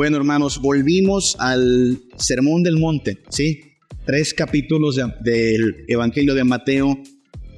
Bueno, 0.00 0.16
hermanos, 0.16 0.62
volvimos 0.62 1.36
al 1.38 2.00
Sermón 2.16 2.62
del 2.62 2.78
Monte, 2.78 3.18
¿sí? 3.28 3.60
Tres 4.06 4.32
capítulos 4.32 4.96
del 4.96 5.84
Evangelio 5.88 6.34
de 6.34 6.42
Mateo 6.42 6.98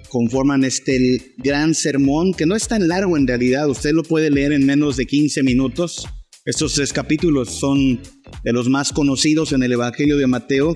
conforman 0.09 0.65
este 0.65 1.35
gran 1.37 1.73
sermón, 1.73 2.35
que 2.35 2.45
no 2.45 2.57
es 2.57 2.67
tan 2.67 2.89
largo 2.89 3.17
en 3.17 3.29
realidad, 3.29 3.69
usted 3.69 3.93
lo 3.93 4.03
puede 4.03 4.29
leer 4.29 4.51
en 4.51 4.67
menos 4.67 4.97
de 4.97 5.07
15 5.07 5.45
minutos. 5.45 6.05
Estos 6.45 6.75
tres 6.75 6.93
capítulos 6.93 7.49
son 7.49 8.01
de 8.43 8.53
los 8.53 8.69
más 8.69 8.93
conocidos 8.93 9.53
en 9.53 9.63
el 9.63 9.71
Evangelio 9.71 10.17
de 10.17 10.27
Mateo 10.27 10.75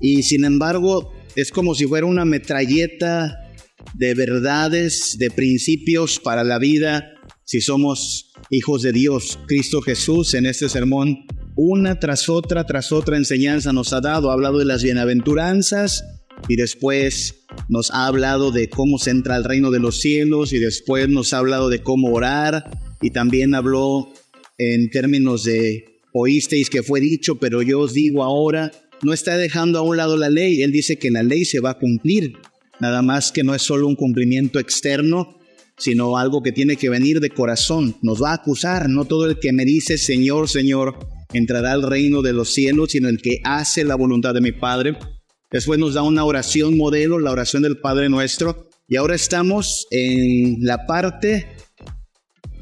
y 0.00 0.22
sin 0.22 0.44
embargo 0.44 1.12
es 1.34 1.50
como 1.50 1.74
si 1.74 1.86
fuera 1.86 2.06
una 2.06 2.24
metralleta 2.24 3.36
de 3.94 4.14
verdades, 4.14 5.16
de 5.18 5.32
principios 5.32 6.20
para 6.20 6.44
la 6.44 6.60
vida 6.60 7.04
si 7.44 7.60
somos 7.60 8.29
hijos 8.50 8.82
de 8.82 8.92
Dios. 8.92 9.38
Cristo 9.46 9.80
Jesús 9.80 10.34
en 10.34 10.44
este 10.44 10.68
sermón, 10.68 11.24
una 11.56 11.98
tras 11.98 12.28
otra, 12.28 12.64
tras 12.66 12.92
otra 12.92 13.16
enseñanza 13.16 13.72
nos 13.72 13.92
ha 13.92 14.00
dado, 14.00 14.30
ha 14.30 14.34
hablado 14.34 14.58
de 14.58 14.64
las 14.64 14.82
bienaventuranzas 14.82 16.04
y 16.48 16.56
después 16.56 17.46
nos 17.68 17.90
ha 17.90 18.06
hablado 18.06 18.50
de 18.50 18.68
cómo 18.68 18.98
se 18.98 19.10
entra 19.10 19.36
al 19.36 19.44
reino 19.44 19.70
de 19.70 19.78
los 19.78 20.00
cielos 20.00 20.52
y 20.52 20.58
después 20.58 21.08
nos 21.08 21.32
ha 21.32 21.38
hablado 21.38 21.68
de 21.68 21.82
cómo 21.82 22.12
orar 22.12 22.70
y 23.00 23.10
también 23.10 23.54
habló 23.54 24.12
en 24.58 24.90
términos 24.90 25.44
de 25.44 25.84
oísteis 26.12 26.70
que 26.70 26.82
fue 26.82 27.00
dicho, 27.00 27.36
pero 27.36 27.62
yo 27.62 27.80
os 27.80 27.94
digo 27.94 28.24
ahora, 28.24 28.72
no 29.02 29.12
está 29.12 29.36
dejando 29.36 29.78
a 29.78 29.82
un 29.82 29.96
lado 29.96 30.16
la 30.16 30.28
ley, 30.28 30.62
él 30.62 30.72
dice 30.72 30.98
que 30.98 31.10
la 31.10 31.22
ley 31.22 31.44
se 31.44 31.60
va 31.60 31.70
a 31.70 31.78
cumplir, 31.78 32.34
nada 32.80 33.00
más 33.00 33.32
que 33.32 33.44
no 33.44 33.54
es 33.54 33.62
solo 33.62 33.86
un 33.86 33.94
cumplimiento 33.94 34.58
externo, 34.58 35.39
sino 35.80 36.16
algo 36.16 36.42
que 36.42 36.52
tiene 36.52 36.76
que 36.76 36.90
venir 36.90 37.18
de 37.20 37.30
corazón, 37.30 37.96
nos 38.02 38.22
va 38.22 38.30
a 38.30 38.34
acusar, 38.34 38.88
no 38.88 39.06
todo 39.06 39.26
el 39.26 39.38
que 39.40 39.52
me 39.52 39.64
dice 39.64 39.98
Señor, 39.98 40.48
Señor, 40.48 40.98
entrará 41.32 41.72
al 41.72 41.82
reino 41.82 42.22
de 42.22 42.32
los 42.32 42.52
cielos, 42.52 42.92
sino 42.92 43.08
el 43.08 43.20
que 43.20 43.40
hace 43.44 43.84
la 43.84 43.94
voluntad 43.94 44.34
de 44.34 44.40
mi 44.40 44.52
Padre. 44.52 44.96
Después 45.50 45.80
nos 45.80 45.94
da 45.94 46.02
una 46.02 46.24
oración 46.24 46.76
modelo, 46.76 47.18
la 47.18 47.32
oración 47.32 47.62
del 47.62 47.78
Padre 47.78 48.08
nuestro, 48.08 48.68
y 48.86 48.96
ahora 48.96 49.14
estamos 49.14 49.86
en 49.90 50.58
la 50.60 50.86
parte 50.86 51.48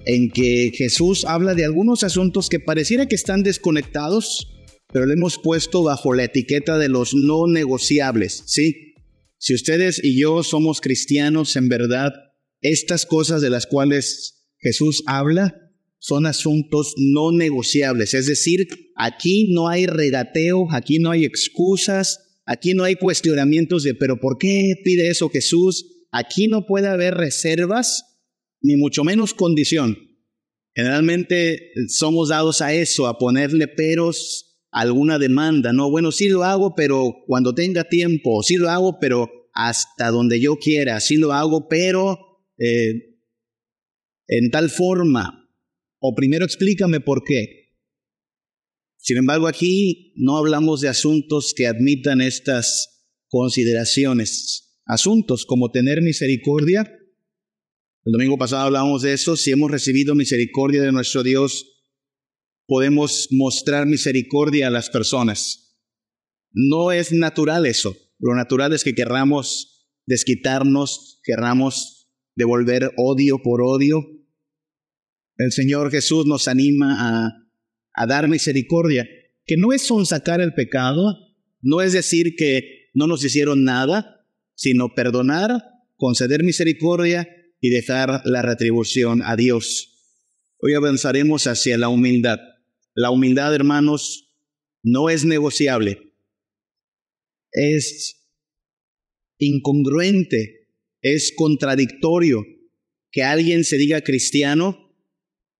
en 0.07 0.31
que 0.31 0.73
Jesús 0.75 1.25
habla 1.25 1.55
de 1.55 1.65
algunos 1.65 2.03
asuntos 2.03 2.49
que 2.49 2.61
pareciera 2.61 3.07
que 3.07 3.15
están 3.15 3.43
desconectados, 3.43 4.49
pero 4.93 5.07
le 5.07 5.15
hemos 5.15 5.39
puesto 5.39 5.83
bajo 5.83 6.15
la 6.15 6.25
etiqueta 6.25 6.79
de 6.79 6.89
los 6.89 7.15
no 7.15 7.47
negociables, 7.47 8.43
¿sí? 8.47 8.95
Si 9.39 9.55
ustedes 9.55 10.01
y 10.03 10.19
yo 10.19 10.43
somos 10.43 10.81
cristianos 10.81 11.57
en 11.57 11.69
verdad, 11.69 12.13
estas 12.61 13.07
cosas 13.07 13.41
de 13.41 13.51
las 13.51 13.67
cuales 13.67 14.47
Jesús 14.59 15.03
habla 15.07 15.55
son 15.99 16.27
asuntos 16.27 16.95
no 16.97 17.33
negociables, 17.33 18.15
es 18.15 18.27
decir, 18.27 18.69
aquí 18.97 19.53
no 19.53 19.69
hay 19.69 19.87
regateo, 19.87 20.69
aquí 20.71 20.99
no 20.99 21.11
hay 21.11 21.25
excusas, 21.25 22.41
aquí 22.47 22.75
no 22.75 22.85
hay 22.85 22.95
cuestionamientos 22.95 23.83
de, 23.83 23.95
pero 23.95 24.21
¿por 24.21 24.39
qué 24.39 24.75
pide 24.85 25.09
eso 25.09 25.29
Jesús? 25.29 26.07
Aquí 26.13 26.47
no 26.47 26.67
puede 26.67 26.89
haber 26.89 27.15
reservas, 27.15 28.05
ni 28.61 28.77
mucho 28.77 29.05
menos 29.05 29.35
condición. 29.35 29.99
Generalmente 30.75 31.73
somos 31.89 32.29
dados 32.29 32.63
a 32.63 32.73
eso, 32.73 33.09
a 33.09 33.19
ponerle 33.19 33.67
peros 33.67 34.49
alguna 34.71 35.19
demanda, 35.19 35.73
no, 35.73 35.91
bueno, 35.91 36.13
sí 36.13 36.29
lo 36.29 36.45
hago, 36.45 36.75
pero 36.75 37.25
cuando 37.27 37.55
tenga 37.55 37.85
tiempo, 37.85 38.43
sí 38.43 38.57
lo 38.57 38.69
hago, 38.71 38.99
pero 39.01 39.31
hasta 39.53 40.11
donde 40.11 40.41
yo 40.41 40.57
quiera, 40.57 41.01
sí 41.01 41.17
lo 41.17 41.33
hago, 41.33 41.69
pero 41.69 42.28
eh, 42.59 43.19
en 44.27 44.51
tal 44.51 44.71
forma, 44.71 45.51
o 46.01 46.15
primero 46.15 46.45
explícame 46.45 47.01
por 47.01 47.25
qué. 47.25 47.59
Sin 48.99 49.17
embargo, 49.17 49.47
aquí 49.47 50.13
no 50.17 50.37
hablamos 50.37 50.81
de 50.81 50.89
asuntos 50.89 51.55
que 51.57 51.67
admitan 51.67 52.21
estas 52.21 53.07
consideraciones. 53.29 54.81
Asuntos 54.85 55.47
como 55.47 55.71
tener 55.71 56.03
misericordia. 56.03 56.83
El 58.05 58.13
domingo 58.13 58.39
pasado 58.39 58.67
hablamos 58.67 59.03
de 59.03 59.13
eso. 59.13 59.37
Si 59.37 59.51
hemos 59.51 59.71
recibido 59.71 60.15
misericordia 60.15 60.83
de 60.83 60.93
nuestro 60.93 61.23
Dios, 61.23 61.65
podemos 62.67 63.29
mostrar 63.31 63.87
misericordia 63.87 64.67
a 64.67 64.71
las 64.71 64.91
personas. 64.91 65.77
No 66.53 66.93
es 66.93 67.13
natural 67.13 67.67
eso. 67.67 67.97
Lo 68.19 68.35
natural 68.35 68.73
es 68.73 68.83
que 68.83 68.95
querramos 68.95 69.89
desquitarnos, 70.07 71.21
querramos 71.23 71.98
devolver 72.39 72.93
odio 72.97 73.43
por 73.43 73.61
odio. 73.63 74.07
El 75.37 75.51
Señor 75.51 75.91
Jesús 75.91 76.25
nos 76.25 76.47
anima 76.47 76.97
a, 76.97 77.33
a 77.95 78.07
dar 78.07 78.29
misericordia, 78.29 79.09
que 79.45 79.57
no 79.57 79.73
es 79.73 79.83
sonsacar 79.83 80.41
el 80.41 80.55
pecado, 80.55 81.17
no 81.61 81.83
es 81.83 81.93
decir 81.93 82.37
que 82.37 82.91
no 82.95 83.09
nos 83.09 83.25
hicieron 83.25 83.65
nada, 83.65 84.25
sino 84.55 84.95
perdonar, 84.95 85.65
conceder 85.97 86.45
misericordia 86.45 87.29
y 87.61 87.71
dejar 87.71 88.23
la 88.25 88.43
retribución 88.43 89.21
a 89.25 89.35
Dios. 89.35 89.97
Hoy 90.61 90.75
avanzaremos 90.75 91.49
hacia 91.49 91.77
la 91.77 91.89
humildad. 91.89 92.39
La 92.95 93.11
humildad, 93.11 93.53
hermanos, 93.53 94.33
no 94.85 95.11
es 95.11 95.25
negociable. 95.25 96.15
Es 97.51 98.29
incongruente, 99.39 100.58
es 101.03 101.33
contradictorio 101.37 102.45
que 103.11 103.23
alguien 103.23 103.65
se 103.65 103.79
diga 103.79 104.01
cristiano 104.01 104.95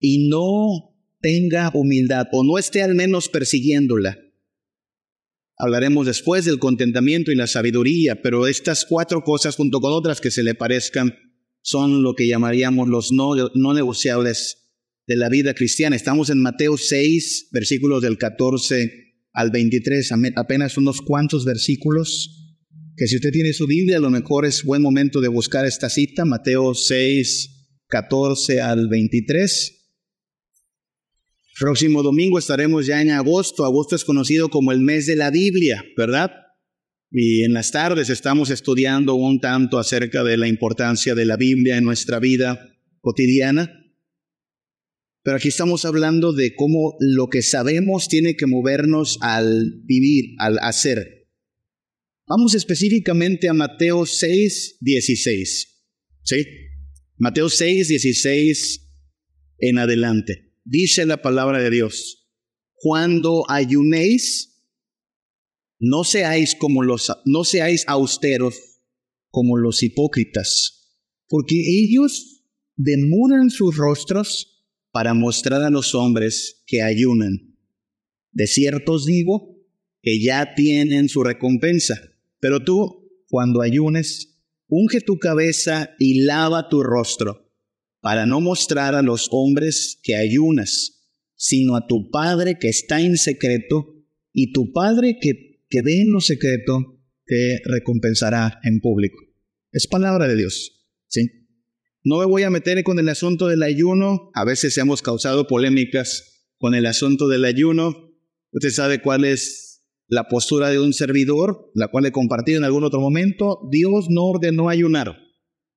y 0.01 0.29
no 0.29 0.97
tenga 1.21 1.71
humildad 1.75 2.27
o 2.33 2.45
no 2.45 2.59
esté 2.59 2.83
al 2.83 2.95
menos 2.95 3.29
persiguiéndola. 3.29 4.19
Hablaremos 5.57 6.07
después 6.07 6.45
del 6.45 6.61
contentamiento 6.61 7.33
y 7.33 7.35
la 7.35 7.49
sabiduría, 7.49 8.23
pero 8.23 8.47
estas 8.47 8.85
cuatro 8.85 9.25
cosas 9.25 9.57
junto 9.57 9.81
con 9.81 9.93
otras 9.93 10.21
que 10.21 10.31
se 10.31 10.45
le 10.45 10.55
parezcan 10.55 11.17
son 11.63 12.03
lo 12.03 12.15
que 12.15 12.29
llamaríamos 12.29 12.89
los 12.89 13.11
no, 13.11 13.35
negociables 13.75 14.71
de 15.09 15.17
la 15.17 15.29
vida 15.29 15.55
cristiana. 15.55 15.97
Estamos 15.97 16.31
en 16.31 16.41
Mateo 16.41 16.77
6, 16.77 17.49
versículos 17.51 18.03
del 18.03 18.19
14 18.19 19.17
al 19.33 19.51
23, 19.51 20.13
apenas 20.37 20.77
unos 20.77 21.01
cuantos 21.01 21.45
versículos, 21.45 22.38
que 22.99 23.07
si 23.07 23.15
usted 23.15 23.31
tiene 23.31 23.53
su 23.53 23.69
Biblia, 23.69 23.99
a 23.99 24.01
lo 24.01 24.11
mejor 24.11 24.45
es 24.45 24.65
buen 24.65 24.83
momento 24.83 25.21
de 25.21 25.29
buscar 25.29 25.65
esta 25.65 25.89
cita, 25.89 26.25
Mateo 26.25 26.75
6, 26.75 27.69
14 27.87 28.61
al 28.61 28.89
23. 28.89 29.75
Próximo 31.61 32.03
domingo 32.03 32.41
estaremos 32.41 32.87
ya 32.87 33.01
en 33.01 33.11
agosto. 33.11 33.65
Agosto 33.65 33.95
es 33.95 34.05
conocido 34.05 34.49
como 34.49 34.73
el 34.73 34.81
mes 34.81 35.07
de 35.07 35.15
la 35.15 35.31
Biblia, 35.31 35.85
¿verdad? 35.97 36.33
Y 37.13 37.45
en 37.45 37.53
las 37.53 37.71
tardes 37.71 38.11
estamos 38.11 38.51
estudiando 38.51 39.15
un 39.15 39.41
tanto 39.41 39.79
acerca 39.79 40.25
de 40.25 40.37
la 40.37 40.49
importancia 40.49 41.15
de 41.15 41.25
la 41.25 41.37
Biblia 41.37 41.77
en 41.77 41.85
nuestra 41.85 42.19
vida 42.19 42.61
cotidiana. 43.01 43.73
Pero 45.23 45.37
aquí 45.37 45.49
estamos 45.49 45.85
hablando 45.85 46.33
de 46.33 46.53
cómo 46.57 46.97
lo 46.99 47.29
que 47.29 47.43
sabemos 47.43 48.09
tiene 48.09 48.35
que 48.35 48.47
movernos 48.47 49.19
al 49.21 49.83
vivir, 49.85 50.35
al 50.39 50.59
hacer. 50.59 51.18
Vamos 52.29 52.55
específicamente 52.55 53.49
a 53.49 53.55
Mateo 53.55 54.05
6, 54.05 54.77
16. 54.81 55.83
¿Sí? 56.25 56.45
Mateo 57.17 57.49
6, 57.49 57.89
16 57.89 58.87
en 59.61 59.79
adelante. 59.79 60.53
Dice 60.63 61.07
la 61.07 61.23
palabra 61.23 61.59
de 61.59 61.71
Dios, 61.71 62.29
cuando 62.75 63.45
ayunéis, 63.49 64.63
no 65.81 66.05
seáis 66.05 66.55
como 66.55 66.83
los, 66.83 67.11
no 67.25 67.45
seáis 67.45 67.85
austeros 67.87 68.57
como 69.31 69.57
los 69.57 69.83
hipócritas, 69.83 70.87
porque 71.29 71.57
ellos 71.57 72.45
demudan 72.77 73.49
sus 73.49 73.75
rostros 73.75 74.67
para 74.91 75.15
mostrar 75.15 75.63
a 75.63 75.71
los 75.71 75.95
hombres 75.95 76.63
que 76.67 76.83
ayunan. 76.83 77.57
De 78.33 78.47
cierto 78.47 78.93
os 78.93 79.07
digo 79.07 79.57
que 80.03 80.23
ya 80.23 80.55
tienen 80.55 81.09
su 81.09 81.25
recompensa. 81.25 82.18
Pero 82.41 82.63
tú, 82.65 83.11
cuando 83.29 83.63
ayunes, 83.63 84.41
unge 84.69 85.01
tu 85.01 85.19
cabeza 85.19 85.95
y 85.99 86.23
lava 86.25 86.69
tu 86.69 86.83
rostro, 86.83 87.51
para 88.01 88.27
no 88.27 88.41
mostrar 88.41 88.95
a 88.95 89.03
los 89.03 89.29
hombres 89.31 89.99
que 90.03 90.15
ayunas, 90.15 91.11
sino 91.35 91.77
a 91.77 91.87
tu 91.87 92.11
Padre 92.11 92.59
que 92.59 92.69
está 92.69 93.01
en 93.01 93.17
secreto, 93.17 93.95
y 94.33 94.53
tu 94.53 94.73
Padre 94.73 95.19
que, 95.21 95.63
que 95.69 95.83
ve 95.83 96.01
en 96.03 96.13
lo 96.13 96.21
secreto 96.21 97.01
te 97.27 97.61
recompensará 97.65 98.61
en 98.65 98.81
público. 98.81 99.19
Es 99.73 99.87
palabra 99.87 100.27
de 100.29 100.37
Dios. 100.37 100.87
¿sí? 101.09 101.49
No 102.05 102.19
me 102.19 102.27
voy 102.27 102.43
a 102.43 102.51
meter 102.51 102.83
con 102.85 102.99
el 102.99 103.09
asunto 103.09 103.49
del 103.49 103.63
ayuno. 103.63 104.31
A 104.35 104.45
veces 104.45 104.79
hemos 104.79 105.03
causado 105.03 105.47
polémicas 105.47 106.47
con 106.59 106.75
el 106.75 106.87
asunto 106.87 107.29
del 107.29 107.45
ayuno. 107.45 108.15
Usted 108.53 108.71
sabe 108.71 109.03
cuál 109.03 109.25
es 109.25 109.68
la 110.09 110.29
postura 110.29 110.71
de 110.71 110.81
un 110.81 110.95
servidor, 110.95 111.71
la 111.75 111.89
cual 111.89 112.07
he 112.07 112.13
compartido 112.13 112.59
en 112.59 112.65
algún 112.65 112.85
otro 112.85 113.01
momento. 113.01 113.61
Dios 113.71 114.07
no 114.09 114.25
ordenó 114.25 114.69
ayunar. 114.71 115.19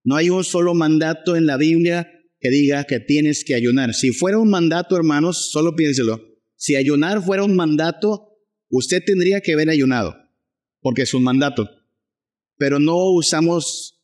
No 0.04 0.16
hay 0.16 0.30
un 0.30 0.44
solo 0.44 0.74
mandato 0.74 1.36
en 1.36 1.46
la 1.46 1.58
Biblia 1.58 2.08
que 2.40 2.50
diga 2.50 2.86
que 2.86 3.00
tienes 3.00 3.44
que 3.44 3.54
ayunar. 3.56 3.94
Si 3.94 4.12
fuera 4.12 4.40
un 4.40 4.50
mandato, 4.50 4.96
hermanos, 4.98 5.52
solo 5.52 5.76
piénselo. 5.76 6.20
si 6.56 6.76
ayunar 6.76 7.24
fuera 7.24 7.44
un 7.44 7.56
mandato, 7.56 8.38
usted 8.70 9.04
tendría 9.04 9.42
que 9.42 9.54
haber 9.54 9.70
ayunado, 9.70 10.16
porque 10.80 11.02
es 11.04 11.14
un 11.16 11.24
mandato. 11.24 11.68
Pero 12.58 12.80
no 12.80 13.12
usamos 13.14 14.00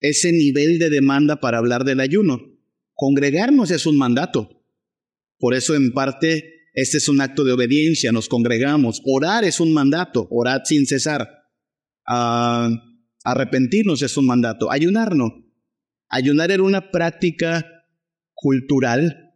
ese 0.00 0.30
nivel 0.32 0.78
de 0.78 0.90
demanda 0.90 1.40
para 1.40 1.56
hablar 1.56 1.84
del 1.84 2.00
ayuno. 2.00 2.38
Congregarnos 2.92 3.70
es 3.70 3.86
un 3.86 3.96
mandato. 3.96 4.62
Por 5.38 5.54
eso 5.54 5.74
en 5.74 5.92
parte 5.92 6.61
este 6.72 6.98
es 6.98 7.08
un 7.08 7.20
acto 7.20 7.44
de 7.44 7.52
obediencia, 7.52 8.12
nos 8.12 8.28
congregamos. 8.28 9.02
Orar 9.04 9.44
es 9.44 9.60
un 9.60 9.74
mandato, 9.74 10.26
orad 10.30 10.62
sin 10.64 10.86
cesar. 10.86 11.28
Ah, 12.06 12.70
arrepentirnos 13.24 14.02
es 14.02 14.16
un 14.16 14.26
mandato. 14.26 14.70
Ayunar 14.70 15.14
no. 15.14 15.44
Ayunar 16.08 16.50
era 16.50 16.62
una 16.62 16.90
práctica 16.90 17.66
cultural 18.34 19.34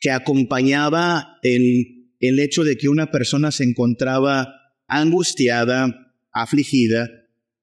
que 0.00 0.10
acompañaba 0.10 1.38
el, 1.42 2.14
el 2.18 2.40
hecho 2.40 2.64
de 2.64 2.76
que 2.76 2.88
una 2.88 3.10
persona 3.10 3.52
se 3.52 3.64
encontraba 3.64 4.54
angustiada, 4.86 6.14
afligida, 6.32 7.08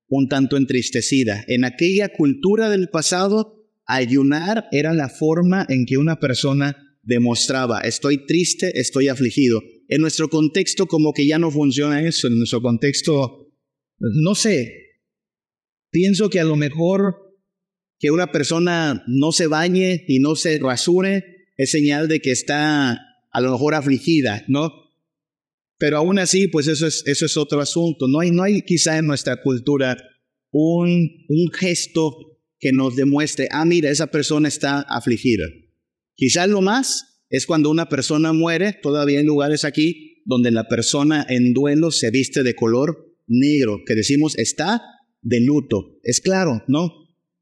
un 0.07 0.29
tanto 0.29 0.55
entristecida. 0.55 1.43
En 1.47 1.65
aquella 1.65 2.09
cultura 2.09 2.69
del 2.69 2.89
pasado, 2.89 3.67
ayunar 3.85 4.67
era 4.71 4.93
la 4.93 5.09
forma 5.09 5.65
en 5.67 5.85
que 5.85 5.97
una 5.97 6.19
persona 6.19 6.86
demostraba, 7.07 7.79
estoy 7.79 8.25
triste, 8.25 8.79
estoy 8.79 9.07
afligido. 9.07 9.63
En 9.87 10.01
nuestro 10.01 10.29
contexto 10.29 10.85
como 10.87 11.13
que 11.13 11.25
ya 11.25 11.39
no 11.39 11.49
funciona 11.49 12.05
eso, 12.05 12.27
en 12.27 12.37
nuestro 12.37 12.61
contexto, 12.61 13.47
no 13.97 14.35
sé, 14.35 14.73
pienso 15.89 16.29
que 16.29 16.41
a 16.41 16.43
lo 16.43 16.57
mejor 16.57 17.15
que 17.97 18.11
una 18.11 18.31
persona 18.31 19.03
no 19.07 19.31
se 19.31 19.47
bañe 19.47 20.03
y 20.07 20.19
no 20.19 20.35
se 20.35 20.59
rasure 20.59 21.23
es 21.55 21.71
señal 21.71 22.07
de 22.07 22.19
que 22.19 22.31
está 22.31 22.99
a 23.31 23.41
lo 23.41 23.51
mejor 23.51 23.73
afligida, 23.73 24.43
¿no? 24.47 24.71
Pero 25.79 25.97
aún 25.97 26.19
así, 26.19 26.47
pues 26.47 26.67
eso 26.67 26.87
es, 26.87 27.03
eso 27.05 27.25
es 27.25 27.37
otro 27.37 27.61
asunto. 27.61 28.07
No 28.07 28.19
hay, 28.19 28.31
no 28.31 28.43
hay 28.43 28.61
quizá 28.63 28.97
en 28.97 29.07
nuestra 29.07 29.41
cultura 29.41 29.97
un, 30.51 31.25
un 31.29 31.51
gesto 31.53 32.39
que 32.59 32.71
nos 32.71 32.95
demuestre, 32.95 33.47
ah, 33.51 33.65
mira, 33.65 33.89
esa 33.89 34.07
persona 34.07 34.47
está 34.47 34.81
afligida. 34.81 35.45
Quizás 36.17 36.49
lo 36.49 36.61
más 36.61 37.21
es 37.29 37.45
cuando 37.45 37.69
una 37.69 37.89
persona 37.89 38.33
muere, 38.33 38.73
todavía 38.81 39.19
hay 39.19 39.25
lugares 39.25 39.63
aquí 39.63 40.23
donde 40.25 40.51
la 40.51 40.67
persona 40.67 41.25
en 41.29 41.53
duelo 41.53 41.91
se 41.91 42.09
viste 42.09 42.43
de 42.43 42.55
color 42.55 43.15
negro, 43.27 43.83
que 43.85 43.93
decimos 43.95 44.37
está 44.37 44.81
de 45.21 45.39
luto. 45.41 45.99
Es 46.01 46.19
claro, 46.19 46.63
¿no? 46.67 46.91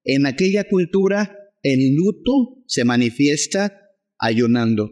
En 0.04 0.26
aquella 0.26 0.66
cultura 0.66 1.38
el 1.64 1.96
luto 1.96 2.64
se 2.68 2.84
manifiesta 2.84 3.82
ayunando. 4.20 4.92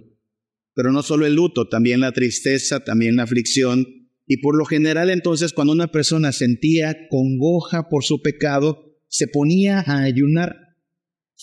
Pero 0.74 0.92
no 0.92 1.04
solo 1.04 1.26
el 1.26 1.36
luto, 1.36 1.68
también 1.68 2.00
la 2.00 2.14
tristeza, 2.14 2.84
también 2.84 3.18
la 3.18 3.24
aflicción. 3.24 3.86
Y 4.26 4.38
por 4.38 4.58
lo 4.58 4.66
general 4.66 5.10
entonces 5.10 5.52
cuando 5.52 5.74
una 5.74 5.92
persona 5.92 6.32
sentía 6.32 6.96
congoja 7.10 7.90
por 7.90 8.06
su 8.06 8.22
pecado, 8.22 8.98
se 9.08 9.28
ponía 9.28 9.82
a 9.82 10.04
ayunar. 10.04 10.63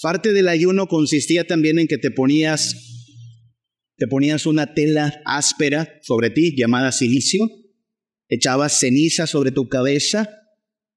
Parte 0.02 0.32
del 0.32 0.48
ayuno 0.48 0.86
consistía 0.86 1.46
también 1.46 1.78
en 1.78 1.86
que 1.86 1.98
te 1.98 2.10
ponías, 2.10 2.74
te 3.96 4.06
ponías 4.06 4.46
una 4.46 4.72
tela 4.72 5.20
áspera 5.26 6.00
sobre 6.02 6.30
ti 6.30 6.54
llamada 6.56 6.90
silicio, 6.90 7.46
echabas 8.28 8.80
ceniza 8.80 9.26
sobre 9.26 9.52
tu 9.52 9.68
cabeza 9.68 10.28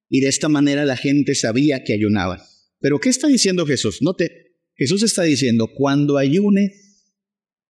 y 0.10 0.22
de 0.22 0.30
esta 0.30 0.48
manera 0.48 0.86
la 0.86 0.96
gente 0.96 1.36
sabía 1.36 1.84
que 1.84 1.94
ayunaba. 1.94 2.46
Pero 2.80 3.00
¿qué 3.00 3.10
está 3.10 3.28
diciendo 3.28 3.66
Jesús? 3.66 4.02
Note, 4.02 4.54
Jesús 4.76 5.04
está 5.04 5.24
diciendo, 5.24 5.70
cuando 5.76 6.18
ayune, 6.18 6.74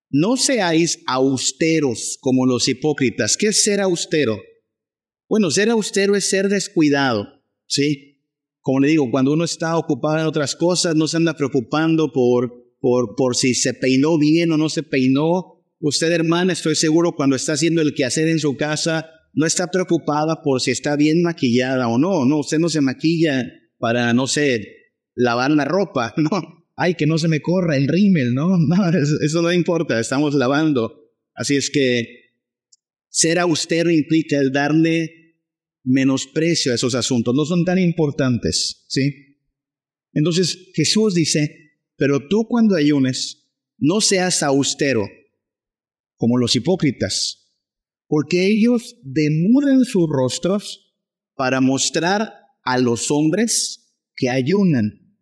no 0.10 0.38
seáis 0.38 1.00
austeros 1.08 2.18
como 2.22 2.46
los 2.46 2.68
hipócritas. 2.68 3.38
¿Qué 3.38 3.48
es 3.48 3.64
ser 3.64 3.82
austero? 3.82 4.40
Bueno, 5.28 5.50
ser 5.50 5.70
austero 5.72 6.16
es 6.16 6.30
ser 6.30 6.50
descuidado, 6.50 7.44
¿sí? 7.68 8.12
Como 8.63 8.80
le 8.80 8.88
digo, 8.88 9.12
cuando 9.12 9.33
uno 9.33 9.44
está 9.44 9.77
ocupado 9.77 10.19
en 10.19 10.25
otras 10.25 10.56
cosas, 10.56 10.95
no 10.95 11.07
se 11.07 11.18
anda 11.18 11.36
preocupando 11.36 12.13
por, 12.13 12.50
por, 12.80 13.13
por 13.18 13.36
si 13.36 13.54
se 13.54 13.74
peinó 13.74 14.18
bien 14.18 14.54
o 14.54 14.57
no 14.57 14.69
se 14.69 14.83
peinó. 14.83 15.65
Usted, 15.80 16.13
hermana, 16.13 16.54
estoy 16.54 16.75
seguro, 16.75 17.12
cuando 17.12 17.36
está 17.36 17.54
haciendo 17.54 17.81
el 17.81 17.94
quehacer 17.94 18.30
en 18.30 18.39
su 18.39 18.56
casa, 18.56 19.10
no 19.33 19.45
está 19.45 19.68
preocupada 19.68 20.42
por 20.42 20.62
si 20.62 20.71
está 20.71 20.95
bien 20.95 21.21
maquillada 21.24 21.89
o 21.89 21.98
no. 21.98 22.24
No, 22.24 22.39
usted 22.39 22.57
no 22.57 22.69
se 22.69 22.80
maquilla 22.80 23.44
para, 23.80 24.13
no 24.13 24.27
sé, 24.27 24.65
lavar 25.13 25.51
la 25.51 25.65
ropa, 25.65 26.13
¿no? 26.18 26.30
Ay, 26.77 26.95
que 26.95 27.06
no 27.06 27.18
se 27.18 27.27
me 27.27 27.42
corra 27.42 27.75
el 27.75 27.89
rímel, 27.89 28.33
¿no? 28.33 28.57
No, 28.57 28.75
eso 29.25 29.42
no 29.42 29.51
importa, 29.51 30.00
estamos 30.00 30.36
lavando. 30.36 31.12
Así 31.36 31.57
es 31.57 31.69
que 31.69 32.31
ser 33.10 33.39
austero 33.39 33.92
implica 33.92 34.39
el 34.39 34.54
darle 34.54 35.23
menosprecio 35.84 36.72
a 36.72 36.76
esos 36.76 36.96
asuntos, 36.96 37.36
no 37.36 37.46
son 37.46 37.66
tan 37.66 37.78
importantes, 37.80 38.86
¿sí? 38.88 39.38
Entonces 40.14 40.70
Jesús 40.74 41.14
dice, 41.14 41.74
pero 41.98 42.28
tú 42.28 42.48
cuando 42.48 42.76
ayunes, 42.76 43.50
no 43.78 44.02
seas 44.02 44.44
austero 44.44 45.08
como 46.16 46.38
los 46.38 46.56
hipócritas, 46.56 47.52
porque 48.08 48.48
ellos 48.48 48.96
demudan 49.04 49.84
sus 49.84 50.08
rostros 50.10 50.96
para 51.36 51.62
mostrar 51.62 52.32
a 52.64 52.78
los 52.78 53.12
hombres 53.12 53.96
que 54.16 54.30
ayunan. 54.30 55.18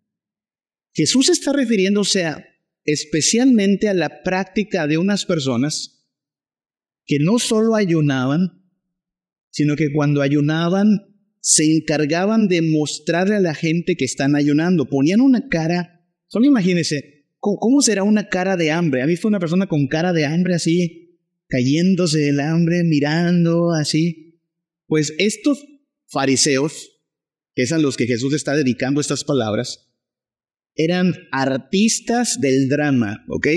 Jesús 0.93 1.29
está 1.29 1.53
refiriéndose 1.53 2.25
especialmente 2.83 3.87
a 3.87 3.93
la 3.93 4.23
práctica 4.23 4.87
de 4.87 4.97
unas 4.97 5.25
personas 5.25 6.05
que 7.05 7.17
no 7.19 7.39
solo 7.39 7.75
ayunaban, 7.75 8.60
sino 9.51 9.75
que 9.75 9.91
cuando 9.93 10.21
ayunaban 10.21 10.87
se 11.41 11.65
encargaban 11.65 12.47
de 12.47 12.61
mostrarle 12.61 13.35
a 13.35 13.39
la 13.41 13.53
gente 13.53 13.95
que 13.95 14.05
están 14.05 14.35
ayunando. 14.35 14.89
Ponían 14.89 15.21
una 15.21 15.47
cara, 15.49 16.05
solo 16.27 16.45
imagínense, 16.45 17.27
¿cómo, 17.39 17.81
será 17.81 18.03
una 18.03 18.29
cara 18.29 18.57
de 18.57 18.71
hambre? 18.71 19.01
¿Ha 19.01 19.07
visto 19.07 19.27
una 19.27 19.39
persona 19.39 19.67
con 19.67 19.87
cara 19.87 20.13
de 20.13 20.25
hambre 20.25 20.55
así, 20.55 21.19
cayéndose 21.47 22.19
del 22.19 22.39
hambre, 22.39 22.83
mirando 22.83 23.71
así? 23.71 24.39
Pues 24.87 25.13
estos 25.17 25.65
fariseos, 26.07 27.01
que 27.55 27.63
es 27.63 27.71
a 27.71 27.79
los 27.79 27.97
que 27.97 28.07
Jesús 28.07 28.33
está 28.33 28.55
dedicando 28.55 29.01
estas 29.01 29.23
palabras, 29.23 29.91
eran 30.75 31.13
artistas 31.31 32.39
del 32.39 32.69
drama, 32.69 33.25
¿ok? 33.27 33.47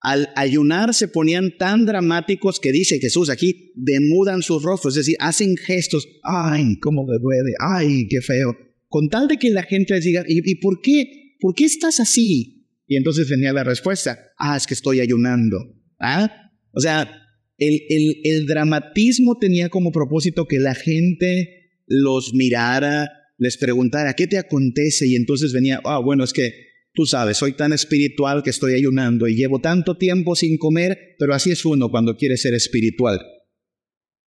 Al 0.00 0.28
ayunar 0.36 0.94
se 0.94 1.08
ponían 1.08 1.56
tan 1.58 1.84
dramáticos 1.84 2.60
que 2.60 2.72
dice 2.72 3.00
Jesús 3.00 3.30
aquí, 3.30 3.72
demudan 3.74 4.42
sus 4.42 4.62
rostros, 4.62 4.94
es 4.96 5.06
decir, 5.06 5.16
hacen 5.18 5.56
gestos, 5.56 6.08
ay, 6.22 6.78
cómo 6.80 7.04
me 7.04 7.18
duele, 7.18 7.52
ay, 7.58 8.06
qué 8.08 8.20
feo, 8.20 8.56
con 8.88 9.08
tal 9.08 9.28
de 9.28 9.36
que 9.36 9.50
la 9.50 9.64
gente 9.64 9.94
les 9.94 10.04
diga, 10.04 10.24
¿y, 10.26 10.54
por 10.56 10.80
qué? 10.80 11.36
¿Por 11.40 11.54
qué 11.54 11.64
estás 11.64 12.00
así? 12.00 12.66
Y 12.86 12.96
entonces 12.96 13.28
venía 13.28 13.52
la 13.52 13.64
respuesta, 13.64 14.18
ah, 14.38 14.56
es 14.56 14.66
que 14.66 14.74
estoy 14.74 15.00
ayunando. 15.00 15.58
¿Ah? 16.00 16.52
O 16.72 16.80
sea, 16.80 17.10
el, 17.58 17.80
el, 17.88 18.16
el 18.22 18.46
dramatismo 18.46 19.36
tenía 19.38 19.68
como 19.68 19.92
propósito 19.92 20.46
que 20.46 20.58
la 20.58 20.74
gente 20.74 21.72
los 21.86 22.34
mirara, 22.34 23.10
les 23.36 23.56
preguntara, 23.56 24.14
¿qué 24.14 24.26
te 24.26 24.38
acontece? 24.38 25.06
Y 25.06 25.16
entonces 25.16 25.52
venía, 25.52 25.80
ah, 25.84 25.98
bueno, 25.98 26.24
es 26.24 26.32
que 26.32 26.67
Tú 26.94 27.06
sabes, 27.06 27.36
soy 27.36 27.52
tan 27.52 27.72
espiritual 27.72 28.42
que 28.42 28.50
estoy 28.50 28.74
ayunando 28.74 29.28
y 29.28 29.36
llevo 29.36 29.60
tanto 29.60 29.96
tiempo 29.96 30.34
sin 30.34 30.58
comer, 30.58 31.16
pero 31.18 31.34
así 31.34 31.50
es 31.50 31.64
uno 31.64 31.90
cuando 31.90 32.16
quiere 32.16 32.36
ser 32.36 32.54
espiritual. 32.54 33.20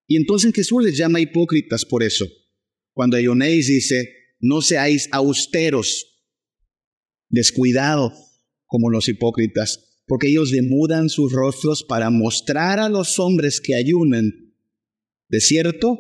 Y 0.08 0.18
entonces 0.18 0.54
Jesús 0.54 0.84
les 0.84 0.98
llama 0.98 1.20
hipócritas 1.20 1.86
por 1.86 2.04
eso. 2.04 2.26
Cuando 2.94 3.18
ayunéis 3.18 3.68
dice, 3.68 4.10
no 4.40 4.62
seáis 4.62 5.10
austeros, 5.12 6.20
descuidados 7.30 8.14
como 8.66 8.90
los 8.90 9.08
hipócritas, 9.08 10.02
porque 10.06 10.28
ellos 10.28 10.52
demudan 10.52 11.10
sus 11.10 11.32
rostros 11.32 11.84
para 11.84 12.10
mostrar 12.10 12.80
a 12.80 12.90
los 12.90 13.20
hombres 13.20 13.62
que 13.62 13.76
ayunan. 13.76 14.54
¿De 15.30 15.40
cierto? 15.40 15.98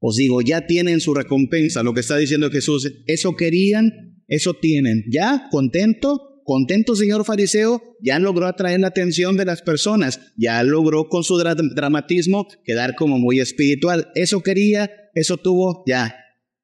Os 0.00 0.16
digo, 0.16 0.42
ya 0.42 0.66
tienen 0.66 1.00
su 1.00 1.14
recompensa. 1.14 1.82
Lo 1.82 1.94
que 1.94 2.00
está 2.00 2.16
diciendo 2.16 2.50
Jesús, 2.50 2.92
eso 3.06 3.36
querían 3.36 4.13
eso 4.28 4.54
tienen. 4.54 5.04
¿Ya? 5.10 5.48
¿Contento? 5.50 6.42
¿Contento, 6.44 6.94
señor 6.94 7.24
fariseo? 7.24 7.96
Ya 8.02 8.18
logró 8.18 8.46
atraer 8.46 8.80
la 8.80 8.88
atención 8.88 9.36
de 9.36 9.46
las 9.46 9.62
personas. 9.62 10.20
Ya 10.36 10.62
logró 10.62 11.08
con 11.08 11.24
su 11.24 11.38
dramatismo 11.38 12.46
quedar 12.64 12.94
como 12.96 13.18
muy 13.18 13.40
espiritual. 13.40 14.10
Eso 14.14 14.42
quería, 14.42 14.90
eso 15.14 15.38
tuvo, 15.38 15.84
ya, 15.86 16.14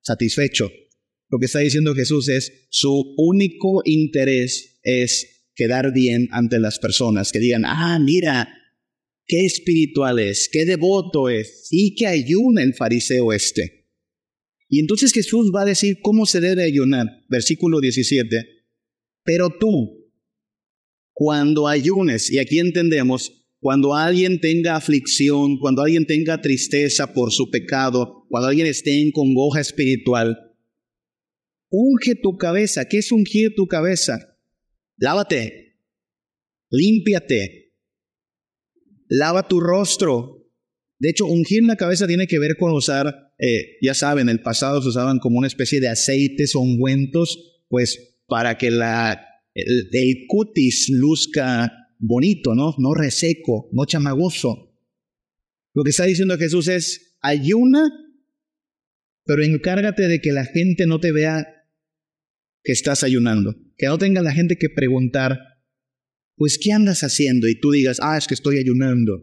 satisfecho. 0.03 0.71
Lo 1.31 1.39
que 1.39 1.47
está 1.47 1.61
diciendo 1.61 1.95
Jesús 1.95 2.29
es, 2.29 2.67
su 2.71 3.15
único 3.17 3.83
interés 3.85 4.81
es 4.83 5.47
quedar 5.55 5.93
bien 5.93 6.29
ante 6.33 6.59
las 6.59 6.79
personas, 6.79 7.33
que 7.33 7.39
digan, 7.39 7.65
ah, 7.65 7.99
mira, 8.01 8.49
qué 9.27 9.47
espiritual 9.47 10.19
es, 10.19 10.49
qué 10.53 10.65
devoto 10.65 11.29
es, 11.29 11.69
y 11.71 11.95
que 11.95 12.07
ayuna 12.07 12.63
el 12.63 12.75
fariseo 12.75 13.33
este. 13.33 13.80
Y 14.73 14.79
entonces 14.79 15.13
Jesús 15.13 15.51
va 15.55 15.63
a 15.63 15.67
decir 15.67 15.99
cómo 16.01 16.27
se 16.27 16.41
debe 16.41 16.63
ayunar. 16.63 17.07
Versículo 17.29 17.81
17. 17.81 18.37
Pero 19.25 19.51
tú, 19.51 20.09
cuando 21.13 21.67
ayunes, 21.67 22.31
y 22.31 22.39
aquí 22.39 22.61
entendemos, 22.61 23.49
cuando 23.59 23.95
alguien 23.95 24.41
tenga 24.41 24.77
aflicción, 24.77 25.59
cuando 25.59 25.83
alguien 25.83 26.07
tenga 26.07 26.41
tristeza 26.41 27.13
por 27.13 27.33
su 27.33 27.51
pecado, 27.51 28.25
cuando 28.29 28.49
alguien 28.49 28.69
esté 28.69 29.03
en 29.03 29.11
congoja 29.11 29.61
espiritual, 29.61 30.39
unge 31.69 32.15
tu 32.15 32.37
cabeza. 32.39 32.87
¿Qué 32.87 32.99
es 32.99 33.11
ungir 33.11 33.57
tu 33.57 33.67
cabeza? 33.67 34.39
Lávate, 34.97 35.79
límpiate, 36.71 37.73
lava 39.09 39.49
tu 39.49 39.59
rostro. 39.59 40.49
De 41.01 41.11
hecho, 41.11 41.27
ungir 41.27 41.65
la 41.65 41.77
cabeza 41.77 42.07
tiene 42.07 42.29
que 42.29 42.39
ver 42.39 42.57
con 42.57 42.73
usar, 42.73 43.30
eh, 43.41 43.79
ya 43.81 43.95
saben, 43.95 44.29
en 44.29 44.37
el 44.37 44.43
pasado 44.43 44.83
se 44.83 44.89
usaban 44.89 45.19
como 45.19 45.39
una 45.39 45.47
especie 45.47 45.81
de 45.81 45.89
aceites 45.89 46.55
o 46.55 46.61
ungüentos, 46.61 47.63
pues 47.69 48.19
para 48.27 48.59
que 48.59 48.71
la, 48.71 49.25
el, 49.55 49.89
el 49.91 50.27
cutis 50.29 50.91
luzca 50.91 51.73
bonito, 51.99 52.55
¿no? 52.55 52.75
No 52.79 52.93
reseco, 52.93 53.71
no 53.73 53.87
chamagoso. 53.87 54.77
Lo 55.75 55.85
que 55.85 55.91
está 55.91 56.05
diciendo 56.05 56.37
Jesús 56.37 56.69
es, 56.69 57.17
ayuna, 57.23 57.89
pero 59.25 59.43
encárgate 59.43 60.09
de 60.09 60.21
que 60.21 60.33
la 60.33 60.45
gente 60.45 60.87
no 60.87 61.01
te 61.01 61.13
vea 61.13 61.47
que 62.63 62.73
estás 62.73 63.05
ayunando. 63.05 63.55
Que 63.79 63.87
no 63.87 63.97
tenga 63.97 64.23
la 64.23 64.33
gente 64.33 64.57
que 64.57 64.69
preguntar, 64.69 65.39
pues, 66.37 66.59
¿qué 66.59 66.73
andas 66.73 67.03
haciendo? 67.03 67.49
Y 67.49 67.59
tú 67.59 67.71
digas, 67.71 68.01
ah, 68.03 68.19
es 68.19 68.27
que 68.27 68.35
estoy 68.35 68.59
ayunando. 68.59 69.23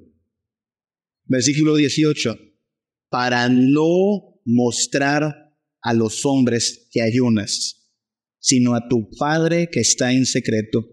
Versículo 1.25 1.75
18, 1.75 2.39
para 3.09 3.49
no 3.49 4.41
mostrar 4.45 5.53
a 5.81 5.93
los 5.93 6.25
hombres 6.25 6.87
que 6.91 7.01
ayunas, 7.01 7.89
sino 8.39 8.75
a 8.75 8.87
tu 8.87 9.09
Padre 9.17 9.69
que 9.71 9.79
está 9.79 10.13
en 10.13 10.25
secreto 10.25 10.85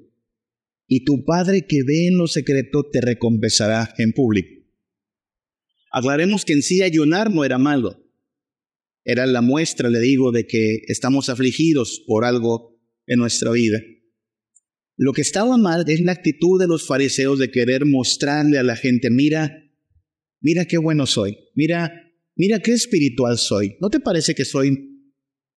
y 0.87 1.05
tu 1.05 1.25
Padre 1.25 1.67
que 1.67 1.83
ve 1.83 2.09
en 2.09 2.19
lo 2.19 2.27
secreto 2.27 2.85
te 2.91 3.01
recompensará 3.01 3.95
en 3.99 4.13
público. 4.13 4.63
Aclaremos 5.91 6.45
que 6.45 6.53
en 6.53 6.63
sí 6.63 6.83
ayunar 6.83 7.33
no 7.33 7.45
era 7.45 7.59
malo. 7.59 8.01
Era 9.05 9.27
la 9.27 9.43
muestra, 9.43 9.91
le 9.91 10.01
digo, 10.01 10.33
de 10.33 10.47
que 10.47 10.83
estamos 10.89 11.29
afligidos 11.29 12.03
por 12.07 12.25
algo 12.25 12.81
en 13.07 13.19
nuestra 13.19 13.51
vida. 13.51 13.81
Lo 14.97 15.13
que 15.13 15.23
estaba 15.23 15.57
mal 15.57 15.85
es 15.89 16.01
la 16.01 16.13
actitud 16.13 16.61
de 16.61 16.69
los 16.69 16.87
fariseos 16.87 17.39
de 17.39 17.51
querer 17.51 17.85
mostrarle 17.85 18.59
a 18.59 18.63
la 18.63 18.77
gente, 18.77 19.11
mira, 19.11 19.71
mira 20.41 20.65
qué 20.67 20.79
bueno 20.79 21.07
soy, 21.07 21.37
mira, 21.55 22.04
mira 22.37 22.61
qué 22.61 22.73
espiritual 22.73 23.39
soy. 23.39 23.77
¿No 23.81 23.91
te 23.91 24.01
parece 24.01 24.35
que 24.35 24.45
soy 24.45 25.11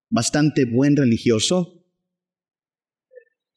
bastante 0.10 0.66
buen 0.66 0.96
religioso? 0.96 1.86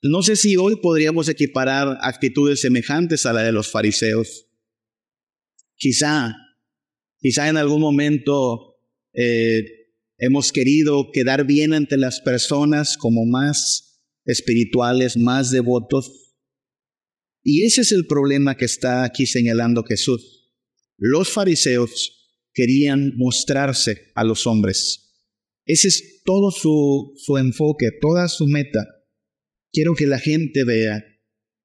No 0.03 0.23
sé 0.23 0.37
si 0.37 0.57
hoy 0.57 0.77
podríamos 0.77 1.29
equiparar 1.29 1.99
actitudes 2.01 2.61
semejantes 2.61 3.27
a 3.27 3.33
la 3.33 3.43
de 3.43 3.53
los 3.53 3.71
fariseos. 3.71 4.47
Quizá, 5.77 6.35
quizá 7.19 7.49
en 7.49 7.59
algún 7.59 7.81
momento 7.81 8.79
eh, 9.13 9.63
hemos 10.17 10.53
querido 10.53 11.11
quedar 11.13 11.45
bien 11.47 11.75
ante 11.75 11.99
las 11.99 12.21
personas 12.21 12.97
como 12.97 13.27
más 13.27 14.03
espirituales, 14.25 15.17
más 15.19 15.51
devotos. 15.51 16.35
Y 17.43 17.65
ese 17.65 17.83
es 17.83 17.93
el 17.93 18.07
problema 18.07 18.57
que 18.57 18.67
está 18.67 19.05
aquí 19.05 19.27
señalando 19.27 19.83
Jesús. 19.85 20.55
Los 20.97 21.31
fariseos 21.31 22.20
querían 22.53 23.13
mostrarse 23.17 24.13
a 24.15 24.25
los 24.25 24.47
hombres. 24.47 25.15
Ese 25.67 25.89
es 25.89 26.23
todo 26.25 26.51
su, 26.51 27.13
su 27.17 27.39
enfoque, 27.39 27.91
toda 28.01 28.29
su 28.29 28.47
meta 28.47 28.87
Quiero 29.73 29.95
que 29.95 30.07
la 30.07 30.19
gente 30.19 30.65
vea 30.65 31.05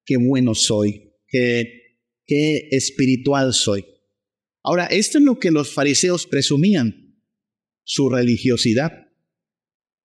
qué 0.05 0.17
bueno 0.17 0.53
soy, 0.53 1.13
qué, 1.27 1.99
qué 2.25 2.67
espiritual 2.71 3.53
soy. 3.53 3.85
Ahora, 4.63 4.85
esto 4.85 5.17
es 5.17 5.23
lo 5.23 5.39
que 5.39 5.51
los 5.51 5.71
fariseos 5.73 6.27
presumían, 6.27 7.19
su 7.83 8.09
religiosidad. 8.09 8.91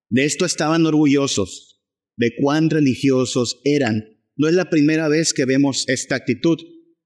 De 0.09 0.25
esto 0.25 0.47
estaban 0.47 0.87
orgullosos, 0.87 1.83
de 2.17 2.35
cuán 2.41 2.71
religiosos 2.71 3.61
eran. 3.65 4.19
No 4.37 4.49
es 4.49 4.55
la 4.55 4.71
primera 4.71 5.09
vez 5.09 5.35
que 5.35 5.45
vemos 5.45 5.87
esta 5.89 6.15
actitud. 6.15 6.59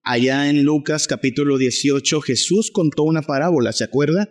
Allá 0.06 0.50
en 0.50 0.64
Lucas 0.64 1.06
capítulo 1.06 1.56
18 1.56 2.20
Jesús 2.20 2.70
contó 2.70 3.04
una 3.04 3.22
parábola, 3.22 3.72
¿se 3.72 3.84
acuerda? 3.84 4.28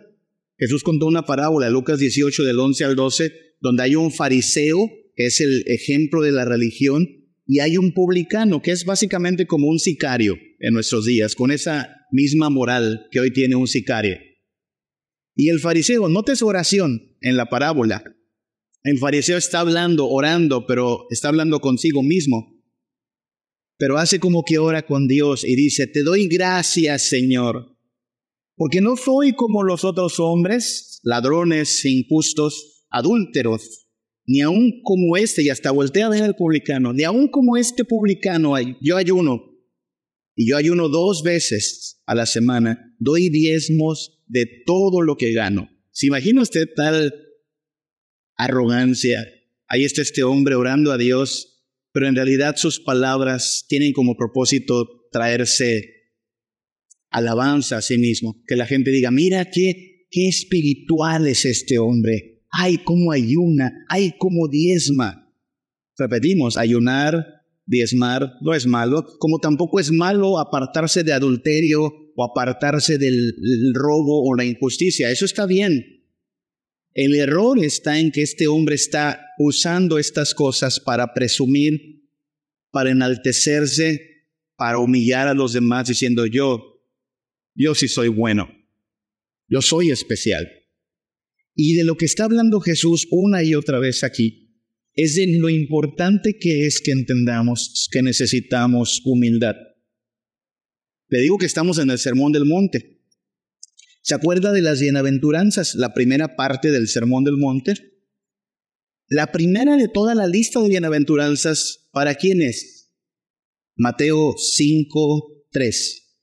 Jesús 0.56 0.84
contó 0.84 1.06
una 1.06 1.26
parábola, 1.26 1.68
Lucas 1.68 1.98
18 1.98 2.44
del 2.44 2.60
11 2.60 2.84
al 2.84 2.94
12, 2.94 3.32
donde 3.60 3.82
hay 3.82 3.96
un 3.96 4.12
fariseo 4.12 4.88
que 5.16 5.26
es 5.26 5.40
el 5.40 5.64
ejemplo 5.66 6.22
de 6.22 6.30
la 6.30 6.44
religión, 6.44 7.08
y 7.44 7.58
hay 7.58 7.76
un 7.76 7.92
publicano, 7.92 8.62
que 8.62 8.70
es 8.70 8.84
básicamente 8.84 9.46
como 9.46 9.66
un 9.66 9.80
sicario 9.80 10.36
en 10.60 10.74
nuestros 10.74 11.06
días, 11.06 11.34
con 11.34 11.50
esa 11.50 11.88
misma 12.12 12.50
moral 12.50 13.08
que 13.10 13.18
hoy 13.18 13.32
tiene 13.32 13.56
un 13.56 13.66
sicario. 13.66 14.16
Y 15.34 15.48
el 15.48 15.58
fariseo, 15.58 16.08
note 16.08 16.36
su 16.36 16.46
oración 16.46 17.16
en 17.20 17.36
la 17.36 17.46
parábola. 17.46 18.04
El 18.84 18.98
fariseo 18.98 19.36
está 19.38 19.58
hablando, 19.58 20.08
orando, 20.08 20.66
pero 20.66 21.06
está 21.10 21.28
hablando 21.28 21.58
consigo 21.60 22.04
mismo. 22.04 22.53
Pero 23.76 23.98
hace 23.98 24.20
como 24.20 24.44
que 24.44 24.58
ora 24.58 24.86
con 24.86 25.08
Dios 25.08 25.44
y 25.44 25.56
dice, 25.56 25.86
te 25.86 26.02
doy 26.02 26.28
gracias, 26.28 27.08
Señor, 27.08 27.76
porque 28.56 28.80
no 28.80 28.96
soy 28.96 29.32
como 29.32 29.64
los 29.64 29.84
otros 29.84 30.20
hombres, 30.20 31.00
ladrones, 31.02 31.84
injustos, 31.84 32.86
adúlteros, 32.90 33.88
ni 34.26 34.40
aún 34.40 34.80
como 34.82 35.16
este, 35.16 35.42
y 35.42 35.50
hasta 35.50 35.70
voltea 35.70 36.06
a 36.06 36.10
ver 36.10 36.22
al 36.22 36.36
publicano, 36.36 36.92
ni 36.92 37.02
aún 37.02 37.28
como 37.28 37.56
este 37.56 37.84
publicano, 37.84 38.54
yo 38.80 38.96
ayuno, 38.96 39.54
y 40.36 40.48
yo 40.48 40.56
ayuno 40.56 40.88
dos 40.88 41.22
veces 41.22 42.02
a 42.06 42.14
la 42.14 42.26
semana, 42.26 42.94
doy 42.98 43.28
diezmos 43.28 44.22
de 44.26 44.46
todo 44.66 45.02
lo 45.02 45.16
que 45.16 45.32
gano. 45.32 45.68
¿Se 45.90 46.06
imagina 46.06 46.42
usted 46.42 46.66
tal 46.74 47.14
arrogancia? 48.36 49.24
Ahí 49.68 49.84
está 49.84 50.02
este 50.02 50.22
hombre 50.22 50.54
orando 50.54 50.92
a 50.92 50.98
Dios, 50.98 51.53
pero 51.94 52.06
en 52.06 52.14
realidad 52.14 52.56
sus 52.56 52.78
palabras 52.78 53.64
tienen 53.66 53.94
como 53.94 54.18
propósito 54.18 55.08
traerse 55.10 56.10
alabanza 57.08 57.78
a 57.78 57.82
sí 57.82 57.96
mismo, 57.96 58.42
que 58.46 58.56
la 58.56 58.66
gente 58.66 58.90
diga, 58.90 59.10
mira 59.10 59.50
qué, 59.50 60.06
qué 60.10 60.28
espiritual 60.28 61.26
es 61.26 61.46
este 61.46 61.78
hombre 61.78 62.34
ay, 62.54 62.78
cómo 62.78 63.12
ayuna, 63.12 63.84
ay, 63.88 64.14
cómo 64.18 64.48
diezma. 64.48 65.32
Repetimos, 65.98 66.56
ayunar, 66.56 67.42
diezmar 67.66 68.34
no 68.40 68.54
es 68.54 68.66
malo, 68.66 69.04
como 69.18 69.38
tampoco 69.38 69.80
es 69.80 69.90
malo 69.90 70.38
apartarse 70.38 71.02
de 71.02 71.12
adulterio 71.12 71.92
o 72.16 72.24
apartarse 72.24 72.98
del, 72.98 73.34
robo 73.74 74.28
o 74.28 74.34
la 74.34 74.44
injusticia. 74.44 75.10
Eso 75.10 75.24
está 75.24 75.46
bien. 75.46 76.03
El 76.94 77.16
error 77.16 77.58
está 77.62 77.98
en 77.98 78.12
que 78.12 78.22
este 78.22 78.46
hombre 78.46 78.76
está 78.76 79.20
usando 79.38 79.98
estas 79.98 80.32
cosas 80.32 80.78
para 80.78 81.12
presumir, 81.12 82.08
para 82.70 82.92
enaltecerse, 82.92 84.28
para 84.56 84.78
humillar 84.78 85.26
a 85.26 85.34
los 85.34 85.52
demás 85.52 85.88
diciendo 85.88 86.24
yo, 86.26 86.80
yo 87.56 87.74
sí 87.74 87.88
soy 87.88 88.08
bueno, 88.08 88.48
yo 89.48 89.60
soy 89.60 89.90
especial. 89.90 90.48
Y 91.56 91.74
de 91.74 91.84
lo 91.84 91.96
que 91.96 92.04
está 92.04 92.24
hablando 92.24 92.60
Jesús 92.60 93.08
una 93.10 93.42
y 93.42 93.54
otra 93.54 93.80
vez 93.80 94.04
aquí 94.04 94.44
es 94.94 95.16
de 95.16 95.26
lo 95.38 95.48
importante 95.48 96.38
que 96.38 96.66
es 96.66 96.80
que 96.80 96.92
entendamos 96.92 97.88
que 97.90 98.02
necesitamos 98.02 99.02
humildad. 99.04 99.56
Le 101.08 101.20
digo 101.20 101.38
que 101.38 101.46
estamos 101.46 101.78
en 101.78 101.90
el 101.90 101.98
Sermón 101.98 102.32
del 102.32 102.44
Monte. 102.44 102.93
¿Se 104.04 104.14
acuerda 104.14 104.52
de 104.52 104.60
las 104.60 104.82
bienaventuranzas, 104.82 105.76
la 105.76 105.94
primera 105.94 106.36
parte 106.36 106.70
del 106.70 106.88
Sermón 106.88 107.24
del 107.24 107.38
Monte? 107.38 107.72
La 109.08 109.32
primera 109.32 109.78
de 109.78 109.88
toda 109.88 110.14
la 110.14 110.26
lista 110.26 110.60
de 110.60 110.68
bienaventuranzas, 110.68 111.88
¿para 111.90 112.14
quién 112.14 112.42
es? 112.42 112.92
Mateo 113.76 114.34
5, 114.36 115.46
3. 115.50 116.18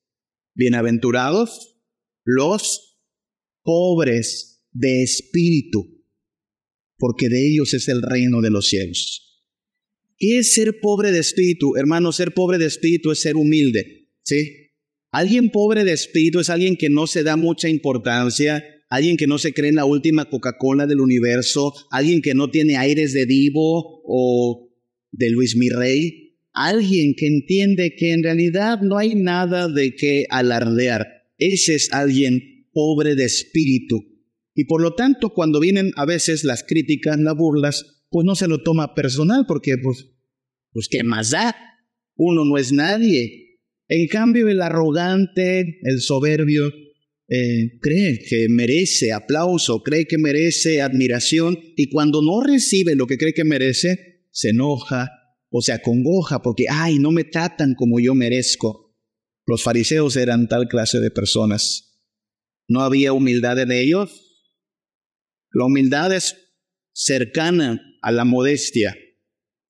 Bienaventurados 0.53 1.79
los 2.23 2.99
pobres 3.63 4.63
de 4.71 5.01
espíritu, 5.01 6.05
porque 6.99 7.29
de 7.29 7.49
ellos 7.51 7.73
es 7.73 7.87
el 7.87 8.03
reino 8.03 8.41
de 8.41 8.51
los 8.51 8.67
cielos. 8.67 9.43
¿Qué 10.17 10.37
es 10.37 10.53
ser 10.53 10.79
pobre 10.81 11.11
de 11.11 11.17
espíritu? 11.17 11.75
Hermano, 11.77 12.11
ser 12.11 12.35
pobre 12.35 12.59
de 12.59 12.67
espíritu 12.67 13.09
es 13.09 13.21
ser 13.21 13.35
humilde, 13.37 14.11
¿sí? 14.21 14.60
Alguien 15.11 15.49
pobre 15.49 15.83
de 15.83 15.93
espíritu 15.93 16.39
es 16.39 16.49
alguien 16.49 16.77
que 16.77 16.89
no 16.89 17.05
se 17.07 17.23
da 17.23 17.35
mucha 17.35 17.67
importancia, 17.69 18.63
alguien 18.89 19.17
que 19.17 19.27
no 19.27 19.37
se 19.37 19.53
cree 19.53 19.69
en 19.69 19.75
la 19.75 19.85
última 19.85 20.29
Coca-Cola 20.29 20.87
del 20.87 21.01
universo, 21.01 21.73
alguien 21.91 22.21
que 22.21 22.33
no 22.33 22.49
tiene 22.49 22.77
aires 22.77 23.13
de 23.13 23.25
divo 23.25 24.01
o 24.05 24.69
de 25.11 25.29
Luis 25.29 25.55
Mirrey, 25.55 26.37
alguien 26.53 27.13
que 27.15 27.27
entiende 27.27 27.95
que 27.95 28.13
en 28.13 28.23
realidad 28.23 28.81
no 28.81 28.97
hay 28.97 29.15
nada 29.15 29.67
de 29.67 29.95
qué 29.95 30.25
alardear. 30.29 31.07
Ese 31.37 31.75
es 31.75 31.91
alguien 31.91 32.67
pobre 32.73 33.15
de 33.15 33.25
espíritu. 33.25 34.05
Y 34.55 34.65
por 34.65 34.81
lo 34.81 34.93
tanto, 34.93 35.33
cuando 35.33 35.59
vienen 35.59 35.91
a 35.95 36.05
veces 36.05 36.43
las 36.43 36.63
críticas, 36.63 37.19
las 37.19 37.35
burlas, 37.35 38.03
pues 38.09 38.25
no 38.25 38.35
se 38.35 38.47
lo 38.47 38.63
toma 38.63 38.93
personal 38.93 39.45
porque, 39.47 39.77
pues, 39.77 40.09
pues 40.71 40.87
¿qué 40.89 41.03
más 41.03 41.31
da? 41.31 41.55
uno 42.15 42.45
no 42.45 42.57
es 42.57 42.71
nadie. 42.71 43.50
En 43.93 44.07
cambio, 44.07 44.47
el 44.47 44.61
arrogante, 44.61 45.79
el 45.83 45.99
soberbio, 45.99 46.71
eh, 47.27 47.77
cree 47.81 48.19
que 48.19 48.47
merece 48.47 49.11
aplauso, 49.11 49.83
cree 49.83 50.05
que 50.05 50.17
merece 50.17 50.81
admiración 50.81 51.59
y 51.75 51.89
cuando 51.89 52.21
no 52.21 52.41
recibe 52.41 52.95
lo 52.95 53.05
que 53.05 53.17
cree 53.17 53.33
que 53.33 53.43
merece, 53.43 54.27
se 54.31 54.51
enoja 54.51 55.09
o 55.49 55.61
se 55.61 55.73
acongoja 55.73 56.41
porque, 56.41 56.67
ay, 56.69 56.99
no 56.99 57.11
me 57.11 57.25
tratan 57.25 57.75
como 57.75 57.99
yo 57.99 58.15
merezco. 58.15 58.95
Los 59.45 59.61
fariseos 59.61 60.15
eran 60.15 60.47
tal 60.47 60.69
clase 60.69 61.01
de 61.01 61.11
personas. 61.11 61.99
¿No 62.69 62.83
había 62.83 63.11
humildad 63.11 63.59
en 63.59 63.73
ellos? 63.73 64.09
La 65.51 65.65
humildad 65.65 66.15
es 66.15 66.37
cercana 66.93 67.81
a 68.01 68.13
la 68.13 68.23
modestia. 68.23 68.95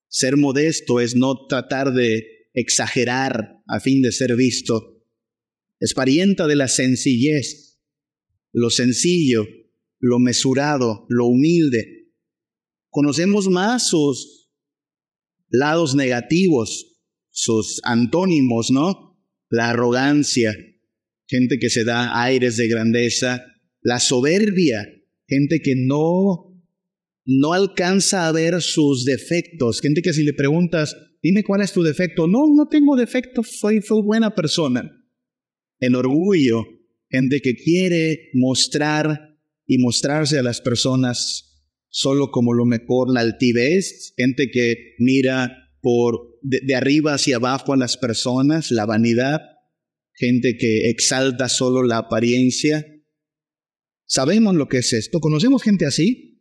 Ser 0.09 0.37
modesto 0.37 0.99
es 0.99 1.15
no 1.15 1.47
tratar 1.47 1.91
de 1.93 2.23
exagerar 2.53 3.60
a 3.71 3.79
fin 3.79 4.01
de 4.01 4.11
ser 4.11 4.35
visto. 4.35 5.01
Es 5.79 5.93
parienta 5.93 6.45
de 6.45 6.55
la 6.55 6.67
sencillez, 6.67 7.79
lo 8.51 8.69
sencillo, 8.69 9.47
lo 9.99 10.19
mesurado, 10.19 11.05
lo 11.09 11.27
humilde. 11.27 12.11
Conocemos 12.89 13.47
más 13.47 13.87
sus 13.87 14.49
lados 15.49 15.95
negativos, 15.95 16.99
sus 17.29 17.79
antónimos, 17.83 18.69
¿no? 18.71 19.17
La 19.49 19.69
arrogancia, 19.69 20.53
gente 21.27 21.57
que 21.57 21.69
se 21.69 21.85
da 21.85 22.21
aires 22.21 22.57
de 22.57 22.67
grandeza, 22.67 23.45
la 23.81 23.99
soberbia, 23.99 24.85
gente 25.27 25.61
que 25.61 25.75
no 25.77 26.51
no 27.23 27.53
alcanza 27.53 28.27
a 28.27 28.31
ver 28.31 28.61
sus 28.61 29.05
defectos. 29.05 29.79
Gente 29.79 30.01
que 30.01 30.11
si 30.11 30.23
le 30.23 30.33
preguntas, 30.33 30.95
dime 31.21 31.43
cuál 31.43 31.61
es 31.61 31.73
tu 31.73 31.83
defecto, 31.83 32.27
no, 32.27 32.47
no 32.53 32.67
tengo 32.67 32.95
defectos, 32.95 33.59
soy, 33.59 33.81
soy 33.81 34.01
buena 34.01 34.33
persona. 34.33 34.91
El 35.79 35.95
orgullo, 35.95 36.65
gente 37.09 37.41
que 37.41 37.55
quiere 37.55 38.29
mostrar 38.33 39.37
y 39.65 39.77
mostrarse 39.77 40.39
a 40.39 40.43
las 40.43 40.61
personas 40.61 41.67
solo 41.89 42.31
como 42.31 42.53
lo 42.53 42.65
mejor, 42.65 43.13
la 43.13 43.21
altivez, 43.21 44.13
gente 44.15 44.49
que 44.51 44.95
mira 44.99 45.69
por 45.81 46.39
de, 46.41 46.59
de 46.63 46.75
arriba 46.75 47.13
hacia 47.13 47.37
abajo 47.37 47.73
a 47.73 47.77
las 47.77 47.97
personas, 47.97 48.71
la 48.71 48.85
vanidad, 48.85 49.41
gente 50.13 50.55
que 50.57 50.89
exalta 50.89 51.49
solo 51.49 51.83
la 51.83 51.97
apariencia. 51.97 52.85
Sabemos 54.05 54.55
lo 54.55 54.67
que 54.67 54.77
es 54.77 54.93
esto, 54.93 55.19
conocemos 55.19 55.63
gente 55.63 55.85
así, 55.85 56.31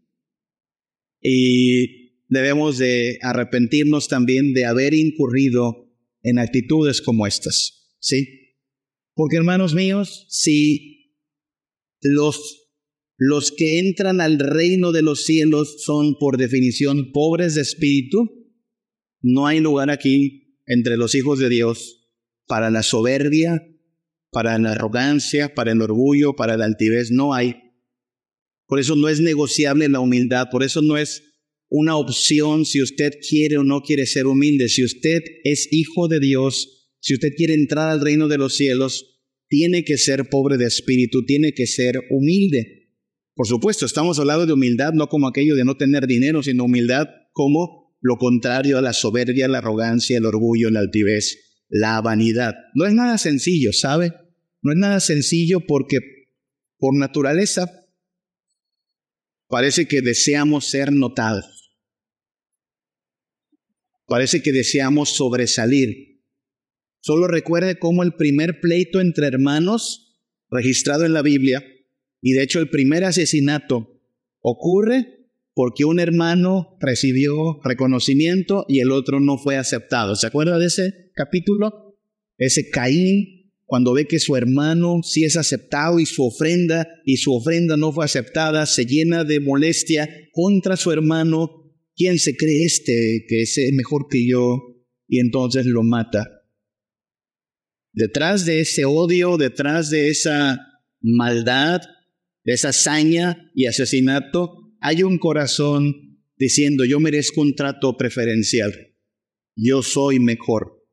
y 1.21 2.00
debemos 2.31 2.79
de 2.79 3.19
arrepentirnos 3.21 4.09
también 4.09 4.55
de 4.55 4.65
haber 4.65 4.95
incurrido 4.95 5.91
en 6.23 6.39
actitudes 6.39 7.03
como 7.03 7.27
estas, 7.27 7.91
¿sí? 7.99 8.57
Porque 9.15 9.37
hermanos 9.37 9.75
míos, 9.75 10.27
si 10.31 11.17
los, 12.01 12.69
los 13.19 13.53
que 13.53 13.81
entran 13.81 14.21
al 14.21 14.39
reino 14.39 14.93
de 14.93 15.03
los 15.03 15.25
cielos 15.25 15.83
son 15.85 16.17
por 16.19 16.39
definición 16.39 17.11
pobres 17.13 17.57
de 17.57 17.63
espíritu, 17.63 18.49
no 19.21 19.47
hay 19.47 19.61
lugar 19.61 19.91
aquí 19.91 20.57
entre 20.67 20.97
los 20.97 21.15
hijos 21.15 21.41
de 21.41 21.49
Dios 21.49 22.09
para 22.47 22.71
la 22.71 22.85
soberbia, 22.85 23.67
para 24.31 24.57
la 24.59 24.73
arrogancia, 24.73 25.53
para 25.55 25.73
el 25.73 25.83
orgullo, 25.83 26.37
para 26.37 26.57
la 26.57 26.65
altivez, 26.65 27.11
no 27.11 27.35
hay. 27.35 27.57
Por 28.67 28.79
eso 28.79 28.95
no 28.95 29.09
es 29.09 29.21
negociable 29.21 29.89
la 29.89 29.99
humildad, 29.99 30.49
por 30.49 30.63
eso 30.63 30.81
no 30.81 30.97
es 30.97 31.30
una 31.71 31.97
opción 31.97 32.67
si 32.67 32.83
usted 32.83 33.13
quiere 33.27 33.57
o 33.57 33.65
no 33.65 33.81
quiere 33.81 34.05
ser 34.05 34.27
humilde. 34.27 34.69
Si 34.69 34.85
usted 34.85 35.21
es 35.45 35.69
hijo 35.71 36.09
de 36.09 36.21
Dios, 36.21 36.91
si 37.01 37.15
usted 37.15 37.31
quiere 37.37 37.55
entrar 37.55 37.89
al 37.89 38.01
reino 38.01 38.29
de 38.29 38.39
los 38.39 38.57
cielos, 38.57 39.21
tiene 39.49 39.85
que 39.85 39.97
ser 39.97 40.29
pobre 40.29 40.59
de 40.59 40.67
espíritu, 40.67 41.25
tiene 41.25 41.53
que 41.53 41.67
ser 41.67 42.01
humilde. 42.11 42.89
Por 43.35 43.47
supuesto, 43.47 43.87
estamos 43.87 44.19
hablando 44.19 44.47
de 44.47 44.53
humildad 44.53 44.93
no 44.93 45.09
como 45.09 45.29
aquello 45.29 45.55
de 45.55 45.65
no 45.65 45.77
tener 45.77 46.07
dinero, 46.07 46.43
sino 46.43 46.65
humildad 46.65 47.07
como 47.33 47.97
lo 48.01 48.17
contrario 48.17 48.79
a 48.79 48.83
la 48.83 48.93
soberbia, 48.93 49.49
la 49.49 49.59
arrogancia, 49.59 50.19
el 50.19 50.27
orgullo, 50.27 50.71
la 50.71 50.81
altivez, 50.81 51.65
la 51.69 52.01
vanidad. 52.01 52.55
No 52.75 52.87
es 52.87 52.95
nada 52.95 53.17
sencillo, 53.17 53.73
¿sabe? 53.73 54.13
No 54.63 54.73
es 54.73 54.79
nada 54.79 55.01
sencillo 55.01 55.61
porque 55.61 55.99
por 56.79 56.97
naturaleza 56.97 57.80
Parece 59.51 59.89
que 59.89 60.01
deseamos 60.01 60.71
ser 60.71 60.93
notados. 60.93 61.75
Parece 64.07 64.43
que 64.43 64.53
deseamos 64.53 65.11
sobresalir. 65.17 66.23
Solo 67.01 67.27
recuerde 67.27 67.77
cómo 67.77 68.05
el 68.05 68.15
primer 68.15 68.61
pleito 68.61 69.01
entre 69.01 69.27
hermanos, 69.27 70.17
registrado 70.51 71.05
en 71.05 71.13
la 71.13 71.23
Biblia, 71.23 71.65
y 72.23 72.33
de 72.33 72.45
hecho 72.45 72.61
el 72.61 72.71
primer 72.71 73.05
asesinato, 73.05 74.01
ocurre 74.41 75.27
porque 75.53 75.85
un 75.85 75.99
hermano 75.99 76.77
recibió 76.81 77.61
reconocimiento 77.65 78.67
y 78.69 78.79
el 78.79 78.93
otro 78.93 79.19
no 79.19 79.37
fue 79.37 79.57
aceptado. 79.57 80.15
¿Se 80.15 80.29
acuerda 80.29 80.59
de 80.59 80.67
ese 80.67 81.11
capítulo? 81.15 81.99
Ese 82.39 82.71
Caín 82.71 83.40
cuando 83.71 83.93
ve 83.93 84.09
que 84.09 84.19
su 84.19 84.35
hermano 84.35 85.01
sí 85.05 85.23
es 85.23 85.37
aceptado 85.37 86.01
y 86.01 86.05
su 86.05 86.25
ofrenda 86.25 86.89
y 87.05 87.19
su 87.19 87.33
ofrenda 87.33 87.77
no 87.77 87.93
fue 87.93 88.05
aceptada, 88.05 88.67
se 88.67 88.85
llena 88.85 89.23
de 89.23 89.39
molestia 89.39 90.11
contra 90.33 90.77
su 90.77 90.91
hermano. 90.91 91.73
¿Quién 91.95 92.19
se 92.19 92.37
cree 92.37 92.65
este 92.65 93.27
que 93.29 93.43
es 93.43 93.57
mejor 93.73 94.09
que 94.11 94.27
yo? 94.27 94.59
Y 95.07 95.21
entonces 95.21 95.67
lo 95.67 95.85
mata. 95.85 96.29
Detrás 97.93 98.45
de 98.45 98.59
ese 98.59 98.87
odio, 98.87 99.37
detrás 99.37 99.89
de 99.89 100.09
esa 100.09 100.59
maldad, 101.01 101.81
de 102.43 102.55
esa 102.55 102.71
hazaña 102.71 103.53
y 103.55 103.67
asesinato, 103.67 104.75
hay 104.81 105.05
un 105.05 105.17
corazón 105.17 106.19
diciendo, 106.37 106.85
yo 106.85 106.99
merezco 106.99 107.41
un 107.41 107.55
trato 107.55 107.97
preferencial. 107.97 108.97
Yo 109.55 109.85
soy 109.85 110.19
mejor. 110.19 110.85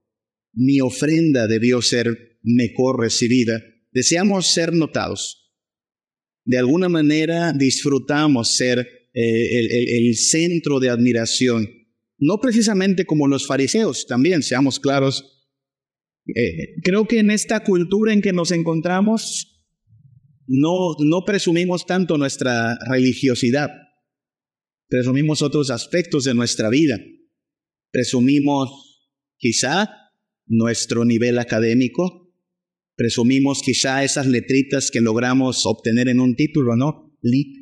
Mi 0.54 0.80
ofrenda 0.80 1.48
debió 1.48 1.82
ser 1.82 2.27
mejor 2.48 3.00
recibida. 3.02 3.62
Deseamos 3.92 4.54
ser 4.54 4.74
notados. 4.74 5.52
De 6.46 6.58
alguna 6.58 6.88
manera 6.88 7.52
disfrutamos 7.52 8.56
ser 8.56 8.80
eh, 9.14 9.98
el, 10.08 10.16
centro 10.16 10.80
de 10.80 10.90
admiración. 10.90 11.68
No 12.18 12.40
precisamente 12.40 13.06
como 13.06 13.28
los 13.28 13.46
fariseos, 13.46 14.08
también, 14.08 14.44
seamos 14.44 14.80
claros. 14.80 15.46
Eh, 16.28 16.80
creo 16.84 17.08
que 17.08 17.20
en 17.20 17.32
esta 17.32 17.64
cultura 17.64 18.14
en 18.14 18.22
que 18.22 18.34
nos 18.34 18.52
encontramos, 18.52 19.66
no, 20.48 20.96
no 21.00 21.26
presumimos 21.26 21.86
tanto 21.86 22.18
nuestra 22.18 22.78
religiosidad, 22.90 23.70
presumimos 24.88 25.42
otros 25.42 25.70
aspectos 25.70 26.24
de 26.24 26.34
nuestra 26.34 26.70
vida. 26.70 26.98
Presumimos 27.92 29.10
quizá 29.38 29.90
nuestro 30.46 31.04
nivel 31.06 31.40
académico, 31.40 32.27
presumimos 32.98 33.62
quizá 33.62 34.04
esas 34.04 34.26
letritas 34.26 34.90
que 34.92 35.02
logramos 35.02 35.66
obtener 35.66 36.10
en 36.10 36.20
un 36.20 36.36
título, 36.36 36.76
¿no? 36.76 37.16
Lic, 37.22 37.56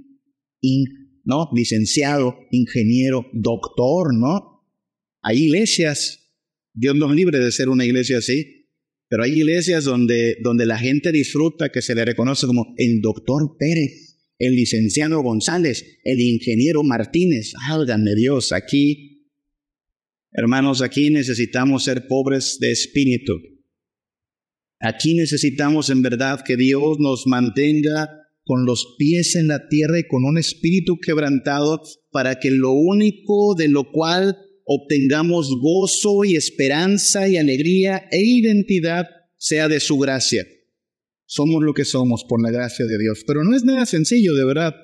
inc, 0.62 0.90
¿no? 1.26 1.50
Licenciado, 1.54 2.38
ingeniero, 2.52 3.28
doctor, 3.34 4.16
¿no? 4.18 4.66
Hay 5.22 5.44
iglesias, 5.44 6.32
Dios 6.74 6.96
nos 6.96 7.14
libre 7.14 7.40
de 7.40 7.52
ser 7.52 7.68
una 7.68 7.86
iglesia 7.86 8.20
así, 8.20 8.70
pero 9.10 9.24
hay 9.24 9.34
iglesias 9.34 9.84
donde, 9.84 10.38
donde 10.42 10.66
la 10.66 10.80
gente 10.80 11.12
disfruta 11.12 11.70
que 11.70 11.82
se 11.82 11.96
le 11.96 12.06
reconoce 12.06 12.48
como 12.48 12.74
el 12.78 13.02
doctor 13.02 13.58
Pérez, 13.60 14.18
el 14.40 14.56
licenciado 14.56 15.22
González, 15.22 16.00
el 16.04 16.22
ingeniero 16.22 16.82
Martínez. 16.84 17.54
Álgame 17.70 18.16
Dios, 18.16 18.54
aquí, 18.54 19.30
hermanos, 20.32 20.82
aquí 20.82 21.10
necesitamos 21.10 21.84
ser 21.84 22.08
pobres 22.08 22.58
de 22.60 22.72
espíritu 22.72 23.55
Aquí 24.80 25.16
necesitamos 25.16 25.90
en 25.90 26.02
verdad 26.02 26.42
que 26.46 26.58
Dios 26.58 26.98
nos 27.00 27.28
mantenga 27.28 28.10
con 28.44 28.66
los 28.66 28.96
pies 28.98 29.36
en 29.36 29.48
la 29.48 29.68
tierra 29.68 30.00
y 30.00 30.08
con 30.08 30.24
un 30.24 30.38
espíritu 30.38 31.00
quebrantado 31.00 31.82
para 32.12 32.40
que 32.40 32.52
lo 32.52 32.72
único 32.72 33.56
de 33.56 33.68
lo 33.68 33.92
cual 33.92 34.38
obtengamos 34.66 35.50
gozo 35.60 36.24
y 36.24 36.36
esperanza 36.36 37.28
y 37.28 37.38
alegría 37.38 38.08
e 38.12 38.22
identidad 38.24 39.08
sea 39.38 39.68
de 39.68 39.80
su 39.80 39.98
gracia. 39.98 40.46
Somos 41.26 41.64
lo 41.64 41.74
que 41.74 41.86
somos 41.86 42.24
por 42.24 42.42
la 42.42 42.52
gracia 42.52 42.86
de 42.86 42.98
Dios, 43.00 43.24
pero 43.26 43.44
no 43.44 43.56
es 43.56 43.64
nada 43.64 43.86
sencillo, 43.86 44.36
de 44.36 44.46
verdad. 44.46 44.76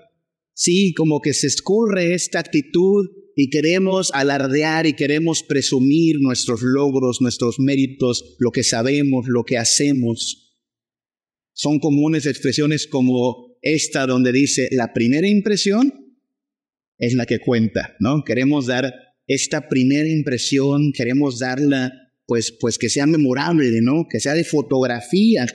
Sí, 0.54 0.94
como 0.94 1.22
que 1.22 1.34
se 1.34 1.48
escurre 1.48 2.14
esta 2.14 2.40
actitud 2.40 3.08
y 3.36 3.50
queremos 3.50 4.12
alardear 4.14 4.86
y 4.88 4.94
queremos 4.94 5.44
presumir 5.44 6.18
nuestros 6.20 6.62
logros, 6.62 7.22
nuestros 7.22 7.60
méritos, 7.60 8.36
lo 8.40 8.52
que 8.52 8.64
sabemos, 8.64 9.28
lo 9.28 9.44
que 9.44 9.58
hacemos. 9.58 10.58
Son 11.54 11.80
comunes 11.80 12.26
expresiones 12.26 12.88
como 12.88 13.58
esta 13.62 14.06
donde 14.06 14.32
dice 14.32 14.70
la 14.72 14.94
primera 14.94 15.28
impresión 15.28 15.94
es 16.98 17.14
la 17.16 17.26
que 17.26 17.40
cuenta, 17.40 17.96
¿no? 18.00 18.24
Queremos 18.24 18.68
dar 18.68 18.94
esta 19.28 19.68
primera 19.70 20.08
impresión, 20.08 20.92
queremos 20.94 21.40
darla 21.40 21.92
pues, 22.26 22.52
pues 22.52 22.78
que 22.78 22.90
sea 22.90 23.06
memorable, 23.08 23.82
¿no? 23.82 24.08
Que 24.10 24.20
sea 24.20 24.34
de 24.34 24.44
fotografía. 24.44 25.46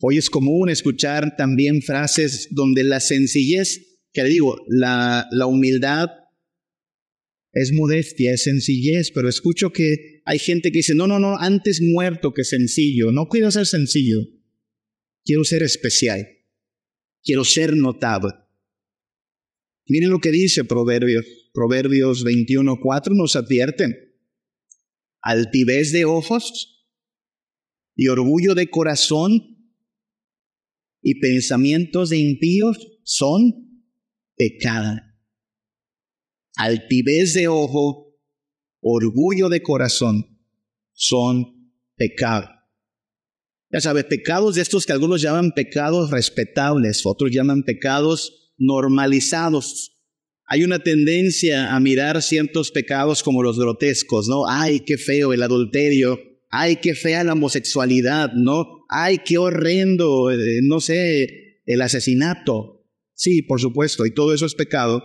Hoy 0.00 0.18
es 0.18 0.30
común 0.30 0.70
escuchar 0.70 1.36
también 1.36 1.82
frases 1.82 2.48
donde 2.50 2.84
la 2.84 3.00
sencillez, 3.00 4.00
que 4.12 4.24
digo, 4.24 4.56
la, 4.68 5.28
la 5.30 5.46
humildad 5.46 6.08
es 7.52 7.72
modestia, 7.72 8.32
es 8.32 8.44
sencillez, 8.44 9.10
pero 9.10 9.28
escucho 9.28 9.72
que 9.72 10.22
hay 10.24 10.38
gente 10.38 10.72
que 10.72 10.78
dice, 10.78 10.94
no, 10.94 11.06
no, 11.06 11.18
no, 11.18 11.36
antes 11.38 11.82
muerto 11.82 12.32
que 12.32 12.44
sencillo, 12.44 13.12
no 13.12 13.28
quiero 13.28 13.50
ser 13.50 13.66
sencillo, 13.66 14.20
quiero 15.24 15.44
ser 15.44 15.62
especial, 15.62 16.26
quiero 17.22 17.44
ser 17.44 17.76
notado. 17.76 18.30
Miren 19.86 20.10
lo 20.10 20.20
que 20.20 20.30
dice 20.30 20.64
Proverbios, 20.64 21.26
Proverbios 21.52 22.24
21.4 22.24 23.14
nos 23.14 23.36
advierten, 23.36 23.94
altivez 25.20 25.92
de 25.92 26.06
ojos 26.06 26.88
y 27.94 28.08
orgullo 28.08 28.54
de 28.54 28.70
corazón 28.70 29.74
y 31.02 31.20
pensamientos 31.20 32.08
de 32.08 32.18
impíos 32.18 32.98
son 33.02 33.84
pecado 34.36 35.11
altivez 36.56 37.34
de 37.34 37.48
ojo, 37.48 38.16
orgullo 38.80 39.48
de 39.48 39.62
corazón, 39.62 40.38
son 40.92 41.72
pecado. 41.96 42.48
Ya 43.70 43.80
sabes, 43.80 44.04
pecados 44.04 44.56
de 44.56 44.62
estos 44.62 44.84
que 44.84 44.92
algunos 44.92 45.22
llaman 45.22 45.52
pecados 45.52 46.10
respetables, 46.10 47.02
otros 47.06 47.30
llaman 47.30 47.62
pecados 47.62 48.52
normalizados. 48.58 49.98
Hay 50.44 50.64
una 50.64 50.80
tendencia 50.80 51.74
a 51.74 51.80
mirar 51.80 52.20
ciertos 52.20 52.70
pecados 52.70 53.22
como 53.22 53.42
los 53.42 53.58
grotescos, 53.58 54.28
¿no? 54.28 54.46
Ay, 54.46 54.80
qué 54.80 54.98
feo 54.98 55.32
el 55.32 55.42
adulterio, 55.42 56.20
ay, 56.50 56.76
qué 56.76 56.94
fea 56.94 57.24
la 57.24 57.32
homosexualidad, 57.32 58.32
¿no? 58.34 58.84
Ay, 58.90 59.20
qué 59.24 59.38
horrendo, 59.38 60.30
eh, 60.30 60.60
no 60.62 60.80
sé, 60.80 61.60
el 61.64 61.80
asesinato. 61.80 62.84
Sí, 63.14 63.40
por 63.40 63.60
supuesto, 63.60 64.04
y 64.04 64.12
todo 64.12 64.34
eso 64.34 64.44
es 64.44 64.54
pecado, 64.54 65.02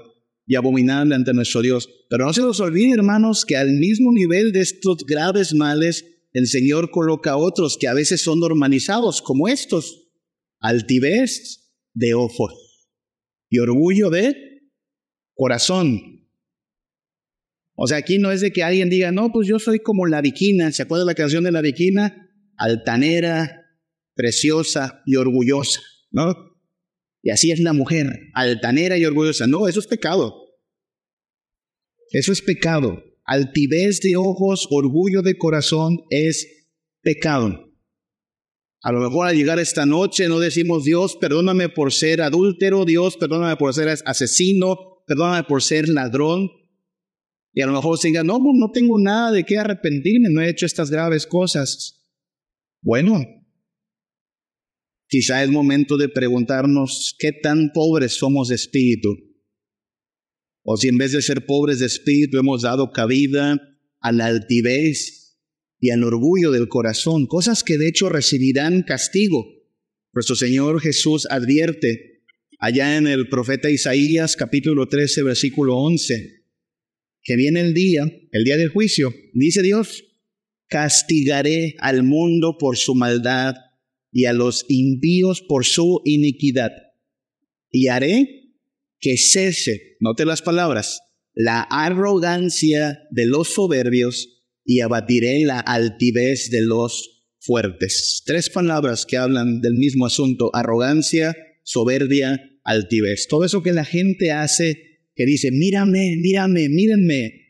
y 0.48 0.56
abominable 0.56 1.14
ante 1.14 1.34
nuestro 1.34 1.62
Dios. 1.62 1.90
Pero 2.10 2.26
no 2.26 2.34
se 2.34 2.42
nos 2.42 2.60
olvide, 2.60 2.94
hermanos, 2.94 3.46
que 3.46 3.58
al 3.58 3.72
mismo 3.74 4.12
nivel 4.12 4.54
de 4.54 4.62
estos 4.62 5.06
graves 5.06 5.54
males, 5.54 6.06
el 6.32 6.48
Señor 6.48 6.90
coloca 6.90 7.36
otros 7.36 7.78
que 7.80 7.88
a 7.88 7.94
veces 7.94 8.22
son 8.22 8.40
normalizados, 8.40 9.22
como 9.22 9.48
estos. 9.48 10.06
Altivez 10.60 11.72
de 11.94 12.16
ojos 12.16 12.54
y 13.50 13.60
orgullo 13.60 14.10
de 14.10 14.36
corazón. 15.36 16.28
O 17.76 17.86
sea, 17.86 17.98
aquí 17.98 18.18
no 18.18 18.32
es 18.32 18.42
de 18.42 18.52
que 18.52 18.64
alguien 18.64 18.90
diga, 18.90 19.12
no, 19.12 19.32
pues 19.32 19.48
yo 19.48 19.60
soy 19.60 19.80
como 19.80 20.08
la 20.08 20.22
viquina. 20.22 20.72
¿Se 20.72 20.82
acuerda 20.82 21.06
la 21.06 21.14
canción 21.14 21.44
de 21.44 21.52
la 21.52 21.62
viquina? 21.62 22.28
Altanera, 22.58 23.68
preciosa 24.16 25.04
y 25.06 25.16
orgullosa, 25.16 25.80
¿no? 26.10 26.57
Y 27.28 27.30
así 27.30 27.52
es 27.52 27.60
la 27.60 27.74
mujer, 27.74 28.08
altanera 28.34 28.98
y 28.98 29.04
orgullosa. 29.04 29.48
No, 29.48 29.68
eso 29.68 29.82
es 29.82 29.88
pecado. 29.88 30.34
Eso 32.12 32.32
es 32.32 32.42
pecado. 32.42 33.04
Altivez 33.26 34.00
de 34.00 34.16
ojos, 34.16 34.66
orgullo 34.72 35.22
de 35.22 35.38
corazón 35.38 36.06
es 36.10 36.70
pecado. 37.02 37.70
A 38.82 38.94
lo 38.94 39.02
mejor 39.02 39.28
al 39.28 39.36
llegar 39.36 39.60
esta 39.60 39.86
noche 39.86 40.30
no 40.30 40.40
decimos, 40.40 40.86
Dios, 40.86 41.18
perdóname 41.18 41.68
por 41.68 41.92
ser 41.92 42.22
adúltero, 42.22 42.86
Dios, 42.86 43.18
perdóname 43.18 43.58
por 43.58 43.74
ser 43.74 43.90
asesino, 43.90 45.04
perdóname 45.06 45.44
por 45.44 45.62
ser 45.62 45.90
ladrón. 45.90 46.50
Y 47.52 47.62
a 47.62 47.66
lo 47.66 47.74
mejor 47.74 47.98
se 47.98 48.08
diga, 48.08 48.24
no, 48.24 48.40
pues 48.40 48.56
no 48.56 48.72
tengo 48.72 48.98
nada 48.98 49.34
de 49.34 49.44
qué 49.44 49.58
arrepentirme, 49.58 50.30
no 50.30 50.40
he 50.40 50.50
hecho 50.50 50.66
estas 50.66 50.90
graves 50.90 51.28
cosas. 51.28 52.08
Bueno, 52.82 53.22
Quizá 55.08 55.44
es 55.44 55.50
momento 55.50 55.98
de 55.98 56.10
preguntarnos 56.10 57.16
qué 57.18 57.32
tan 57.32 57.72
pobres 57.74 58.14
somos 58.14 58.50
de 58.50 58.56
espíritu. 58.56 59.18
O 60.64 60.76
si 60.76 60.90
en 60.90 60.98
vez 60.98 61.14
de 61.14 61.22
ser 61.22 61.46
pobres 61.46 61.80
de 61.80 61.86
espíritu 61.86 62.38
hemos 62.38 62.64
dado 62.64 62.92
cabida 62.92 63.58
a 64.02 64.12
la 64.12 64.26
altivez 64.26 65.40
y 65.80 65.92
al 65.92 66.04
orgullo 66.04 66.52
del 66.52 66.68
corazón, 66.68 67.26
cosas 67.26 67.64
que 67.64 67.78
de 67.78 67.88
hecho 67.88 68.10
recibirán 68.10 68.84
castigo. 68.84 69.46
Nuestro 70.12 70.36
Señor 70.36 70.82
Jesús 70.82 71.26
advierte 71.30 72.24
allá 72.60 72.98
en 72.98 73.08
el 73.08 73.30
profeta 73.30 73.70
Isaías 73.70 74.36
capítulo 74.36 74.88
13 74.88 75.24
versículo 75.24 75.78
11 75.78 76.38
que 77.28 77.36
viene 77.36 77.60
el 77.60 77.74
día, 77.74 78.04
el 78.32 78.44
día 78.46 78.56
del 78.56 78.70
juicio, 78.70 79.14
dice 79.34 79.62
Dios, 79.62 80.06
castigaré 80.70 81.76
al 81.80 82.04
mundo 82.04 82.58
por 82.58 82.78
su 82.78 82.96
maldad 82.96 83.54
y 84.12 84.26
a 84.26 84.34
los 84.34 84.66
impíos 84.70 85.42
por 85.42 85.66
su 85.66 86.02
iniquidad. 86.06 86.72
Y 87.72 87.88
haré 87.88 88.54
que 89.00 89.18
cese, 89.18 89.98
note 90.00 90.26
las 90.26 90.42
palabras, 90.42 91.02
la 91.34 91.62
arrogancia 91.62 93.00
de 93.12 93.26
los 93.26 93.54
soberbios 93.54 94.44
y 94.66 94.82
abatiré 94.82 95.46
la 95.46 95.60
altivez 95.60 96.50
de 96.50 96.62
los 96.62 97.26
fuertes. 97.40 98.24
Tres 98.26 98.50
palabras 98.50 99.06
que 99.06 99.18
hablan 99.18 99.62
del 99.62 99.76
mismo 99.76 100.06
asunto, 100.06 100.50
arrogancia, 100.54 101.36
soberbia, 101.64 102.42
altivez. 102.64 103.28
Todo 103.28 103.46
eso 103.46 103.64
que 103.64 103.72
la 103.72 103.86
gente 103.86 104.32
hace, 104.32 105.00
que 105.16 105.26
dice, 105.26 105.52
mírame, 105.52 106.18
mírame, 106.18 106.70
mírenme, 106.70 107.48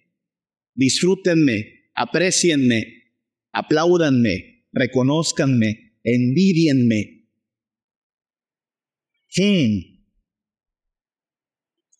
disfrútenme, 0.75 1.89
aprecienme, 1.95 3.05
apláudanme, 3.51 4.67
reconozcanme, 4.71 5.86
envidienme. 6.07 7.27
Hmm. 9.35 9.97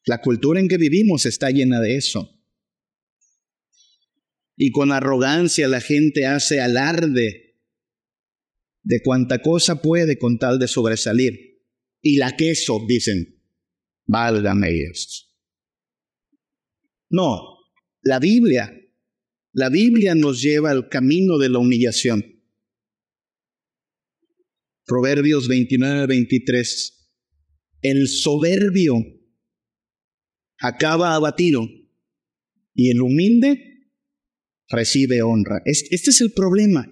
La 0.06 0.22
cultura 0.22 0.62
en 0.62 0.70
que 0.70 0.78
vivimos 0.78 1.26
está 1.26 1.50
llena 1.52 1.82
de 1.82 1.98
eso. 1.98 2.34
Y 4.56 4.72
con 4.72 4.94
arrogancia 4.94 5.68
la 5.68 5.82
gente 5.82 6.26
hace 6.26 6.62
alarde 6.62 7.60
de 8.82 9.02
cuanta 9.04 9.42
cosa 9.42 9.82
puede 9.82 10.18
con 10.18 10.40
tal 10.40 10.58
de 10.58 10.70
sobresalir. 10.70 11.62
Y 12.02 12.16
la 12.16 12.38
queso, 12.38 12.86
dicen, 12.88 13.44
válgame 14.06 14.84
esto. 14.84 15.28
No, 17.10 17.58
la 18.02 18.20
Biblia, 18.20 18.74
la 19.52 19.70
Biblia 19.70 20.16
nos 20.16 20.42
lleva 20.42 20.72
al 20.72 20.88
camino 20.88 21.38
de 21.38 21.50
la 21.50 21.60
humillación. 21.60 22.37
Proverbios 24.88 25.50
29, 25.50 26.08
23. 26.08 27.10
El 27.82 28.08
soberbio 28.08 28.96
acaba 30.60 31.14
abatido 31.14 31.68
y 32.74 32.90
el 32.90 33.02
humilde 33.02 33.92
recibe 34.70 35.22
honra. 35.22 35.62
Este 35.66 36.10
es 36.10 36.22
el 36.22 36.32
problema. 36.32 36.90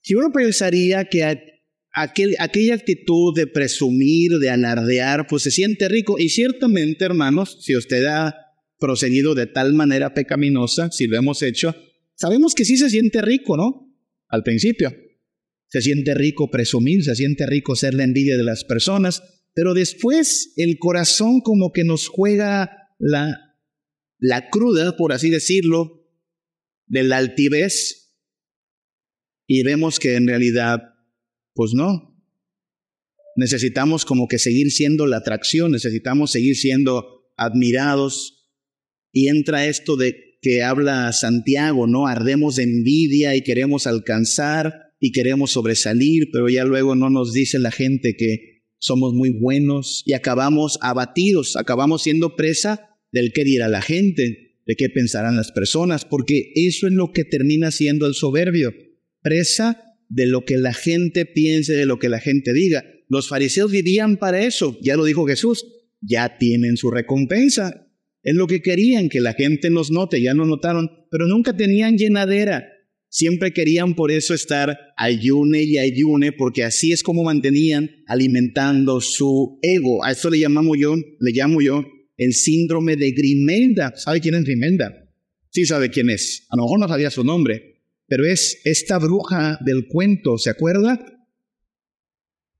Si 0.00 0.14
uno 0.14 0.32
pensaría 0.32 1.04
que 1.10 1.52
aquel, 1.92 2.36
aquella 2.38 2.74
actitud 2.74 3.34
de 3.36 3.46
presumir, 3.46 4.38
de 4.38 4.48
alardear, 4.48 5.26
pues 5.28 5.42
se 5.42 5.50
siente 5.50 5.88
rico, 5.88 6.18
y 6.18 6.30
ciertamente, 6.30 7.04
hermanos, 7.04 7.58
si 7.60 7.76
usted 7.76 8.06
ha 8.06 8.34
procedido 8.78 9.34
de 9.34 9.46
tal 9.46 9.74
manera 9.74 10.14
pecaminosa, 10.14 10.90
si 10.90 11.06
lo 11.06 11.18
hemos 11.18 11.42
hecho, 11.42 11.76
sabemos 12.14 12.54
que 12.54 12.64
sí 12.64 12.78
se 12.78 12.88
siente 12.88 13.20
rico, 13.20 13.58
¿no? 13.58 13.94
Al 14.28 14.42
principio. 14.42 14.90
Se 15.72 15.80
siente 15.80 16.12
rico 16.12 16.50
presumir, 16.50 17.02
se 17.02 17.14
siente 17.14 17.46
rico 17.46 17.74
ser 17.76 17.94
la 17.94 18.04
envidia 18.04 18.36
de 18.36 18.44
las 18.44 18.62
personas, 18.62 19.22
pero 19.54 19.72
después 19.72 20.52
el 20.56 20.76
corazón 20.78 21.40
como 21.40 21.72
que 21.72 21.82
nos 21.82 22.08
juega 22.08 22.90
la, 22.98 23.56
la 24.18 24.50
cruda, 24.50 24.98
por 24.98 25.14
así 25.14 25.30
decirlo, 25.30 26.06
de 26.88 27.04
la 27.04 27.16
altivez 27.16 28.12
y 29.46 29.62
vemos 29.62 29.98
que 29.98 30.16
en 30.16 30.26
realidad, 30.26 30.82
pues 31.54 31.72
no. 31.72 32.22
Necesitamos 33.36 34.04
como 34.04 34.28
que 34.28 34.38
seguir 34.38 34.72
siendo 34.72 35.06
la 35.06 35.16
atracción, 35.16 35.72
necesitamos 35.72 36.32
seguir 36.32 36.54
siendo 36.54 37.32
admirados 37.38 38.46
y 39.10 39.28
entra 39.28 39.66
esto 39.66 39.96
de 39.96 40.36
que 40.42 40.62
habla 40.62 41.10
Santiago, 41.14 41.86
¿no? 41.86 42.08
Ardemos 42.08 42.56
de 42.56 42.64
envidia 42.64 43.34
y 43.36 43.42
queremos 43.42 43.86
alcanzar 43.86 44.91
y 45.04 45.10
queremos 45.10 45.50
sobresalir, 45.50 46.30
pero 46.32 46.48
ya 46.48 46.64
luego 46.64 46.94
no 46.94 47.10
nos 47.10 47.32
dice 47.32 47.58
la 47.58 47.72
gente 47.72 48.14
que 48.16 48.62
somos 48.78 49.12
muy 49.14 49.30
buenos 49.30 50.04
y 50.06 50.12
acabamos 50.12 50.78
abatidos, 50.80 51.56
acabamos 51.56 52.04
siendo 52.04 52.36
presa 52.36 53.00
del 53.10 53.32
qué 53.32 53.42
dirá 53.42 53.68
la 53.68 53.82
gente, 53.82 54.60
de 54.64 54.76
qué 54.76 54.88
pensarán 54.90 55.34
las 55.34 55.50
personas, 55.50 56.04
porque 56.04 56.52
eso 56.54 56.86
es 56.86 56.92
lo 56.92 57.10
que 57.10 57.24
termina 57.24 57.72
siendo 57.72 58.06
el 58.06 58.14
soberbio, 58.14 58.72
presa 59.22 59.82
de 60.08 60.26
lo 60.26 60.44
que 60.44 60.56
la 60.56 60.72
gente 60.72 61.26
piense, 61.26 61.72
de 61.72 61.86
lo 61.86 61.98
que 61.98 62.08
la 62.08 62.20
gente 62.20 62.52
diga. 62.52 62.84
Los 63.08 63.28
fariseos 63.28 63.72
vivían 63.72 64.18
para 64.18 64.46
eso, 64.46 64.78
ya 64.82 64.94
lo 64.96 65.04
dijo 65.04 65.26
Jesús, 65.26 65.66
ya 66.00 66.38
tienen 66.38 66.76
su 66.76 66.92
recompensa. 66.92 67.88
Es 68.22 68.36
lo 68.36 68.46
que 68.46 68.62
querían, 68.62 69.08
que 69.08 69.20
la 69.20 69.34
gente 69.34 69.68
nos 69.68 69.90
note, 69.90 70.22
ya 70.22 70.32
no 70.32 70.44
notaron, 70.44 70.88
pero 71.10 71.26
nunca 71.26 71.56
tenían 71.56 71.98
llenadera 71.98 72.71
siempre 73.12 73.52
querían 73.52 73.94
por 73.94 74.10
eso 74.10 74.32
estar 74.32 74.76
ayune 74.96 75.62
y 75.62 75.76
ayune, 75.76 76.32
porque 76.32 76.64
así 76.64 76.92
es 76.92 77.02
como 77.02 77.22
mantenían 77.22 77.90
alimentando 78.06 79.00
su 79.02 79.58
ego. 79.60 80.02
A 80.02 80.12
esto 80.12 80.30
le 80.30 80.38
llamamos 80.38 80.78
yo, 80.80 80.96
le 80.96 81.30
llamo 81.32 81.60
yo 81.60 81.84
el 82.16 82.32
síndrome 82.32 82.96
de 82.96 83.12
Grimelda. 83.12 83.92
¿Sabe 83.96 84.20
quién 84.20 84.34
es 84.34 84.44
Grimelda? 84.44 85.10
Sí 85.50 85.66
sabe 85.66 85.90
quién 85.90 86.08
es. 86.08 86.46
A 86.48 86.56
lo 86.56 86.62
mejor 86.62 86.80
no 86.80 86.88
sabía 86.88 87.10
su 87.10 87.22
nombre, 87.22 87.82
pero 88.06 88.24
es 88.24 88.62
esta 88.64 88.98
bruja 88.98 89.58
del 89.60 89.86
cuento, 89.88 90.38
¿se 90.38 90.48
acuerda? 90.48 90.98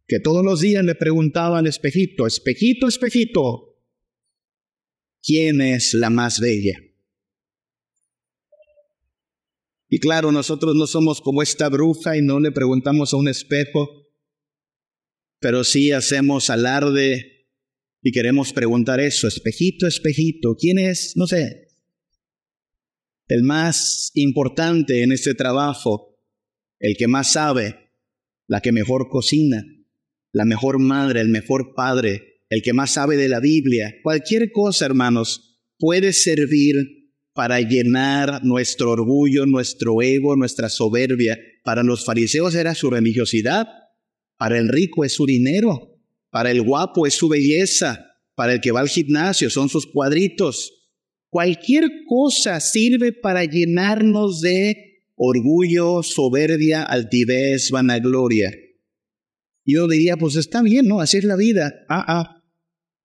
Que 0.06 0.20
todos 0.20 0.44
los 0.44 0.60
días 0.60 0.84
le 0.84 0.94
preguntaba 0.94 1.60
al 1.60 1.66
espejito, 1.66 2.26
espejito, 2.26 2.88
espejito, 2.88 3.78
¿quién 5.22 5.62
es 5.62 5.94
la 5.94 6.10
más 6.10 6.40
bella? 6.40 6.78
Y 9.94 9.98
claro, 9.98 10.32
nosotros 10.32 10.74
no 10.74 10.86
somos 10.86 11.20
como 11.20 11.42
esta 11.42 11.68
bruja 11.68 12.16
y 12.16 12.22
no 12.22 12.40
le 12.40 12.50
preguntamos 12.50 13.12
a 13.12 13.18
un 13.18 13.28
espejo, 13.28 14.08
pero 15.38 15.64
sí 15.64 15.92
hacemos 15.92 16.48
alarde 16.48 17.50
y 18.00 18.10
queremos 18.10 18.54
preguntar 18.54 19.00
eso, 19.00 19.28
espejito, 19.28 19.86
espejito, 19.86 20.56
¿quién 20.58 20.78
es? 20.78 21.12
No 21.14 21.26
sé. 21.26 21.68
El 23.28 23.42
más 23.42 24.12
importante 24.14 25.02
en 25.02 25.12
este 25.12 25.34
trabajo, 25.34 26.18
el 26.78 26.96
que 26.96 27.06
más 27.06 27.32
sabe, 27.32 27.90
la 28.46 28.62
que 28.62 28.72
mejor 28.72 29.10
cocina, 29.10 29.62
la 30.32 30.46
mejor 30.46 30.78
madre, 30.78 31.20
el 31.20 31.28
mejor 31.28 31.74
padre, 31.76 32.38
el 32.48 32.62
que 32.62 32.72
más 32.72 32.92
sabe 32.92 33.18
de 33.18 33.28
la 33.28 33.40
Biblia. 33.40 33.94
Cualquier 34.02 34.52
cosa, 34.52 34.86
hermanos, 34.86 35.60
puede 35.78 36.14
servir 36.14 37.01
para 37.34 37.60
llenar 37.60 38.44
nuestro 38.44 38.90
orgullo, 38.90 39.46
nuestro 39.46 40.02
ego, 40.02 40.36
nuestra 40.36 40.68
soberbia. 40.68 41.38
Para 41.64 41.82
los 41.82 42.04
fariseos 42.04 42.54
era 42.54 42.74
su 42.74 42.90
religiosidad, 42.90 43.66
para 44.36 44.58
el 44.58 44.68
rico 44.68 45.04
es 45.04 45.14
su 45.14 45.26
dinero, 45.26 45.98
para 46.30 46.50
el 46.50 46.62
guapo 46.62 47.06
es 47.06 47.14
su 47.14 47.28
belleza, 47.28 48.18
para 48.34 48.52
el 48.54 48.60
que 48.60 48.72
va 48.72 48.80
al 48.80 48.88
gimnasio 48.88 49.50
son 49.50 49.68
sus 49.68 49.86
cuadritos. 49.86 50.90
Cualquier 51.30 51.88
cosa 52.06 52.60
sirve 52.60 53.12
para 53.12 53.44
llenarnos 53.44 54.40
de 54.42 55.04
orgullo, 55.14 56.02
soberbia, 56.02 56.82
altivez, 56.82 57.70
vanagloria. 57.70 58.52
Yo 59.64 59.86
diría, 59.86 60.16
pues 60.16 60.36
está 60.36 60.60
bien, 60.60 60.88
¿no? 60.88 61.00
Así 61.00 61.18
es 61.18 61.24
la 61.24 61.36
vida. 61.36 61.72
Ah, 61.88 62.04
ah, 62.08 62.42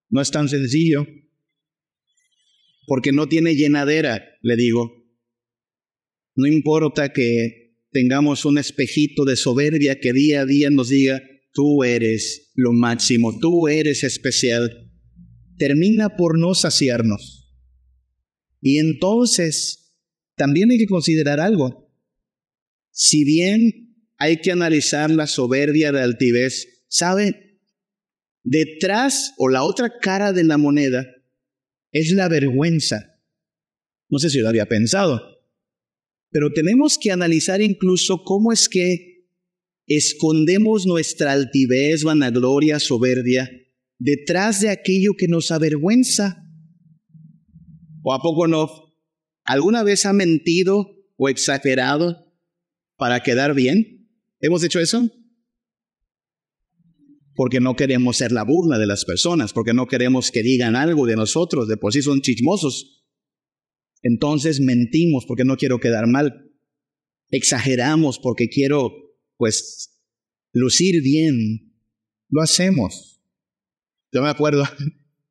no 0.09 0.21
es 0.21 0.31
tan 0.31 0.49
sencillo 0.49 1.05
porque 2.87 3.11
no 3.11 3.27
tiene 3.27 3.55
llenadera, 3.55 4.23
le 4.41 4.55
digo. 4.55 5.05
No 6.35 6.47
importa 6.47 7.11
que 7.11 7.75
tengamos 7.91 8.45
un 8.45 8.57
espejito 8.57 9.25
de 9.25 9.35
soberbia 9.35 9.99
que 9.99 10.13
día 10.13 10.41
a 10.41 10.45
día 10.45 10.69
nos 10.69 10.89
diga, 10.89 11.21
tú 11.51 11.83
eres 11.83 12.51
lo 12.55 12.71
máximo, 12.71 13.37
tú 13.39 13.67
eres 13.67 14.05
especial. 14.05 14.89
Termina 15.57 16.15
por 16.15 16.39
no 16.39 16.53
saciarnos. 16.53 17.53
Y 18.61 18.77
entonces, 18.77 19.93
también 20.35 20.71
hay 20.71 20.77
que 20.77 20.87
considerar 20.87 21.41
algo. 21.41 21.91
Si 22.91 23.25
bien 23.25 23.97
hay 24.17 24.37
que 24.37 24.51
analizar 24.51 25.11
la 25.11 25.27
soberbia 25.27 25.91
de 25.91 26.01
altivez, 26.01 26.85
¿sabe? 26.87 27.59
Detrás 28.43 29.33
o 29.37 29.49
la 29.49 29.63
otra 29.63 29.91
cara 29.99 30.31
de 30.31 30.45
la 30.45 30.57
moneda 30.57 31.05
es 31.99 32.11
la 32.11 32.27
vergüenza. 32.27 33.19
No 34.09 34.19
sé 34.19 34.29
si 34.29 34.39
lo 34.39 34.49
había 34.49 34.67
pensado, 34.67 35.21
pero 36.31 36.51
tenemos 36.51 36.97
que 36.97 37.11
analizar 37.11 37.61
incluso 37.61 38.23
cómo 38.23 38.51
es 38.51 38.69
que 38.69 39.27
escondemos 39.85 40.85
nuestra 40.85 41.31
altivez, 41.31 42.03
vanagloria, 42.03 42.79
soberbia 42.79 43.49
detrás 43.99 44.61
de 44.61 44.69
aquello 44.69 45.13
que 45.17 45.27
nos 45.27 45.51
avergüenza. 45.51 46.43
¿O 48.03 48.13
a 48.13 48.21
poco 48.21 48.47
no? 48.47 48.69
¿Alguna 49.43 49.83
vez 49.83 50.05
ha 50.05 50.13
mentido 50.13 50.95
o 51.17 51.29
exagerado 51.29 52.33
para 52.97 53.21
quedar 53.23 53.53
bien? 53.53 54.09
¿Hemos 54.39 54.63
hecho 54.63 54.79
eso? 54.79 55.09
Porque 57.37 57.59
no 57.59 57.75
queremos 57.75 58.17
ser 58.17 58.31
la 58.31 58.43
burla 58.43 58.79
de 58.79 58.87
las 58.87 59.05
personas, 59.05 59.53
porque 59.53 59.71
no 59.71 59.85
queremos 59.85 60.31
que 60.31 60.41
digan 60.41 60.75
algo 60.75 61.05
de 61.05 61.15
nosotros, 61.15 61.67
de 61.67 61.77
por 61.77 61.93
sí 61.93 62.01
son 62.01 62.21
chismosos. 62.21 63.05
Entonces 64.01 64.59
mentimos 64.59 65.23
porque 65.27 65.45
no 65.45 65.55
quiero 65.55 65.79
quedar 65.79 66.07
mal. 66.07 66.49
Exageramos 67.29 68.17
porque 68.17 68.49
quiero, 68.49 68.91
pues, 69.37 70.01
lucir 70.51 71.03
bien. 71.03 71.75
Lo 72.29 72.41
hacemos. 72.41 73.21
Yo 74.11 74.23
me 74.23 74.29
acuerdo, 74.29 74.63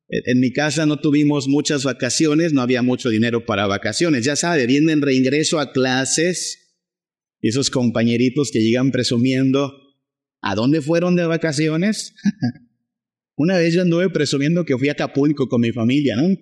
en 0.07 0.39
mi 0.39 0.53
casa 0.53 0.85
no 0.85 1.01
tuvimos 1.01 1.49
muchas 1.49 1.83
vacaciones, 1.83 2.53
no 2.53 2.61
había 2.61 2.83
mucho 2.83 3.09
dinero 3.09 3.45
para 3.45 3.67
vacaciones. 3.67 4.23
Ya 4.23 4.37
sabe, 4.37 4.65
vienen 4.65 5.01
reingreso 5.01 5.59
a 5.59 5.73
clases, 5.73 6.77
esos 7.41 7.69
compañeritos 7.69 8.49
que 8.51 8.61
llegan 8.61 8.91
presumiendo, 8.91 9.86
¿A 10.41 10.55
dónde 10.55 10.81
fueron 10.81 11.15
de 11.15 11.25
vacaciones? 11.25 12.13
Una 13.35 13.57
vez 13.57 13.73
yo 13.73 13.81
anduve 13.81 14.09
presumiendo 14.09 14.65
que 14.65 14.77
fui 14.77 14.89
a 14.89 14.93
Acapulco 14.93 15.47
con 15.47 15.61
mi 15.61 15.71
familia, 15.71 16.15
¿no? 16.15 16.35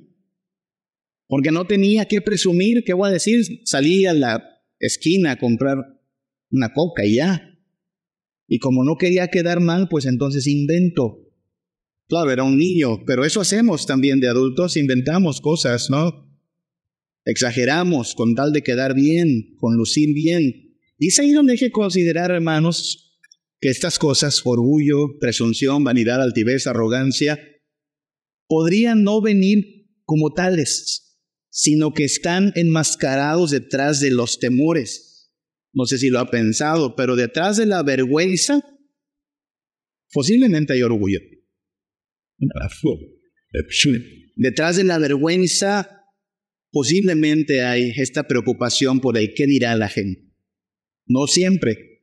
Porque 1.27 1.51
no 1.51 1.65
tenía 1.65 2.05
que 2.05 2.21
presumir, 2.21 2.84
¿qué 2.86 2.93
voy 2.93 3.10
a 3.10 3.13
decir? 3.13 3.62
Salí 3.65 4.05
a 4.05 4.13
la 4.13 4.43
esquina 4.79 5.31
a 5.31 5.39
comprar 5.39 5.77
una 6.51 6.71
coca 6.73 7.05
y 7.05 7.15
ya. 7.15 7.60
Y 8.47 8.60
como 8.60 8.84
no 8.84 8.97
quería 8.97 9.27
quedar 9.27 9.60
mal, 9.60 9.89
pues 9.89 10.05
entonces 10.05 10.47
invento. 10.47 11.19
Claro, 12.08 12.31
era 12.31 12.43
un 12.43 12.58
niño, 12.58 13.03
pero 13.05 13.25
eso 13.25 13.41
hacemos 13.41 13.88
también 13.88 14.19
de 14.19 14.27
adultos, 14.27 14.77
inventamos 14.77 15.41
cosas, 15.41 15.89
¿no? 15.89 16.25
Exageramos 17.25 18.13
con 18.13 18.36
tal 18.36 18.53
de 18.53 18.62
quedar 18.62 18.93
bien, 18.93 19.55
con 19.58 19.75
lucir 19.75 20.13
bien. 20.13 20.77
Y 20.99 21.08
es 21.08 21.19
ahí 21.19 21.31
donde 21.31 21.71
considerar, 21.71 22.29
hermanos, 22.29 23.04
que 23.59 23.69
estas 23.69 23.99
cosas, 23.99 24.41
orgullo, 24.43 25.17
presunción, 25.19 25.83
vanidad, 25.83 26.21
altivez, 26.21 26.67
arrogancia, 26.67 27.39
podrían 28.47 29.03
no 29.03 29.21
venir 29.21 29.87
como 30.03 30.33
tales, 30.33 31.19
sino 31.49 31.93
que 31.93 32.03
están 32.03 32.51
enmascarados 32.55 33.51
detrás 33.51 33.99
de 33.99 34.11
los 34.11 34.39
temores. 34.39 35.31
No 35.73 35.85
sé 35.85 35.97
si 35.97 36.09
lo 36.09 36.19
ha 36.19 36.29
pensado, 36.29 36.95
pero 36.95 37.15
detrás 37.15 37.57
de 37.57 37.65
la 37.65 37.83
vergüenza, 37.83 38.61
posiblemente 40.11 40.73
hay 40.73 40.81
orgullo. 40.83 41.19
Detrás 44.35 44.77
de 44.77 44.83
la 44.83 44.99
vergüenza, 44.99 46.03
posiblemente 46.71 47.63
hay 47.63 47.91
esta 47.97 48.23
preocupación 48.23 48.99
por 48.99 49.17
el 49.17 49.33
qué 49.33 49.47
dirá 49.47 49.75
la 49.75 49.89
gente. 49.89 50.33
No 51.07 51.27
siempre, 51.27 51.94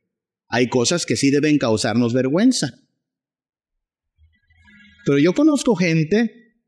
hay 0.52 0.68
cosas 0.68 1.06
que 1.06 1.16
sí 1.16 1.30
deben 1.30 1.56
causarnos 1.56 2.12
vergüenza. 2.12 2.78
Pero 5.06 5.18
yo 5.18 5.32
conozco 5.32 5.74
gente 5.74 6.58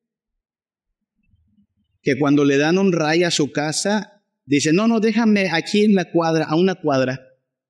que 2.00 2.16
cuando 2.18 2.46
le 2.46 2.56
dan 2.56 2.78
un 2.78 2.92
ray 2.92 3.24
a 3.24 3.30
su 3.30 3.52
casa, 3.52 4.24
dice, 4.46 4.72
no, 4.72 4.88
no, 4.88 5.00
déjame 5.00 5.50
aquí 5.52 5.84
en 5.84 5.94
la 5.94 6.10
cuadra, 6.10 6.46
a 6.46 6.56
una 6.56 6.76
cuadra. 6.76 7.20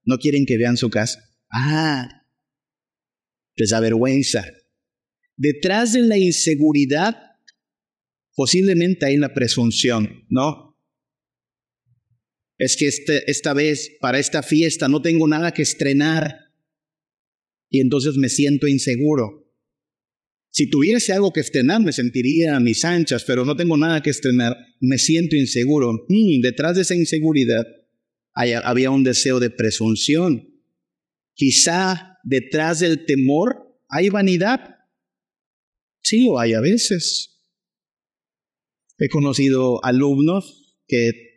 No 0.04 0.18
quieren 0.18 0.46
que 0.46 0.56
vean 0.56 0.76
su 0.76 0.88
casa. 0.88 1.18
Ah, 1.50 2.22
les 3.56 3.70
da 3.70 3.80
vergüenza. 3.80 4.44
Detrás 5.36 5.94
de 5.94 6.02
la 6.02 6.16
inseguridad, 6.16 7.16
posiblemente 8.36 9.06
hay 9.06 9.16
la 9.16 9.34
presunción, 9.34 10.24
¿no? 10.28 10.63
Es 12.58 12.76
que 12.76 12.86
este, 12.86 13.30
esta 13.30 13.52
vez, 13.52 13.96
para 14.00 14.18
esta 14.18 14.42
fiesta, 14.42 14.88
no 14.88 15.02
tengo 15.02 15.26
nada 15.26 15.52
que 15.52 15.62
estrenar 15.62 16.52
y 17.68 17.80
entonces 17.80 18.16
me 18.16 18.28
siento 18.28 18.68
inseguro. 18.68 19.44
Si 20.50 20.70
tuviese 20.70 21.12
algo 21.12 21.32
que 21.32 21.40
estrenar, 21.40 21.82
me 21.82 21.92
sentiría 21.92 22.54
a 22.54 22.60
mis 22.60 22.84
anchas, 22.84 23.24
pero 23.24 23.44
no 23.44 23.56
tengo 23.56 23.76
nada 23.76 24.02
que 24.02 24.10
estrenar, 24.10 24.56
me 24.80 24.98
siento 24.98 25.34
inseguro. 25.34 26.06
Mm, 26.08 26.42
detrás 26.42 26.76
de 26.76 26.82
esa 26.82 26.94
inseguridad 26.94 27.64
había 28.34 28.90
un 28.90 29.02
deseo 29.02 29.40
de 29.40 29.50
presunción. 29.50 30.48
Quizá 31.34 32.18
detrás 32.22 32.78
del 32.78 33.04
temor 33.04 33.80
hay 33.88 34.10
vanidad. 34.10 34.76
Sí, 36.02 36.26
lo 36.26 36.38
hay 36.38 36.52
a 36.52 36.60
veces. 36.60 37.40
He 38.98 39.08
conocido 39.08 39.84
alumnos 39.84 40.78
que 40.86 41.33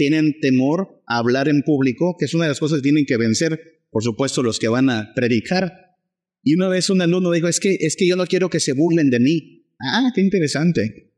tienen 0.00 0.40
temor 0.40 1.02
a 1.06 1.18
hablar 1.18 1.46
en 1.46 1.60
público, 1.60 2.16
que 2.18 2.24
es 2.24 2.32
una 2.32 2.44
de 2.44 2.48
las 2.48 2.58
cosas 2.58 2.78
que 2.78 2.84
tienen 2.84 3.04
que 3.04 3.18
vencer, 3.18 3.82
por 3.90 4.02
supuesto, 4.02 4.42
los 4.42 4.58
que 4.58 4.68
van 4.68 4.88
a 4.88 5.12
predicar. 5.14 5.98
Y 6.42 6.54
una 6.54 6.68
vez 6.68 6.88
un 6.88 7.02
alumno 7.02 7.30
dijo, 7.32 7.48
es 7.48 7.60
que, 7.60 7.76
es 7.78 7.96
que 7.96 8.08
yo 8.08 8.16
no 8.16 8.24
quiero 8.24 8.48
que 8.48 8.60
se 8.60 8.72
burlen 8.72 9.10
de 9.10 9.20
mí. 9.20 9.66
Ah, 9.78 10.10
qué 10.14 10.22
interesante. 10.22 11.12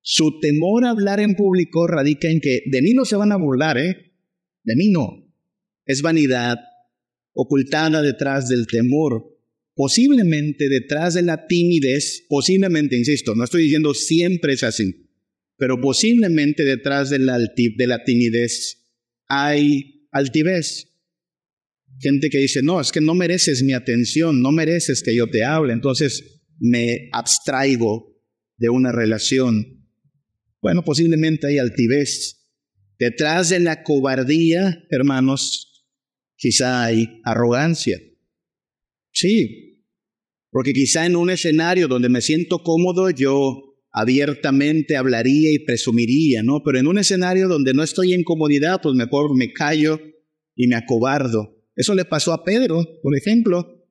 Su 0.00 0.40
temor 0.40 0.84
a 0.84 0.90
hablar 0.90 1.20
en 1.20 1.36
público 1.36 1.86
radica 1.86 2.28
en 2.28 2.40
que 2.40 2.62
de 2.66 2.82
mí 2.82 2.92
no 2.92 3.04
se 3.04 3.14
van 3.14 3.30
a 3.30 3.36
burlar, 3.36 3.78
¿eh? 3.78 4.14
De 4.64 4.74
mí 4.74 4.88
no. 4.88 5.32
es 5.86 6.02
vanidad 6.02 6.58
ocultada 7.34 8.02
detrás 8.02 8.48
del 8.48 8.66
temor, 8.66 9.38
posiblemente 9.76 10.68
detrás 10.68 11.14
de 11.14 11.22
la 11.22 11.46
timidez, 11.46 12.24
posiblemente, 12.28 12.96
insisto, 12.96 13.36
no 13.36 13.44
estoy 13.44 13.62
diciendo 13.62 13.94
siempre 13.94 14.54
es 14.54 14.64
así, 14.64 15.03
pero 15.56 15.80
posiblemente 15.80 16.64
detrás 16.64 17.10
de 17.10 17.18
la, 17.18 17.38
de 17.38 17.86
la 17.86 18.04
timidez 18.04 18.86
hay 19.28 20.06
altivez. 20.10 20.90
Gente 22.00 22.28
que 22.28 22.38
dice, 22.38 22.60
no, 22.62 22.80
es 22.80 22.90
que 22.90 23.00
no 23.00 23.14
mereces 23.14 23.62
mi 23.62 23.72
atención, 23.72 24.42
no 24.42 24.50
mereces 24.50 25.02
que 25.02 25.14
yo 25.14 25.28
te 25.28 25.44
hable, 25.44 25.72
entonces 25.72 26.42
me 26.58 27.08
abstraigo 27.12 28.14
de 28.56 28.68
una 28.68 28.92
relación. 28.92 29.88
Bueno, 30.60 30.82
posiblemente 30.84 31.46
hay 31.46 31.58
altivez. 31.58 32.48
Detrás 32.98 33.50
de 33.50 33.60
la 33.60 33.82
cobardía, 33.82 34.84
hermanos, 34.90 35.86
quizá 36.36 36.84
hay 36.84 37.20
arrogancia. 37.24 38.00
Sí, 39.12 39.84
porque 40.50 40.72
quizá 40.72 41.06
en 41.06 41.16
un 41.16 41.30
escenario 41.30 41.88
donde 41.88 42.08
me 42.08 42.20
siento 42.20 42.62
cómodo 42.62 43.10
yo 43.10 43.73
abiertamente 43.94 44.96
hablaría 44.96 45.52
y 45.52 45.60
presumiría, 45.60 46.42
¿no? 46.42 46.62
Pero 46.64 46.80
en 46.80 46.88
un 46.88 46.98
escenario 46.98 47.46
donde 47.46 47.74
no 47.74 47.84
estoy 47.84 48.12
en 48.12 48.24
comodidad, 48.24 48.80
pues 48.82 48.96
mejor 48.96 49.36
me 49.36 49.52
callo 49.52 50.00
y 50.56 50.66
me 50.66 50.74
acobardo. 50.74 51.56
Eso 51.76 51.94
le 51.94 52.04
pasó 52.04 52.32
a 52.32 52.42
Pedro, 52.42 52.84
por 53.02 53.16
ejemplo, 53.16 53.86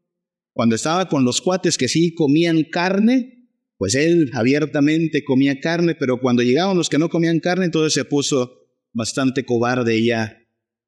cuando 0.52 0.76
estaba 0.76 1.08
con 1.08 1.24
los 1.24 1.40
cuates 1.40 1.78
que 1.78 1.88
sí 1.88 2.14
comían 2.14 2.64
carne, 2.70 3.48
pues 3.78 3.96
él 3.96 4.30
abiertamente 4.34 5.24
comía 5.24 5.62
carne, 5.62 5.96
pero 5.96 6.20
cuando 6.20 6.44
llegaban 6.44 6.78
los 6.78 6.90
que 6.90 7.00
no 7.00 7.10
comían 7.10 7.40
carne, 7.40 7.66
entonces 7.66 7.94
se 7.94 8.04
puso 8.04 8.68
bastante 8.92 9.46
cobarde 9.46 9.98
y 9.98 10.08
ya 10.08 10.38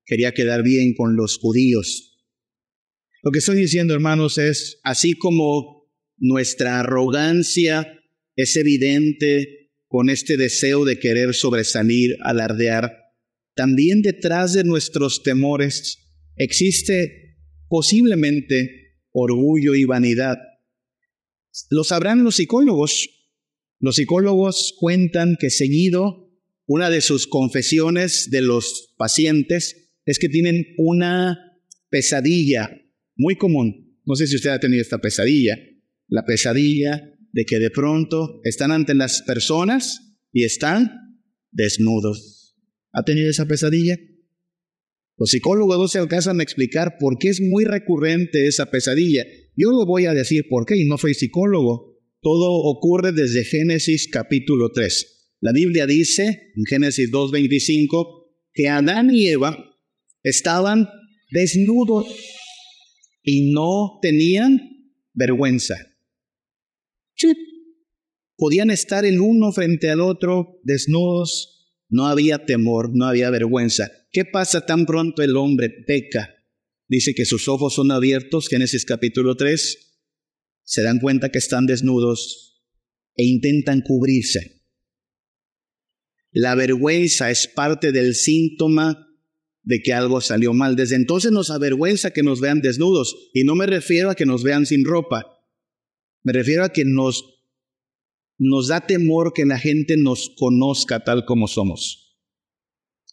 quería 0.05 0.33
quedar 0.33 0.61
bien 0.61 0.93
con 0.93 1.15
los 1.15 1.37
judíos. 1.37 2.21
Lo 3.23 3.31
que 3.31 3.39
estoy 3.39 3.55
diciendo, 3.55 3.93
hermanos, 3.93 4.37
es 4.37 4.79
así 4.83 5.13
como 5.13 5.89
nuestra 6.17 6.81
arrogancia 6.81 7.87
es 8.35 8.55
evidente 8.55 9.71
con 9.87 10.09
este 10.09 10.37
deseo 10.37 10.85
de 10.85 10.99
querer 10.99 11.33
sobresalir, 11.33 12.17
alardear, 12.21 13.05
también 13.55 14.01
detrás 14.01 14.53
de 14.53 14.65
nuestros 14.65 15.23
temores 15.23 15.99
existe 16.35 17.37
posiblemente 17.69 18.99
orgullo 19.11 19.75
y 19.75 19.85
vanidad. 19.85 20.37
Lo 21.69 21.85
sabrán 21.85 22.23
los 22.25 22.35
psicólogos. 22.35 23.09
Los 23.79 23.95
psicólogos 23.95 24.75
cuentan 24.77 25.37
que 25.39 25.49
seguido 25.49 26.29
una 26.65 26.89
de 26.89 26.99
sus 26.99 27.27
confesiones 27.27 28.29
de 28.29 28.41
los 28.41 28.93
pacientes 28.97 29.93
es 30.03 30.19
que 30.19 30.27
tienen 30.27 30.65
una 30.77 31.37
pesadilla 31.89 32.69
muy 33.15 33.37
común. 33.37 33.97
No 34.03 34.15
sé 34.15 34.27
si 34.27 34.35
usted 34.35 34.49
ha 34.49 34.59
tenido 34.59 34.81
esta 34.81 34.99
pesadilla. 34.99 35.57
La 36.07 36.25
pesadilla 36.25 37.14
de 37.35 37.43
que 37.43 37.59
de 37.59 37.69
pronto 37.69 38.39
están 38.45 38.71
ante 38.71 38.95
las 38.95 39.21
personas 39.23 40.15
y 40.31 40.45
están 40.45 41.19
desnudos. 41.51 42.55
¿Ha 42.93 43.03
tenido 43.03 43.29
esa 43.29 43.45
pesadilla? 43.45 43.97
Los 45.17 45.31
psicólogos 45.31 45.77
no 45.77 45.87
se 45.89 45.99
alcanzan 45.99 46.39
a 46.39 46.43
explicar 46.43 46.95
por 46.97 47.17
qué 47.17 47.27
es 47.27 47.41
muy 47.41 47.65
recurrente 47.65 48.47
esa 48.47 48.71
pesadilla. 48.71 49.25
Yo 49.53 49.71
lo 49.71 49.85
voy 49.85 50.05
a 50.05 50.13
decir 50.13 50.45
por 50.49 50.65
qué 50.65 50.77
y 50.77 50.85
no 50.85 50.97
soy 50.97 51.13
psicólogo. 51.13 51.99
Todo 52.21 52.53
ocurre 52.53 53.11
desde 53.11 53.43
Génesis 53.43 54.07
capítulo 54.09 54.71
3. 54.71 55.33
La 55.41 55.51
Biblia 55.51 55.85
dice 55.87 56.53
en 56.55 56.65
Génesis 56.65 57.11
2.25 57.11 58.29
que 58.53 58.69
Adán 58.69 59.13
y 59.13 59.27
Eva 59.27 59.57
estaban 60.23 60.87
desnudos 61.31 62.07
y 63.23 63.51
no 63.51 63.99
tenían 64.01 64.61
vergüenza. 65.13 65.94
Podían 68.37 68.69
estar 68.69 69.05
el 69.05 69.19
uno 69.19 69.51
frente 69.51 69.89
al 69.89 70.01
otro 70.01 70.59
desnudos, 70.63 71.73
no 71.89 72.07
había 72.07 72.45
temor, 72.45 72.91
no 72.93 73.05
había 73.05 73.29
vergüenza. 73.29 73.89
¿Qué 74.11 74.25
pasa 74.25 74.65
tan 74.65 74.85
pronto 74.85 75.21
el 75.21 75.37
hombre 75.37 75.69
peca? 75.87 76.35
Dice 76.87 77.13
que 77.15 77.25
sus 77.25 77.47
ojos 77.47 77.75
son 77.75 77.91
abiertos, 77.91 78.47
Génesis 78.47 78.85
capítulo 78.85 79.35
3, 79.35 79.77
se 80.63 80.83
dan 80.83 80.99
cuenta 80.99 81.29
que 81.29 81.37
están 81.37 81.65
desnudos 81.65 82.63
e 83.15 83.23
intentan 83.23 83.81
cubrirse. 83.81 84.63
La 86.31 86.53
vergüenza 86.55 87.31
es 87.31 87.47
parte 87.47 87.91
del 87.91 88.13
síntoma 88.13 89.07
de 89.63 89.81
que 89.81 89.93
algo 89.93 90.21
salió 90.21 90.53
mal. 90.53 90.75
Desde 90.75 90.95
entonces 90.95 91.31
nos 91.31 91.49
avergüenza 91.49 92.11
que 92.11 92.23
nos 92.23 92.41
vean 92.41 92.61
desnudos. 92.61 93.29
Y 93.33 93.45
no 93.45 93.55
me 93.55 93.65
refiero 93.65 94.09
a 94.09 94.15
que 94.15 94.25
nos 94.25 94.43
vean 94.43 94.65
sin 94.65 94.83
ropa. 94.83 95.34
Me 96.25 96.33
refiero 96.33 96.63
a 96.63 96.69
que 96.69 96.85
nos, 96.85 97.23
nos 98.39 98.69
da 98.69 98.81
temor 98.81 99.31
que 99.31 99.45
la 99.45 99.59
gente 99.59 99.95
nos 99.95 100.31
conozca 100.35 101.03
tal 101.03 101.23
como 101.23 101.47
somos. 101.47 102.17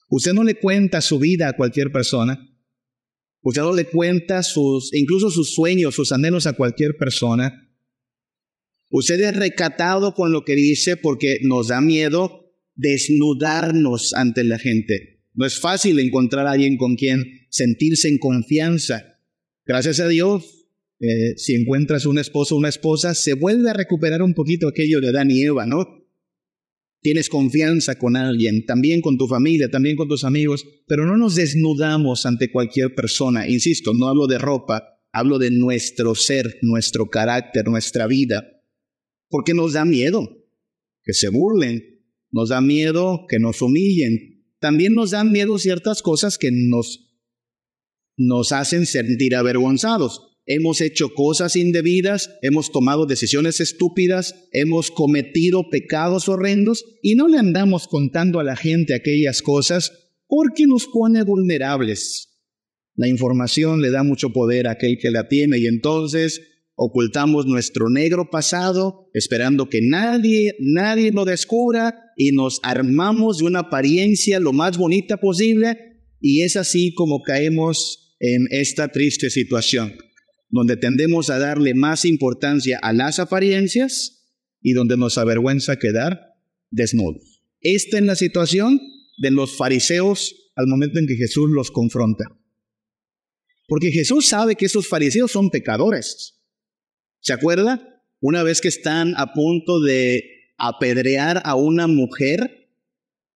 Usted 0.09 0.33
no 0.33 0.43
le 0.43 0.55
cuenta 0.55 1.03
su 1.03 1.19
vida 1.19 1.49
a 1.49 1.53
cualquier 1.53 1.93
persona. 1.93 2.41
Usted 3.43 3.61
no 3.61 3.75
le 3.75 3.85
cuenta 3.85 4.43
sus, 4.43 4.95
incluso 4.95 5.31
sus 5.31 5.55
sueños, 5.55 5.95
sus 5.95 6.11
anhelos 6.11 6.47
a 6.47 6.55
cualquier 6.55 6.97
persona. 6.97 7.71
Usted 8.89 9.21
es 9.21 9.37
recatado 9.37 10.15
con 10.15 10.33
lo 10.33 10.47
que 10.47 10.55
dice 10.55 10.97
porque 10.97 11.39
nos 11.43 11.69
da 11.69 11.83
miedo 11.83 12.51
desnudarnos 12.77 14.15
ante 14.15 14.43
la 14.43 14.59
gente. 14.59 15.23
No 15.35 15.45
es 15.45 15.61
fácil 15.61 15.99
encontrar 15.99 16.47
a 16.47 16.53
alguien 16.53 16.79
con 16.79 16.97
quien 16.97 17.47
sentirse 17.51 18.09
en 18.09 18.17
confianza. 18.17 19.19
Gracias 19.67 20.01
a 20.01 20.09
Dios, 20.09 20.62
eh, 21.05 21.37
si 21.37 21.57
encuentras 21.57 22.07
un 22.07 22.21
esposo 22.21 22.55
o 22.55 22.59
una 22.59 22.69
esposa, 22.69 23.13
se 23.15 23.35
vuelve 23.35 23.69
a 23.69 23.73
recuperar 23.73 24.23
un 24.23 24.35
poquito 24.35 24.69
aquello 24.69 25.01
de 25.01 25.09
Adán 25.09 25.33
y 25.33 25.43
Eva, 25.43 25.67
¿no? 25.67 25.85
Tienes 27.01 27.29
confianza 27.29 27.99
con 27.99 28.15
alguien, 28.15 28.65
también 28.67 29.01
con 29.01 29.19
tu 29.19 29.27
familia, 29.27 29.69
también 29.69 29.97
con 29.97 30.07
tus 30.07 30.23
amigos, 30.23 30.65
pero 30.87 31.05
no 31.05 31.17
nos 31.17 31.35
desnudamos 31.35 32.25
ante 32.25 32.53
cualquier 32.53 32.95
persona. 32.95 33.49
Insisto, 33.49 33.95
no 33.95 34.07
hablo 34.07 34.29
de 34.29 34.39
ropa, 34.39 35.01
hablo 35.13 35.41
de 35.41 35.51
nuestro 35.51 36.15
ser, 36.15 36.61
nuestro 36.63 37.11
carácter, 37.11 37.67
nuestra 37.67 38.07
vida. 38.07 38.63
Porque 39.29 39.55
nos 39.55 39.73
da 39.73 39.85
miedo 39.85 40.47
que 41.03 41.15
se 41.15 41.31
burlen, 41.31 41.83
nos 42.31 42.51
da 42.51 42.61
miedo 42.61 43.27
que 43.29 43.41
nos 43.41 43.61
humillen, 43.61 44.45
también 44.61 44.95
nos 44.95 45.11
dan 45.11 45.33
miedo 45.33 45.59
ciertas 45.59 46.01
cosas 46.01 46.39
que 46.39 46.51
nos, 46.53 47.13
nos 48.17 48.53
hacen 48.53 48.87
sentir 48.87 49.35
avergonzados. 49.35 50.32
Hemos 50.47 50.81
hecho 50.81 51.15
cosas 51.15 51.55
indebidas, 51.55 52.31
hemos 52.43 52.73
tomado 52.73 53.07
decisiones 53.07 53.61
estúpidas, 53.61 54.49
hemos 54.53 54.91
cometido 54.91 55.71
pecados 55.71 56.29
horrendos 56.29 56.85
y 57.03 57.15
no 57.15 57.29
le 57.29 57.39
andamos 57.39 57.87
contando 57.87 58.41
a 58.41 58.45
la 58.45 58.57
gente 58.57 58.95
aquellas 58.95 59.41
cosas 59.41 59.93
porque 60.27 60.67
nos 60.67 60.87
pone 60.87 61.23
vulnerables. 61.23 62.41
La 62.95 63.09
información 63.09 63.81
le 63.81 63.91
da 63.91 64.03
mucho 64.03 64.33
poder 64.33 64.67
a 64.67 64.73
aquel 64.73 64.99
que 65.01 65.11
la 65.11 65.29
tiene 65.29 65.59
y 65.59 65.67
entonces 65.67 66.41
ocultamos 66.75 67.47
nuestro 67.47 67.89
negro 67.89 68.29
pasado 68.31 69.11
esperando 69.15 69.69
que 69.69 69.81
nadie, 69.83 70.57
nadie 70.59 71.13
lo 71.13 71.25
descubra 71.25 72.13
y 72.17 72.33
nos 72.33 72.61
armamos 72.63 73.39
de 73.39 73.45
una 73.45 73.61
apariencia 73.61 74.41
lo 74.41 74.53
más 74.53 74.77
bonita 74.77 75.19
posible 75.19 75.79
y 76.21 76.43
es 76.43 76.57
así 76.57 76.93
como 76.95 77.23
caemos 77.23 78.17
en 78.21 78.47
esta 78.51 78.89
triste 78.89 79.31
situación, 79.31 79.95
donde 80.53 80.77
tendemos 80.77 81.31
a 81.31 81.39
darle 81.39 81.75
más 81.75 82.05
importancia 82.05 82.79
a 82.81 82.93
las 82.93 83.19
apariencias 83.19 84.29
y 84.61 84.75
donde 84.75 84.97
nos 84.97 85.19
avergüenza 85.19 85.79
quedar 85.79 86.35
desnudos. 86.71 87.43
Esta 87.61 87.99
es 87.99 88.05
la 88.05 88.15
situación 88.15 88.81
de 89.17 89.31
los 89.31 89.57
fariseos 89.57 90.37
al 90.55 90.67
momento 90.67 90.99
en 90.99 91.07
que 91.07 91.17
Jesús 91.17 91.51
los 91.51 91.71
confronta. 91.71 92.25
Porque 93.67 93.91
Jesús 93.91 94.29
sabe 94.29 94.55
que 94.55 94.67
esos 94.67 94.87
fariseos 94.87 95.33
son 95.33 95.51
pecadores. 95.51 96.39
¿Se 97.21 97.33
acuerda? 97.33 98.05
Una 98.21 98.43
vez 98.43 98.61
que 98.61 98.69
están 98.69 99.15
a 99.17 99.33
punto 99.33 99.81
de 99.81 100.23
apedrear 100.59 101.41
a 101.45 101.55
una 101.55 101.87
mujer, 101.87 102.69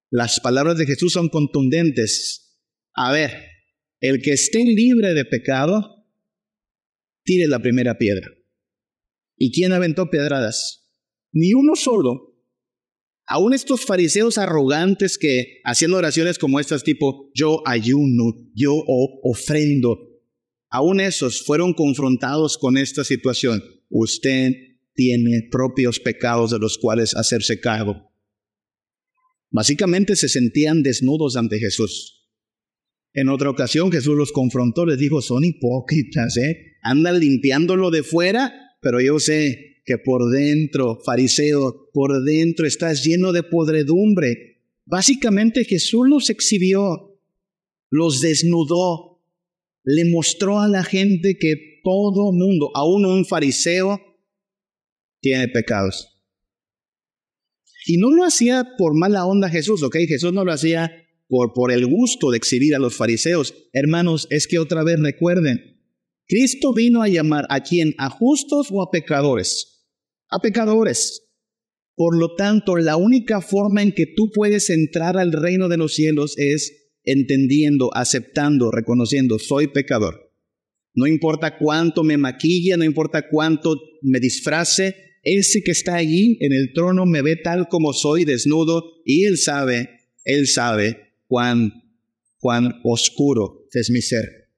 las 0.09 0.41
palabras 0.41 0.77
de 0.77 0.85
Jesús 0.85 1.13
son 1.13 1.29
contundentes. 1.29 2.59
A 2.93 3.13
ver, 3.13 3.31
el 4.01 4.21
que 4.21 4.33
esté 4.33 4.65
libre 4.65 5.13
de 5.13 5.23
pecado, 5.23 5.94
tire 7.25 7.47
la 7.47 7.59
primera 7.59 7.97
piedra. 7.97 8.29
¿Y 9.37 9.51
quién 9.51 9.73
aventó 9.73 10.09
pedradas? 10.09 10.85
Ni 11.33 11.53
uno 11.53 11.75
solo. 11.75 12.33
Aún 13.27 13.53
estos 13.53 13.83
fariseos 13.85 14.37
arrogantes 14.37 15.17
que 15.17 15.59
haciendo 15.65 15.97
oraciones 15.97 16.37
como 16.37 16.59
estas 16.59 16.83
tipo, 16.83 17.31
yo 17.33 17.61
ayuno, 17.65 18.49
yo 18.53 18.73
ofrendo, 19.23 19.97
aún 20.69 21.01
esos 21.01 21.43
fueron 21.43 21.73
confrontados 21.73 22.57
con 22.57 22.77
esta 22.77 23.03
situación 23.03 23.63
usted 23.89 24.51
tiene 24.93 25.47
propios 25.51 25.99
pecados 25.99 26.51
de 26.51 26.59
los 26.59 26.77
cuales 26.77 27.15
hacerse 27.15 27.59
cargo. 27.59 28.11
Básicamente 29.49 30.15
se 30.15 30.29
sentían 30.29 30.83
desnudos 30.83 31.35
ante 31.35 31.59
Jesús. 31.59 32.24
En 33.17 33.29
otra 33.29 33.49
ocasión 33.49 33.93
Jesús 33.93 34.17
los 34.17 34.33
confrontó, 34.33 34.85
les 34.85 34.97
dijo, 34.97 35.21
son 35.21 35.45
hipócritas, 35.45 36.35
¿eh? 36.35 36.73
Andan 36.81 37.17
limpiándolo 37.17 37.89
de 37.89 38.03
fuera, 38.03 38.53
pero 38.81 38.99
yo 38.99 39.19
sé 39.19 39.81
que 39.85 39.97
por 39.97 40.29
dentro, 40.29 40.99
fariseo, 41.05 41.89
por 41.93 42.23
dentro 42.25 42.67
estás 42.67 43.05
lleno 43.05 43.31
de 43.31 43.43
podredumbre. 43.43 44.63
Básicamente 44.83 45.63
Jesús 45.63 46.05
los 46.09 46.29
exhibió, 46.29 47.17
los 47.89 48.19
desnudó, 48.19 49.23
le 49.85 50.03
mostró 50.11 50.59
a 50.59 50.67
la 50.67 50.83
gente 50.83 51.37
que 51.39 51.79
todo 51.85 52.33
mundo, 52.33 52.71
aún 52.75 53.05
un 53.05 53.25
fariseo, 53.25 54.01
tiene 55.21 55.47
pecados. 55.47 56.19
Y 57.87 57.95
no 57.95 58.11
lo 58.11 58.25
hacía 58.25 58.73
por 58.77 58.93
mala 58.93 59.25
onda 59.25 59.49
Jesús, 59.49 59.83
¿ok? 59.83 59.95
Jesús 60.05 60.33
no 60.33 60.43
lo 60.43 60.51
hacía 60.51 60.91
por, 61.27 61.71
el 61.71 61.85
gusto 61.87 62.31
de 62.31 62.37
exhibir 62.37 62.75
a 62.75 62.79
los 62.79 62.95
fariseos. 62.95 63.53
Hermanos, 63.73 64.27
es 64.29 64.47
que 64.47 64.59
otra 64.59 64.83
vez 64.83 64.99
recuerden, 64.99 65.81
Cristo 66.27 66.73
vino 66.73 67.01
a 67.01 67.07
llamar 67.07 67.45
a 67.49 67.61
quién, 67.61 67.93
a 67.97 68.09
justos 68.09 68.67
o 68.71 68.81
a 68.81 68.91
pecadores. 68.91 69.87
A 70.29 70.39
pecadores. 70.39 71.23
Por 71.95 72.17
lo 72.17 72.35
tanto, 72.35 72.75
la 72.77 72.97
única 72.97 73.41
forma 73.41 73.81
en 73.81 73.93
que 73.93 74.05
tú 74.05 74.31
puedes 74.33 74.69
entrar 74.69 75.17
al 75.17 75.31
reino 75.31 75.69
de 75.69 75.77
los 75.77 75.93
cielos 75.93 76.35
es 76.37 76.91
entendiendo, 77.03 77.95
aceptando, 77.95 78.71
reconociendo, 78.71 79.39
soy 79.39 79.67
pecador. 79.67 80.33
No 80.93 81.07
importa 81.07 81.57
cuánto 81.57 82.03
me 82.03 82.17
maquille, 82.17 82.75
no 82.77 82.83
importa 82.83 83.27
cuánto 83.29 83.75
me 84.01 84.19
disfrace, 84.19 84.95
ese 85.23 85.61
que 85.63 85.71
está 85.71 85.95
allí 85.95 86.37
en 86.39 86.53
el 86.53 86.71
trono 86.73 87.05
me 87.05 87.21
ve 87.21 87.35
tal 87.35 87.67
como 87.67 87.93
soy, 87.93 88.25
desnudo, 88.25 88.83
y 89.05 89.25
él 89.25 89.37
sabe, 89.37 89.89
él 90.23 90.47
sabe 90.47 91.04
cuán, 91.27 91.71
oscuro 92.83 93.67
es 93.71 93.89
mi 93.89 94.01
ser. 94.01 94.51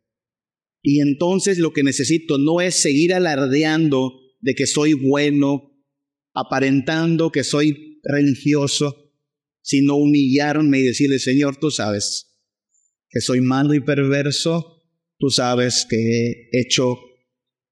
Y 0.82 1.02
entonces 1.02 1.58
lo 1.58 1.74
que 1.74 1.84
necesito 1.84 2.38
no 2.38 2.62
es 2.62 2.76
seguir 2.76 3.14
alardeando 3.14 4.20
de 4.40 4.56
que 4.56 4.68
soy 4.68 4.94
bueno, 4.94 5.74
aparentando 6.34 7.32
que 7.32 7.44
soy 7.44 8.00
religioso, 8.04 9.14
sino 9.62 9.96
humillarme 9.96 10.80
y 10.80 10.84
decirle, 10.84 11.20
Señor, 11.20 11.58
tú 11.58 11.72
sabes 11.72 12.38
que 13.10 13.22
soy 13.22 13.42
malo 13.42 13.74
y 13.74 13.80
perverso, 13.80 14.84
tú 15.18 15.30
sabes 15.30 15.86
que 15.90 16.50
he 16.52 16.62
hecho 16.62 16.98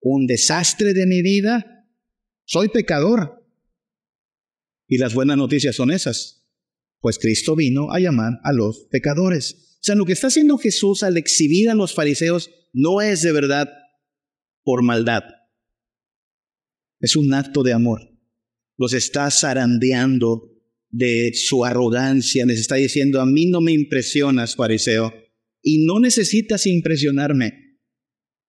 un 0.02 0.28
desastre 0.28 0.93
de 0.93 1.06
mi 1.06 1.22
vida, 1.22 1.88
soy 2.46 2.70
pecador. 2.70 3.46
Y 4.88 4.98
las 4.98 5.14
buenas 5.14 5.38
noticias 5.38 5.76
son 5.76 5.91
esas 5.91 6.34
pues 7.06 7.20
Cristo 7.20 7.56
vino 7.56 7.91
a 7.91 7.99
llamar 7.99 8.39
a 8.43 8.51
los 8.51 8.88
pecadores. 8.89 9.76
O 9.76 9.84
sea, 9.84 9.93
lo 9.93 10.06
que 10.06 10.14
está 10.14 10.26
haciendo 10.26 10.58
Jesús 10.58 11.03
al 11.03 11.18
exhibir 11.18 11.70
a 11.70 11.76
los 11.76 11.93
fariseos 11.93 12.49
no 12.74 12.99
es 12.99 13.22
de 13.22 13.32
verdad 13.32 13.70
por 14.64 14.82
maldad. 14.82 15.22
Es 16.99 17.16
un 17.16 17.32
acto 17.32 17.62
de 17.62 17.74
amor. 17.74 18.01
Los 18.76 18.93
está 18.93 19.30
zarandeando 19.30 20.51
de 20.89 21.32
su 21.36 21.64
arrogancia. 21.64 22.43
Les 22.47 22.60
está 22.60 22.74
diciendo, 22.74 23.22
a 23.22 23.28
mí 23.28 23.45
no 23.45 23.62
me 23.62 23.74
impresionas, 23.74 24.56
fariseo, 24.56 25.14
y 25.62 25.86
no 25.86 25.99
necesitas 25.99 26.66
impresionarme. 26.66 27.78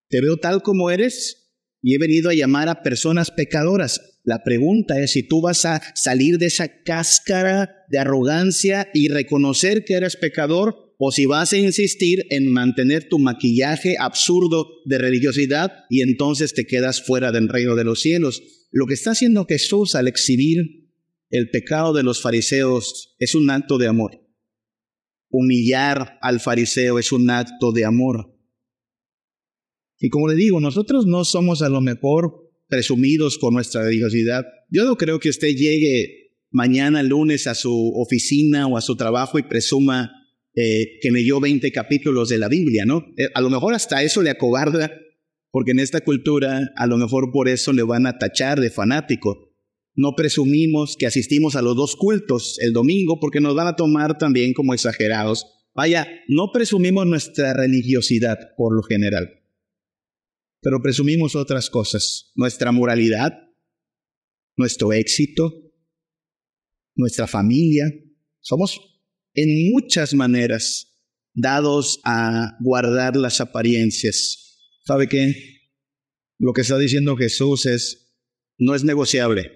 Te 0.09 0.19
veo 0.19 0.37
tal 0.37 0.63
como 0.63 0.89
eres 0.89 1.53
y 1.83 1.93
he 1.93 1.99
venido 1.99 2.31
a 2.31 2.33
llamar 2.33 2.69
a 2.69 2.81
personas 2.81 3.29
pecadoras. 3.29 4.16
La 4.27 4.43
pregunta 4.43 4.99
es 4.99 5.11
si 5.11 5.23
tú 5.23 5.39
vas 5.39 5.63
a 5.63 5.81
salir 5.95 6.37
de 6.37 6.47
esa 6.47 6.83
cáscara 6.83 7.85
de 7.87 7.97
arrogancia 7.97 8.89
y 8.93 9.07
reconocer 9.07 9.85
que 9.85 9.93
eres 9.93 10.17
pecador 10.17 10.93
o 10.97 11.13
si 11.13 11.25
vas 11.25 11.53
a 11.53 11.57
insistir 11.57 12.25
en 12.29 12.51
mantener 12.51 13.07
tu 13.07 13.19
maquillaje 13.19 13.95
absurdo 13.97 14.67
de 14.83 14.97
religiosidad 14.97 15.71
y 15.89 16.01
entonces 16.01 16.53
te 16.53 16.67
quedas 16.67 17.01
fuera 17.01 17.31
del 17.31 17.47
reino 17.47 17.75
de 17.75 17.85
los 17.85 18.01
cielos. 18.01 18.43
Lo 18.69 18.85
que 18.85 18.95
está 18.95 19.11
haciendo 19.11 19.45
Jesús 19.45 19.95
al 19.95 20.09
exhibir 20.09 20.89
el 21.29 21.49
pecado 21.49 21.93
de 21.93 22.03
los 22.03 22.21
fariseos 22.21 23.15
es 23.19 23.33
un 23.33 23.49
acto 23.49 23.77
de 23.77 23.87
amor. 23.87 24.27
Humillar 25.29 26.19
al 26.21 26.41
fariseo 26.41 26.99
es 26.99 27.13
un 27.13 27.29
acto 27.29 27.71
de 27.71 27.85
amor. 27.85 28.37
Y 29.99 30.09
como 30.09 30.27
le 30.27 30.35
digo, 30.35 30.59
nosotros 30.59 31.05
no 31.05 31.23
somos 31.23 31.61
a 31.61 31.69
lo 31.69 31.79
mejor 31.79 32.46
presumidos 32.67 33.37
con 33.37 33.53
nuestra 33.53 33.83
religiosidad. 33.83 34.45
Yo 34.69 34.85
no 34.85 34.97
creo 34.97 35.19
que 35.19 35.29
usted 35.29 35.49
llegue 35.49 36.33
mañana 36.51 37.03
lunes 37.03 37.47
a 37.47 37.55
su 37.55 37.93
oficina 37.95 38.67
o 38.67 38.77
a 38.77 38.81
su 38.81 38.95
trabajo 38.95 39.39
y 39.39 39.43
presuma 39.43 40.11
eh, 40.55 40.99
que 41.01 41.11
leyó 41.11 41.39
20 41.39 41.71
capítulos 41.71 42.29
de 42.29 42.37
la 42.37 42.47
Biblia, 42.47 42.83
¿no? 42.85 43.05
Eh, 43.17 43.27
a 43.33 43.41
lo 43.41 43.49
mejor 43.49 43.73
hasta 43.73 44.03
eso 44.03 44.21
le 44.21 44.29
acobarda, 44.29 44.91
porque 45.51 45.71
en 45.71 45.79
esta 45.79 46.01
cultura 46.01 46.71
a 46.75 46.87
lo 46.87 46.97
mejor 46.97 47.31
por 47.31 47.47
eso 47.47 47.73
le 47.73 47.83
van 47.83 48.07
a 48.07 48.17
tachar 48.17 48.59
de 48.59 48.69
fanático. 48.69 49.53
No 49.95 50.13
presumimos 50.15 50.95
que 50.97 51.07
asistimos 51.07 51.55
a 51.55 51.61
los 51.61 51.75
dos 51.75 51.95
cultos 51.95 52.57
el 52.59 52.73
domingo 52.73 53.19
porque 53.19 53.39
nos 53.39 53.55
van 53.55 53.67
a 53.67 53.75
tomar 53.75 54.17
también 54.17 54.53
como 54.53 54.73
exagerados. 54.73 55.45
Vaya, 55.73 56.07
no 56.27 56.51
presumimos 56.51 57.05
nuestra 57.05 57.53
religiosidad 57.53 58.37
por 58.57 58.75
lo 58.75 58.83
general 58.83 59.37
pero 60.61 60.81
presumimos 60.81 61.35
otras 61.35 61.69
cosas, 61.69 62.31
nuestra 62.35 62.71
moralidad, 62.71 63.33
nuestro 64.55 64.91
éxito, 64.93 65.53
nuestra 66.95 67.27
familia. 67.27 67.85
Somos 68.39 68.79
en 69.33 69.71
muchas 69.71 70.13
maneras 70.13 70.97
dados 71.33 71.99
a 72.03 72.57
guardar 72.59 73.15
las 73.15 73.39
apariencias. 73.39 74.59
¿Sabe 74.83 75.07
qué? 75.07 75.33
Lo 76.39 76.53
que 76.53 76.61
está 76.61 76.77
diciendo 76.77 77.15
Jesús 77.15 77.65
es, 77.65 78.15
no 78.57 78.75
es 78.75 78.83
negociable. 78.83 79.53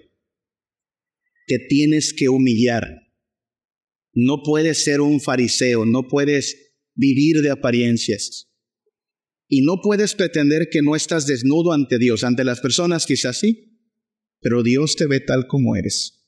que 1.48 1.58
tienes 1.58 2.14
que 2.14 2.28
humillar. 2.28 2.86
No 4.14 4.42
puedes 4.44 4.84
ser 4.84 5.00
un 5.00 5.20
fariseo, 5.20 5.84
no 5.84 6.06
puedes 6.06 6.74
vivir 6.94 7.42
de 7.42 7.50
apariencias. 7.50 8.51
Y 9.54 9.60
no 9.60 9.82
puedes 9.82 10.14
pretender 10.14 10.68
que 10.70 10.80
no 10.80 10.96
estás 10.96 11.26
desnudo 11.26 11.74
ante 11.74 11.98
Dios. 11.98 12.24
Ante 12.24 12.42
las 12.42 12.60
personas 12.60 13.04
quizás 13.04 13.38
sí, 13.38 13.76
pero 14.40 14.62
Dios 14.62 14.96
te 14.96 15.06
ve 15.06 15.20
tal 15.20 15.46
como 15.46 15.76
eres. 15.76 16.24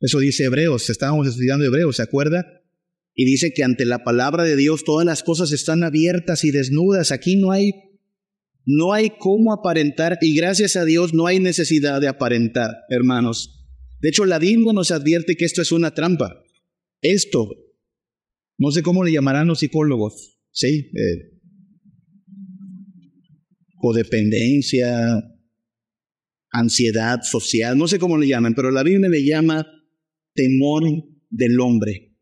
Eso 0.00 0.18
dice 0.18 0.42
Hebreos, 0.42 0.90
estábamos 0.90 1.28
estudiando 1.28 1.64
Hebreos, 1.64 1.94
¿se 1.94 2.02
acuerda? 2.02 2.44
Y 3.14 3.26
dice 3.26 3.52
que 3.54 3.62
ante 3.62 3.84
la 3.84 4.02
palabra 4.02 4.42
de 4.42 4.56
Dios 4.56 4.82
todas 4.82 5.06
las 5.06 5.22
cosas 5.22 5.52
están 5.52 5.84
abiertas 5.84 6.42
y 6.42 6.50
desnudas. 6.50 7.12
Aquí 7.12 7.36
no 7.36 7.52
hay 7.52 7.70
no 8.64 8.92
hay 8.92 9.12
cómo 9.20 9.52
aparentar 9.52 10.18
y 10.20 10.34
gracias 10.34 10.74
a 10.74 10.84
Dios 10.84 11.14
no 11.14 11.28
hay 11.28 11.38
necesidad 11.38 12.00
de 12.00 12.08
aparentar, 12.08 12.72
hermanos. 12.88 13.68
De 14.00 14.08
hecho, 14.08 14.24
la 14.24 14.40
Biblia 14.40 14.72
nos 14.72 14.90
advierte 14.90 15.36
que 15.36 15.44
esto 15.44 15.62
es 15.62 15.70
una 15.70 15.94
trampa. 15.94 16.42
Esto, 17.02 17.48
no 18.58 18.72
sé 18.72 18.82
cómo 18.82 19.04
le 19.04 19.12
llamarán 19.12 19.46
los 19.46 19.60
psicólogos, 19.60 20.40
¿sí? 20.50 20.90
Eh, 20.92 21.35
codependencia, 23.76 25.22
ansiedad 26.50 27.20
social, 27.22 27.76
no 27.76 27.88
sé 27.88 27.98
cómo 27.98 28.18
le 28.18 28.28
llaman, 28.28 28.54
pero 28.54 28.70
la 28.70 28.82
Biblia 28.82 29.08
le 29.08 29.24
llama 29.24 29.66
temor 30.34 30.84
del 31.30 31.60
hombre. 31.60 32.14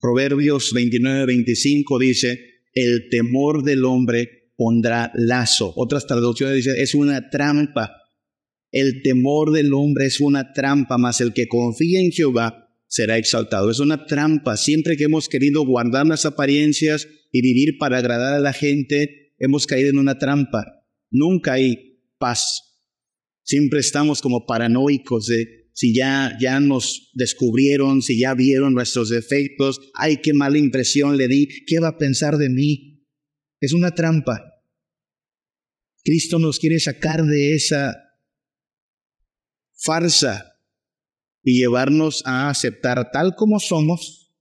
Proverbios 0.00 0.72
29, 0.72 1.26
25 1.26 1.98
dice, 1.98 2.40
el 2.72 3.08
temor 3.10 3.62
del 3.62 3.84
hombre 3.84 4.50
pondrá 4.56 5.12
lazo. 5.14 5.72
Otras 5.76 6.06
traducciones 6.06 6.56
dicen, 6.56 6.74
es 6.76 6.94
una 6.94 7.30
trampa. 7.30 7.96
El 8.70 9.02
temor 9.02 9.52
del 9.52 9.74
hombre 9.74 10.06
es 10.06 10.20
una 10.20 10.52
trampa, 10.52 10.98
mas 10.98 11.20
el 11.20 11.32
que 11.32 11.46
confía 11.46 12.00
en 12.00 12.10
Jehová 12.10 12.68
será 12.88 13.16
exaltado. 13.16 13.70
Es 13.70 13.80
una 13.80 14.06
trampa. 14.06 14.56
Siempre 14.56 14.96
que 14.96 15.04
hemos 15.04 15.28
querido 15.28 15.64
guardar 15.64 16.06
las 16.06 16.26
apariencias 16.26 17.06
y 17.30 17.42
vivir 17.42 17.78
para 17.78 17.98
agradar 17.98 18.34
a 18.34 18.40
la 18.40 18.52
gente, 18.52 19.21
hemos 19.42 19.66
caído 19.66 19.90
en 19.90 19.98
una 19.98 20.18
trampa. 20.18 20.86
Nunca 21.10 21.54
hay 21.54 22.00
paz. 22.16 22.78
Siempre 23.42 23.80
estamos 23.80 24.22
como 24.22 24.46
paranoicos 24.46 25.26
de 25.26 25.68
si 25.72 25.94
ya, 25.94 26.36
ya 26.40 26.60
nos 26.60 27.10
descubrieron, 27.14 28.02
si 28.02 28.20
ya 28.20 28.34
vieron 28.34 28.72
nuestros 28.72 29.08
defectos, 29.08 29.80
ay, 29.94 30.18
qué 30.18 30.32
mala 30.32 30.58
impresión 30.58 31.16
le 31.16 31.26
di, 31.26 31.48
¿qué 31.66 31.80
va 31.80 31.88
a 31.88 31.98
pensar 31.98 32.36
de 32.36 32.50
mí? 32.50 33.04
Es 33.60 33.72
una 33.72 33.90
trampa. 33.90 34.62
Cristo 36.04 36.38
nos 36.38 36.60
quiere 36.60 36.78
sacar 36.78 37.24
de 37.24 37.54
esa 37.56 37.96
farsa 39.74 40.56
y 41.42 41.58
llevarnos 41.58 42.22
a 42.26 42.48
aceptar 42.48 43.10
tal 43.10 43.34
como 43.34 43.58
somos, 43.58 44.32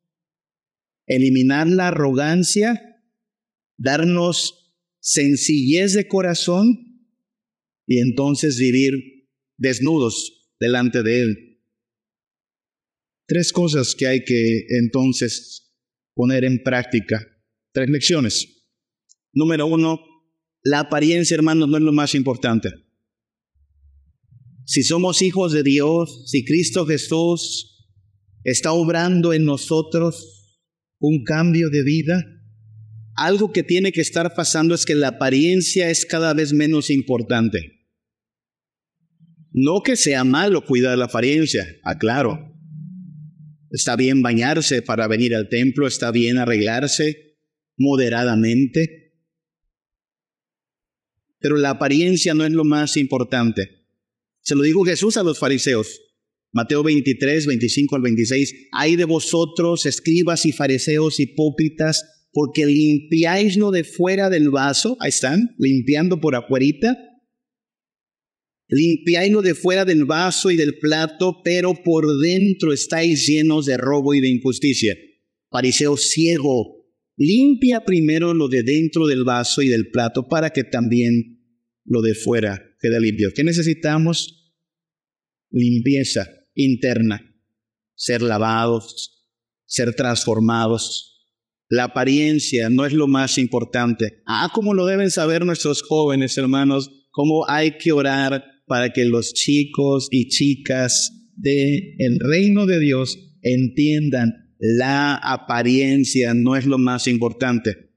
eliminar 1.07 1.67
la 1.67 1.87
arrogancia, 1.87 3.01
darnos 3.77 4.60
sencillez 5.01 5.93
de 5.93 6.07
corazón 6.07 7.03
y 7.85 7.99
entonces 7.99 8.57
vivir 8.57 8.93
desnudos 9.57 10.49
delante 10.61 11.03
de 11.03 11.21
Él. 11.21 11.59
Tres 13.27 13.51
cosas 13.51 13.95
que 13.95 14.07
hay 14.07 14.23
que 14.23 14.65
entonces 14.79 15.73
poner 16.13 16.45
en 16.45 16.63
práctica 16.63 17.27
Tres 17.73 17.89
lecciones. 17.89 18.67
Número 19.33 19.65
uno, 19.65 20.01
la 20.63 20.81
apariencia, 20.81 21.35
hermanos, 21.35 21.69
no 21.69 21.77
es 21.77 21.83
lo 21.83 21.93
más 21.93 22.15
importante. 22.15 22.69
Si 24.65 24.83
somos 24.83 25.21
hijos 25.21 25.53
de 25.53 25.63
Dios, 25.63 26.29
si 26.29 26.43
Cristo 26.43 26.85
Jesús 26.85 27.87
está 28.43 28.73
obrando 28.73 29.31
en 29.31 29.45
nosotros 29.45 30.59
un 30.99 31.23
cambio 31.23 31.69
de 31.69 31.83
vida, 31.83 32.23
algo 33.15 33.51
que 33.51 33.63
tiene 33.63 33.91
que 33.91 34.01
estar 34.01 34.33
pasando 34.35 34.73
es 34.73 34.85
que 34.85 34.95
la 34.95 35.09
apariencia 35.09 35.89
es 35.89 36.05
cada 36.05 36.33
vez 36.33 36.53
menos 36.53 36.89
importante. 36.89 37.81
No 39.51 39.81
que 39.83 39.95
sea 39.95 40.23
malo 40.23 40.65
cuidar 40.65 40.97
la 40.97 41.05
apariencia, 41.05 41.65
aclaro. 41.83 42.39
Está 43.69 43.95
bien 43.95 44.21
bañarse 44.21 44.81
para 44.81 45.07
venir 45.07 45.35
al 45.35 45.49
templo, 45.49 45.87
está 45.87 46.11
bien 46.11 46.37
arreglarse 46.37 47.37
moderadamente. 47.77 49.13
Pero 51.39 51.57
la 51.57 51.71
apariencia 51.71 52.33
no 52.33 52.45
es 52.45 52.51
lo 52.51 52.63
más 52.63 52.97
importante. 52.97 53.87
Se 54.41 54.55
lo 54.55 54.63
dijo 54.63 54.83
Jesús 54.83 55.17
a 55.17 55.23
los 55.23 55.39
fariseos. 55.39 56.01
Mateo 56.53 56.83
23, 56.83 57.45
25 57.45 57.95
al 57.95 58.01
26. 58.01 58.67
Hay 58.73 58.95
de 58.95 59.05
vosotros, 59.05 59.85
escribas 59.85 60.45
y 60.45 60.51
fariseos 60.51 61.19
hipócritas, 61.19 62.20
porque 62.31 62.65
limpiáis 62.65 63.57
lo 63.57 63.71
de 63.71 63.83
fuera 63.83 64.29
del 64.29 64.49
vaso. 64.49 64.97
Ahí 64.99 65.09
están, 65.09 65.55
limpiando 65.57 66.19
por 66.19 66.35
afuerita 66.35 66.97
Limpiáislo 68.71 69.41
de 69.41 69.53
fuera 69.53 69.83
del 69.83 70.05
vaso 70.05 70.49
y 70.49 70.55
del 70.55 70.79
plato, 70.79 71.41
pero 71.43 71.73
por 71.83 72.05
dentro 72.21 72.71
estáis 72.71 73.27
llenos 73.27 73.65
de 73.65 73.75
robo 73.75 74.13
y 74.13 74.21
de 74.21 74.29
injusticia. 74.29 74.95
Fariseo 75.49 75.97
ciego, 75.97 76.87
limpia 77.17 77.83
primero 77.83 78.33
lo 78.33 78.47
de 78.47 78.63
dentro 78.63 79.07
del 79.07 79.25
vaso 79.25 79.61
y 79.61 79.67
del 79.67 79.91
plato 79.91 80.29
para 80.29 80.51
que 80.51 80.63
también 80.63 81.43
lo 81.83 82.01
de 82.01 82.15
fuera 82.15 82.63
quede 82.79 83.01
limpio. 83.01 83.31
¿Qué 83.35 83.43
necesitamos? 83.43 84.53
Limpieza 85.49 86.29
interna, 86.55 87.29
ser 87.93 88.21
lavados, 88.21 89.27
ser 89.65 89.93
transformados. 89.95 91.10
La 91.71 91.85
apariencia 91.85 92.69
no 92.69 92.85
es 92.85 92.91
lo 92.91 93.07
más 93.07 93.37
importante. 93.37 94.23
Ah, 94.25 94.49
como 94.53 94.73
lo 94.73 94.85
deben 94.85 95.09
saber 95.09 95.45
nuestros 95.45 95.81
jóvenes 95.83 96.37
hermanos, 96.37 96.91
cómo 97.11 97.49
hay 97.49 97.77
que 97.77 97.93
orar 97.93 98.43
para 98.67 98.91
que 98.91 99.05
los 99.05 99.33
chicos 99.33 100.09
y 100.11 100.27
chicas 100.27 101.29
del 101.37 101.95
el 101.97 102.19
reino 102.19 102.65
de 102.65 102.77
Dios 102.77 103.17
entiendan 103.41 104.53
la 104.59 105.15
apariencia 105.15 106.33
no 106.33 106.57
es 106.57 106.65
lo 106.65 106.77
más 106.77 107.07
importante. 107.07 107.93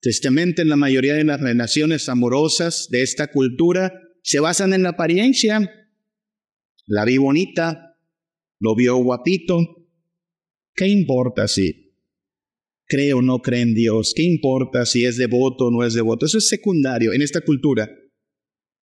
Tristemente, 0.00 0.64
la 0.64 0.76
mayoría 0.76 1.12
de 1.12 1.24
las 1.24 1.38
relaciones 1.38 2.08
amorosas 2.08 2.88
de 2.90 3.02
esta 3.02 3.30
cultura 3.30 3.92
se 4.22 4.40
basan 4.40 4.72
en 4.72 4.84
la 4.84 4.90
apariencia. 4.90 5.70
La 6.86 7.04
vi 7.04 7.18
bonita, 7.18 7.98
lo 8.58 8.74
vio 8.74 8.96
guapito. 8.96 9.58
¿Qué 10.74 10.88
importa 10.88 11.46
si 11.46 11.79
cree 12.90 13.14
o 13.14 13.22
no 13.22 13.38
cree 13.38 13.62
en 13.62 13.74
Dios? 13.74 14.12
¿Qué 14.14 14.24
importa 14.24 14.84
si 14.84 15.04
es 15.04 15.16
devoto 15.16 15.66
o 15.66 15.70
no 15.70 15.86
es 15.86 15.94
devoto? 15.94 16.26
Eso 16.26 16.38
es 16.38 16.48
secundario 16.48 17.12
en 17.12 17.22
esta 17.22 17.40
cultura. 17.40 17.88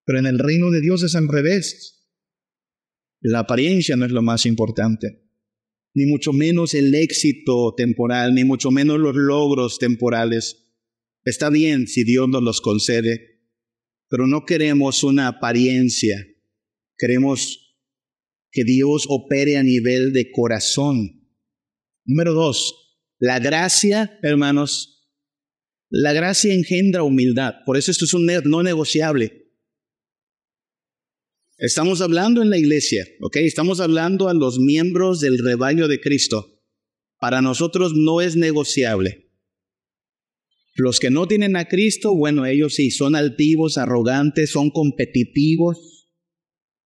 Pero 0.05 0.19
en 0.19 0.27
el 0.27 0.39
reino 0.39 0.71
de 0.71 0.81
Dios 0.81 1.03
es 1.03 1.15
al 1.15 1.29
revés. 1.29 2.09
La 3.21 3.41
apariencia 3.41 3.97
no 3.97 4.07
es 4.07 4.13
lo 4.13 4.23
más 4.23 4.47
importante, 4.47 5.29
ni 5.95 6.07
mucho 6.07 6.33
menos 6.33 6.73
el 6.73 6.95
éxito 6.95 7.75
temporal, 7.77 8.35
ni 8.35 8.45
mucho 8.45 8.71
menos 8.71 8.99
los 8.99 9.15
logros 9.15 9.79
temporales. 9.79 10.73
Está 11.25 11.51
bien 11.51 11.89
si 11.89 12.05
Dios 12.05 12.29
nos 12.29 12.43
los 12.43 12.61
concede, 12.61 13.43
pero 14.09 14.27
no 14.27 14.45
queremos 14.47 15.03
una 15.05 15.29
apariencia. 15.29 16.25
Queremos 16.97 17.77
que 18.51 18.65
Dios 18.65 19.05
opere 19.09 19.59
a 19.59 19.63
nivel 19.63 20.13
de 20.13 20.31
corazón. 20.31 21.29
Número 22.07 22.33
dos, 22.33 22.88
la 23.19 23.39
gracia, 23.39 24.19
hermanos, 24.23 24.99
la 25.91 26.13
gracia 26.13 26.55
engendra 26.55 27.03
humildad. 27.03 27.55
Por 27.65 27.77
eso 27.77 27.91
esto 27.91 28.05
es 28.05 28.15
un 28.15 28.27
no 28.27 28.63
negociable. 28.63 29.49
Estamos 31.57 32.01
hablando 32.01 32.41
en 32.43 32.51
la 32.51 32.59
iglesia, 32.59 33.05
¿ok? 33.21 33.37
Estamos 33.39 33.81
hablando 33.81 34.29
a 34.29 34.35
los 34.35 34.61
miembros 34.61 35.19
del 35.21 35.39
rebaño 35.39 35.89
de 35.89 36.01
Cristo. 36.01 36.63
Para 37.19 37.43
nosotros 37.43 37.95
no 37.97 38.21
es 38.21 38.37
negociable. 38.37 39.33
Los 40.77 41.01
que 41.01 41.11
no 41.11 41.27
tienen 41.27 41.57
a 41.57 41.67
Cristo, 41.67 42.15
bueno, 42.15 42.47
ellos 42.47 42.77
sí, 42.77 42.93
son 42.93 43.17
altivos, 43.17 43.79
arrogantes, 43.79 44.51
son 44.51 44.71
competitivos. 44.71 46.09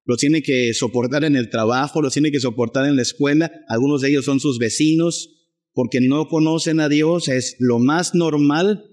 Los 0.06 0.18
tiene 0.18 0.42
que 0.42 0.72
soportar 0.72 1.24
en 1.24 1.36
el 1.36 1.50
trabajo, 1.50 2.00
los 2.00 2.14
tiene 2.14 2.30
que 2.30 2.40
soportar 2.40 2.86
en 2.86 2.96
la 2.96 3.02
escuela. 3.02 3.52
Algunos 3.68 4.00
de 4.00 4.08
ellos 4.08 4.24
son 4.24 4.40
sus 4.40 4.58
vecinos, 4.58 5.41
porque 5.72 6.00
no 6.00 6.28
conocen 6.28 6.80
a 6.80 6.88
Dios. 6.88 7.28
Es 7.28 7.56
lo 7.58 7.78
más 7.78 8.14
normal 8.14 8.84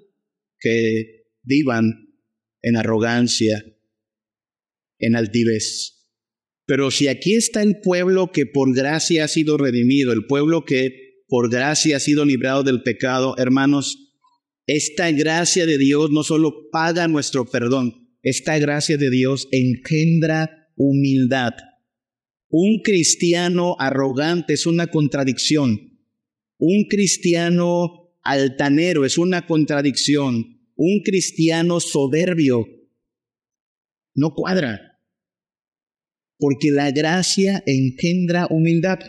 que 0.59 1.25
vivan 1.43 2.09
en 2.61 2.75
arrogancia, 2.75 3.63
en 4.99 5.15
altivez. 5.15 6.07
Pero 6.65 6.91
si 6.91 7.07
aquí 7.07 7.33
está 7.33 7.63
el 7.63 7.79
pueblo 7.81 8.31
que 8.31 8.45
por 8.45 8.75
gracia 8.75 9.23
ha 9.23 9.27
sido 9.27 9.57
redimido, 9.57 10.13
el 10.13 10.25
pueblo 10.27 10.65
que 10.65 11.23
por 11.27 11.49
gracia 11.49 11.97
ha 11.97 11.99
sido 11.99 12.25
librado 12.25 12.63
del 12.63 12.83
pecado, 12.83 13.35
hermanos, 13.37 14.13
esta 14.67 15.09
gracia 15.11 15.65
de 15.65 15.79
Dios 15.79 16.11
no 16.11 16.21
solo 16.23 16.69
paga 16.71 17.07
nuestro 17.07 17.45
perdón, 17.45 18.09
esta 18.21 18.59
gracia 18.59 18.97
de 18.97 19.09
Dios 19.09 19.47
engendra 19.51 20.69
humildad. 20.75 21.53
Un 22.49 22.81
cristiano 22.83 23.75
arrogante 23.79 24.53
es 24.53 24.65
una 24.65 24.87
contradicción. 24.87 25.88
Un 26.59 26.83
cristiano 26.89 28.13
altanero 28.21 29.05
es 29.05 29.17
una 29.17 29.47
contradicción. 29.47 30.61
Un 30.75 31.01
cristiano 31.03 31.79
soberbio 31.79 32.65
no 34.13 34.35
cuadra 34.35 34.89
porque 36.39 36.71
la 36.71 36.91
gracia 36.91 37.61
engendra 37.65 38.47
humildad. 38.49 38.99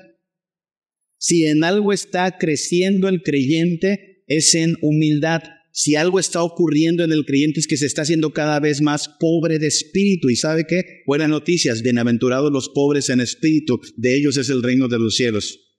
Si 1.19 1.47
en 1.47 1.65
algo 1.65 1.93
está 1.93 2.39
creciendo 2.39 3.09
el 3.09 3.23
creyente, 3.23 4.25
es 4.27 4.55
en 4.55 4.77
humildad. 4.83 5.43
Si 5.73 5.95
algo 5.95 6.19
está 6.19 6.43
ocurriendo 6.43 7.05
en 7.05 7.13
el 7.13 7.25
creyente 7.25 7.61
es 7.61 7.69
que 7.69 7.77
se 7.77 7.87
está 7.87 8.03
haciendo 8.03 8.33
cada 8.33 8.59
vez 8.59 8.81
más 8.81 9.09
pobre 9.21 9.61
de 9.61 9.69
espíritu. 9.69 10.29
¿Y 10.29 10.37
sabe 10.37 10.65
qué? 10.67 11.03
Buenas 11.07 11.29
noticias. 11.29 11.83
Bienaventurados 11.83 12.51
los 12.51 12.69
pobres 12.71 13.09
en 13.11 13.21
espíritu. 13.21 13.81
De 13.97 14.17
ellos 14.17 14.37
es 14.37 14.51
el 14.51 14.63
reino 14.63 14.89
de 14.89 14.99
los 14.99 15.15
cielos. 15.15 15.70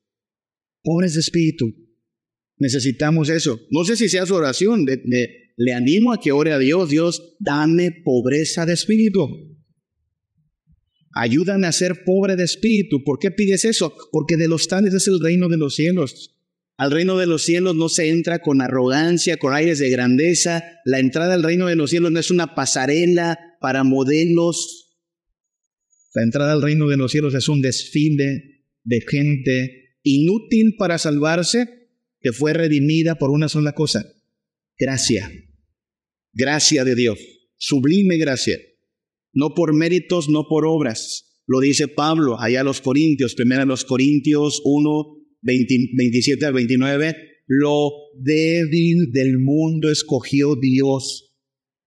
Pobres 0.84 1.14
de 1.14 1.20
espíritu. 1.20 1.66
Necesitamos 2.58 3.30
eso. 3.30 3.60
No 3.72 3.84
sé 3.86 3.96
si 3.96 4.08
sea 4.08 4.26
su 4.26 4.36
oración. 4.36 4.86
le 4.86 5.74
animo 5.74 6.14
a 6.14 6.20
que 6.20 6.32
ore 6.32 6.52
a 6.52 6.60
Dios. 6.60 6.90
Dios, 6.90 7.36
dame 7.40 7.92
pobreza 8.04 8.66
de 8.66 8.74
espíritu. 8.74 9.28
Ayúdame 11.14 11.68
a 11.68 11.72
ser 11.72 12.04
pobre 12.06 12.36
de 12.36 12.44
espíritu. 12.44 13.04
¿Por 13.04 13.20
qué 13.20 13.32
pides 13.32 13.66
eso? 13.66 13.94
Porque 14.12 14.38
de 14.38 14.48
los 14.48 14.68
tales 14.68 14.94
es 14.94 15.08
el 15.08 15.20
reino 15.20 15.50
de 15.50 15.58
los 15.58 15.76
cielos. 15.76 16.38
Al 16.78 16.92
reino 16.92 17.18
de 17.18 17.28
los 17.28 17.44
cielos 17.44 17.76
no 17.76 17.90
se 17.90 18.10
entra 18.10 18.40
con 18.40 18.62
arrogancia, 18.62 19.38
con 19.38 19.54
aires 19.54 19.80
de 19.80 19.90
grandeza. 19.90 20.64
La 20.86 21.00
entrada 21.00 21.34
al 21.34 21.44
reino 21.44 21.68
de 21.68 21.76
los 21.76 21.90
cielos 21.90 22.12
no 22.12 22.20
es 22.20 22.32
una 22.32 22.56
pasarela 22.56 23.38
para 23.60 23.84
modelos. 23.84 25.00
La 26.14 26.24
entrada 26.24 26.54
al 26.54 26.62
reino 26.62 26.88
de 26.88 26.98
los 26.98 27.12
cielos 27.12 27.34
es 27.34 27.48
un 27.50 27.62
desfile 27.62 28.66
de 28.84 29.02
gente 29.08 29.81
inútil 30.04 30.76
para 30.78 30.98
salvarse, 30.98 31.90
que 32.20 32.32
fue 32.32 32.54
redimida 32.54 33.16
por 33.16 33.32
una 33.32 33.50
sola 33.50 33.74
cosa, 33.74 34.06
gracia. 34.78 35.32
Gracia 36.34 36.86
de 36.86 36.96
Dios, 36.96 37.20
sublime 37.58 38.18
gracia 38.18 38.58
no 39.34 39.54
por 39.54 39.74
méritos, 39.74 40.30
no 40.30 40.48
por 40.48 40.66
obras. 40.66 41.42
Lo 41.48 41.60
dice 41.60 41.88
Pablo 41.88 42.40
allá 42.40 42.62
a 42.62 42.64
los 42.66 42.82
Corintios, 42.82 43.36
primero 43.36 43.64
a 43.64 43.66
los 43.66 43.86
Corintios 43.86 44.62
1, 44.64 45.18
27 45.42 46.46
al 46.46 46.54
29, 46.54 47.16
lo 47.48 47.92
débil 48.20 49.12
del 49.12 49.40
mundo 49.40 49.92
escogió 49.92 50.56
Dios. 50.56 51.34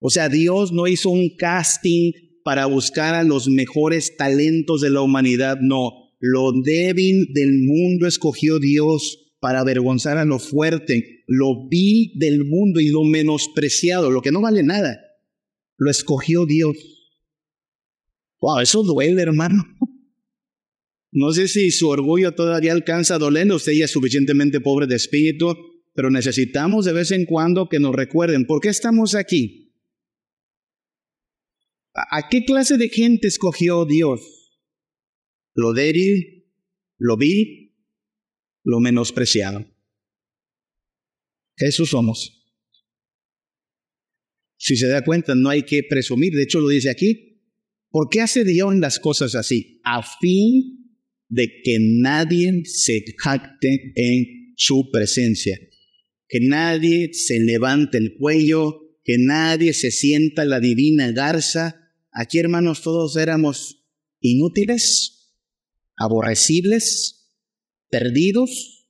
O 0.01 0.11
sea, 0.11 0.29
Dios 0.29 0.73
no 0.73 0.87
hizo 0.87 1.09
un 1.09 1.37
casting 1.37 2.13
para 2.43 2.67
buscar 2.67 3.15
a 3.15 3.25
los 3.25 3.49
mejores 3.49 4.17
talentos 4.17 4.83
de 4.83 4.91
la 4.91 5.01
humanidad, 5.01 5.59
no. 5.61 6.04
Lo 6.27 6.53
débil 6.53 7.35
del 7.35 7.59
mundo 7.65 8.07
escogió 8.07 8.59
Dios 8.59 9.35
para 9.41 9.61
avergonzar 9.61 10.17
a 10.17 10.25
lo 10.25 10.39
fuerte, 10.39 11.23
lo 11.27 11.69
vil 11.69 12.13
del 12.15 12.47
mundo 12.47 12.81
y 12.81 12.89
lo 12.89 13.05
menospreciado, 13.05 14.11
lo 14.11 14.23
que 14.23 14.33
no 14.33 14.41
vale 14.41 14.63
nada, 14.63 14.99
lo 15.77 15.91
escogió 15.91 16.47
Dios 16.47 16.77
Wow, 18.45 18.61
eso 18.61 18.83
duele, 18.83 19.23
hermano. 19.23 19.65
No 21.13 21.33
sé 21.33 21.49
si 21.49 21.71
su 21.71 21.89
orgullo 21.89 22.35
todavía 22.35 22.73
alcanza 22.73 23.15
a 23.15 23.55
usted 23.55 23.73
ya 23.73 23.87
es 23.87 23.91
suficientemente 23.91 24.61
pobre 24.61 24.87
de 24.87 24.97
espíritu, 24.97 25.57
pero 25.95 26.11
necesitamos 26.11 26.85
de 26.85 26.93
vez 26.93 27.11
en 27.11 27.25
cuando 27.25 27.71
que 27.71 27.81
nos 27.81 27.95
recuerden 27.95 28.45
por 28.45 28.61
qué 28.61 28.69
estamos 28.69 29.15
aquí. 29.15 29.73
¿A 31.95 32.29
qué 32.29 32.45
clase 32.45 32.77
de 32.77 32.91
gente 32.91 33.29
escogió 33.29 33.87
Dios? 33.87 34.44
¿Lo 35.55 35.73
débil? 35.73 36.51
¿Lo 36.99 37.17
vil? 37.17 37.75
¿Lo 38.65 38.81
menospreciado? 38.81 39.65
Eso 41.57 41.87
somos. 41.87 42.45
Si 44.57 44.77
se 44.77 44.89
da 44.89 45.05
cuenta, 45.05 45.35
no 45.35 45.51
hay 45.51 45.63
que 45.63 45.83
presumir. 45.83 46.33
De 46.33 46.45
hecho, 46.45 46.61
lo 46.61 46.69
dice 46.69 46.91
aquí. 46.91 47.43
¿Por 47.91 48.09
qué 48.11 48.23
hace 48.23 48.45
Dios 48.45 48.75
las 48.77 48.99
cosas 48.99 49.35
así? 49.35 49.81
A 49.85 50.03
fin 50.03 50.99
de 51.29 51.61
que 51.63 51.79
nadie 51.81 52.63
se 52.65 53.05
jacte 53.19 53.93
en 53.95 54.55
su 54.57 54.91
presencia. 54.91 55.59
Que 56.27 56.41
nadie 56.41 57.13
se 57.13 57.39
levante 57.41 57.99
el 57.99 58.17
cuello, 58.17 58.99
que 59.05 59.19
nadie 59.19 59.75
se 59.75 59.91
sienta 59.91 60.45
la 60.45 60.61
divina 60.61 61.13
garza. 61.13 61.93
Aquí, 62.11 62.39
hermanos, 62.39 62.83
todos 62.83 63.17
éramos 63.17 63.85
inútiles, 64.21 65.14
aborrecibles, 65.97 67.31
perdidos. 67.91 68.89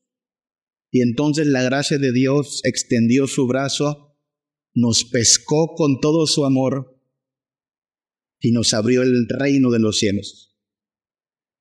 Y 0.91 1.03
entonces 1.03 1.47
la 1.47 1.63
gracia 1.63 1.99
de 1.99 2.13
Dios 2.13 2.61
extendió 2.65 3.27
su 3.27 3.47
brazo, 3.47 4.17
nos 4.75 5.05
pescó 5.05 5.75
con 5.75 6.01
todo 6.01 6.27
su 6.27 6.45
amor 6.45 7.01
y 8.41 8.53
nos 8.53 8.75
abrió 8.75 9.03
el 9.03 9.27
reino 9.29 9.71
de 9.71 9.79
los 9.79 9.99
cielos. 9.99 10.57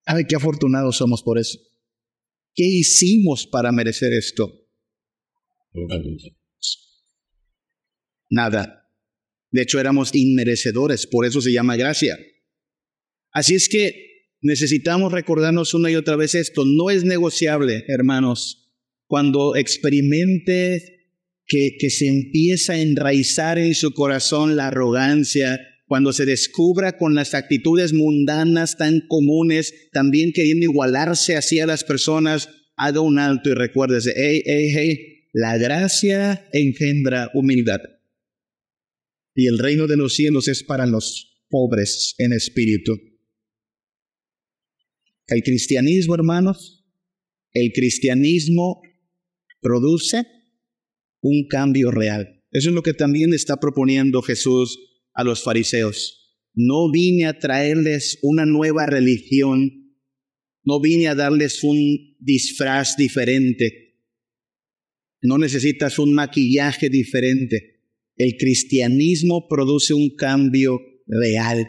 Ay, 0.05 0.25
qué 0.27 0.35
afortunados 0.35 0.97
somos 0.97 1.23
por 1.23 1.39
eso. 1.39 1.57
¿Qué 2.53 2.65
hicimos 2.65 3.47
para 3.47 3.71
merecer 3.71 4.13
esto? 4.13 4.67
Nada. 8.29 8.91
De 9.49 9.61
hecho, 9.61 9.79
éramos 9.79 10.13
inmerecedores, 10.13 11.07
por 11.07 11.25
eso 11.25 11.41
se 11.41 11.51
llama 11.51 11.75
gracia. 11.75 12.17
Así 13.31 13.55
es 13.55 13.69
que 13.69 14.12
necesitamos 14.43 15.11
recordarnos 15.11 15.73
una 15.73 15.89
y 15.89 15.95
otra 15.95 16.15
vez 16.15 16.35
esto. 16.35 16.63
No 16.65 16.89
es 16.89 17.03
negociable, 17.03 17.83
hermanos, 17.87 18.71
cuando 19.07 19.55
experimente 19.55 21.09
que, 21.45 21.77
que 21.79 21.89
se 21.89 22.07
empieza 22.07 22.73
a 22.73 22.81
enraizar 22.81 23.57
en 23.57 23.73
su 23.73 23.93
corazón 23.93 24.55
la 24.55 24.67
arrogancia, 24.67 25.59
cuando 25.87 26.13
se 26.13 26.25
descubra 26.25 26.97
con 26.97 27.15
las 27.15 27.33
actitudes 27.33 27.93
mundanas 27.93 28.77
tan 28.77 29.01
comunes, 29.07 29.89
también 29.91 30.31
queriendo 30.33 30.63
igualarse 30.63 31.35
así 31.35 31.59
a 31.59 31.67
las 31.67 31.83
personas, 31.83 32.49
haga 32.75 33.01
un 33.01 33.19
alto 33.19 33.49
y 33.49 33.53
recuérdese, 33.53 34.13
hey, 34.15 34.41
hey, 34.45 34.71
hey, 34.73 34.99
la 35.33 35.57
gracia 35.57 36.47
engendra 36.51 37.29
humildad. 37.33 37.79
Y 39.35 39.47
el 39.47 39.57
reino 39.57 39.87
de 39.87 39.97
los 39.97 40.13
cielos 40.15 40.47
es 40.47 40.63
para 40.63 40.85
los 40.85 41.43
pobres 41.49 42.15
en 42.17 42.33
espíritu. 42.33 42.99
El 45.27 45.41
cristianismo, 45.43 46.15
hermanos, 46.15 46.85
el 47.53 47.71
cristianismo 47.71 48.81
produce 49.61 50.25
un 51.21 51.47
cambio 51.47 51.91
real. 51.91 52.43
Eso 52.51 52.69
es 52.69 52.75
lo 52.75 52.83
que 52.83 52.93
también 52.93 53.33
está 53.33 53.57
proponiendo 53.57 54.21
Jesús 54.21 54.79
a 55.13 55.23
los 55.23 55.43
fariseos. 55.43 56.37
No 56.53 56.91
vine 56.91 57.25
a 57.25 57.39
traerles 57.39 58.19
una 58.21 58.45
nueva 58.45 58.85
religión, 58.85 59.97
no 60.63 60.79
vine 60.79 61.07
a 61.07 61.15
darles 61.15 61.63
un 61.63 62.15
disfraz 62.19 62.95
diferente, 62.95 63.83
no 65.21 65.37
necesitas 65.37 65.99
un 65.99 66.13
maquillaje 66.13 66.89
diferente. 66.89 67.81
El 68.15 68.35
cristianismo 68.37 69.47
produce 69.47 69.93
un 69.93 70.15
cambio 70.15 70.79
real. 71.07 71.65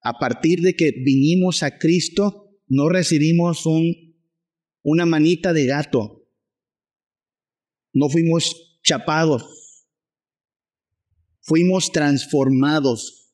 A 0.00 0.18
partir 0.18 0.60
de 0.60 0.74
que 0.74 0.92
vinimos 0.92 1.62
a 1.62 1.78
Cristo, 1.78 2.41
no 2.72 2.88
recibimos 2.88 3.66
un, 3.66 4.16
una 4.82 5.06
manita 5.06 5.52
de 5.52 5.66
gato. 5.66 6.26
No 7.92 8.08
fuimos 8.08 8.80
chapados 8.82 9.62
fuimos 11.42 11.92
transformados. 11.92 13.30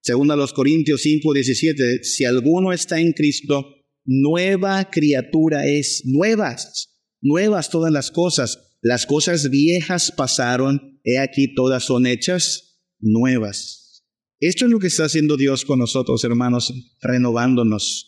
Según 0.00 0.30
a 0.30 0.36
los 0.36 0.52
Corintios 0.52 1.02
5, 1.02 1.34
17, 1.34 2.04
si 2.04 2.24
alguno 2.24 2.72
está 2.72 2.98
en 2.98 3.12
Cristo, 3.12 3.66
nueva 4.04 4.88
criatura 4.90 5.66
es, 5.66 6.02
nuevas, 6.06 6.98
nuevas 7.20 7.70
todas 7.70 7.92
las 7.92 8.10
cosas. 8.10 8.76
Las 8.80 9.06
cosas 9.06 9.50
viejas 9.50 10.12
pasaron, 10.16 11.00
he 11.04 11.18
aquí 11.18 11.52
todas 11.54 11.84
son 11.84 12.06
hechas 12.06 12.80
nuevas. 13.00 14.04
Esto 14.40 14.66
es 14.66 14.70
lo 14.70 14.78
que 14.78 14.86
está 14.86 15.04
haciendo 15.04 15.36
Dios 15.36 15.64
con 15.64 15.80
nosotros, 15.80 16.22
hermanos, 16.24 16.72
renovándonos. 17.00 18.07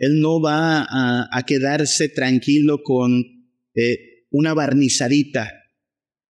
Él 0.00 0.18
no 0.20 0.40
va 0.40 0.86
a, 0.88 1.42
quedarse 1.46 2.08
tranquilo 2.08 2.82
con 2.82 3.22
eh, 3.74 4.24
una 4.30 4.54
barnizadita, 4.54 5.52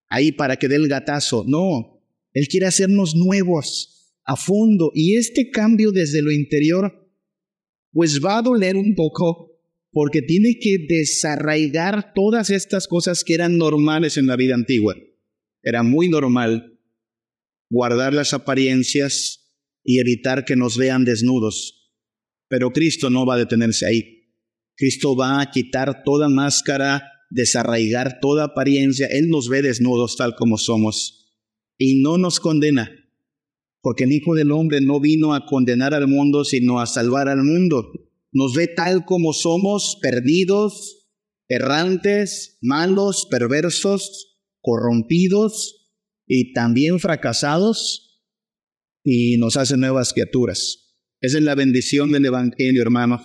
ahí 0.08 0.32
para 0.32 0.56
que 0.56 0.66
dé 0.66 0.74
el 0.74 0.88
gatazo. 0.88 1.44
No, 1.46 2.02
Él 2.32 2.48
quiere 2.48 2.66
hacernos 2.66 3.14
nuevos, 3.14 4.12
a 4.24 4.34
fondo. 4.34 4.90
Y 4.92 5.16
este 5.16 5.50
cambio 5.52 5.92
desde 5.92 6.20
lo 6.20 6.32
interior, 6.32 7.12
pues 7.92 8.20
va 8.20 8.38
a 8.38 8.42
doler 8.42 8.74
un 8.76 8.96
poco 8.96 9.62
porque 9.92 10.20
tiene 10.20 10.58
que 10.60 10.84
desarraigar 10.88 12.12
todas 12.12 12.50
estas 12.50 12.88
cosas 12.88 13.22
que 13.22 13.34
eran 13.34 13.56
normales 13.56 14.16
en 14.16 14.26
la 14.26 14.34
vida 14.34 14.56
antigua. 14.56 14.96
Era 15.62 15.84
muy 15.84 16.08
normal 16.08 16.76
guardar 17.68 18.14
las 18.14 18.34
apariencias 18.34 19.48
y 19.84 20.00
evitar 20.00 20.44
que 20.44 20.56
nos 20.56 20.76
vean 20.76 21.04
desnudos. 21.04 21.79
Pero 22.50 22.70
Cristo 22.70 23.08
no 23.08 23.24
va 23.24 23.36
a 23.36 23.38
detenerse 23.38 23.86
ahí. 23.86 24.34
Cristo 24.76 25.16
va 25.16 25.40
a 25.40 25.50
quitar 25.50 26.02
toda 26.04 26.28
máscara 26.28 27.02
desarraigar 27.30 28.18
toda 28.20 28.44
apariencia. 28.44 29.06
Él 29.06 29.28
nos 29.28 29.48
ve 29.48 29.62
desnudos 29.62 30.16
tal 30.16 30.34
como 30.34 30.58
somos 30.58 31.34
y 31.78 32.02
no 32.02 32.18
nos 32.18 32.40
condena, 32.40 32.90
porque 33.80 34.04
el 34.04 34.12
Hijo 34.12 34.34
del 34.34 34.50
Hombre 34.50 34.82
no 34.82 35.00
vino 35.00 35.32
a 35.32 35.46
condenar 35.46 35.94
al 35.94 36.08
mundo, 36.08 36.44
sino 36.44 36.80
a 36.80 36.86
salvar 36.86 37.28
al 37.28 37.42
mundo. 37.42 37.90
Nos 38.32 38.54
ve 38.54 38.66
tal 38.68 39.06
como 39.06 39.32
somos, 39.32 39.96
perdidos, 40.02 41.08
errantes, 41.48 42.58
malos, 42.60 43.26
perversos, 43.30 44.38
corrompidos 44.60 45.90
y 46.26 46.52
también 46.52 47.00
fracasados, 47.00 48.22
y 49.02 49.38
nos 49.38 49.56
hace 49.56 49.78
nuevas 49.78 50.12
criaturas. 50.12 50.89
Esa 51.20 51.38
es 51.38 51.44
la 51.44 51.54
bendición 51.54 52.12
del 52.12 52.24
Evangelio, 52.24 52.82
hermano. 52.82 53.20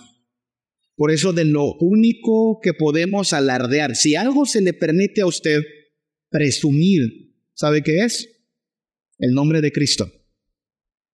Por 0.96 1.10
eso 1.10 1.32
de 1.32 1.44
lo 1.44 1.74
único 1.80 2.60
que 2.62 2.74
podemos 2.74 3.32
alardear, 3.32 3.96
si 3.96 4.16
algo 4.16 4.46
se 4.46 4.60
le 4.60 4.72
permite 4.72 5.22
a 5.22 5.26
usted 5.26 5.62
presumir, 6.30 7.34
¿sabe 7.54 7.82
qué 7.82 8.04
es? 8.04 8.28
El 9.18 9.32
nombre 9.32 9.60
de 9.60 9.72
Cristo. 9.72 10.10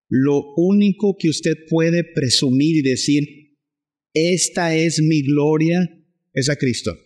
Lo 0.09 0.55
único 0.57 1.17
que 1.19 1.29
usted 1.29 1.55
puede 1.69 2.05
presumir 2.05 2.77
y 2.77 2.83
decir, 2.83 3.57
esta 4.13 4.75
es 4.75 5.01
mi 5.01 5.23
gloria, 5.23 5.89
es 6.33 6.49
a 6.49 6.57
Cristo. 6.57 6.97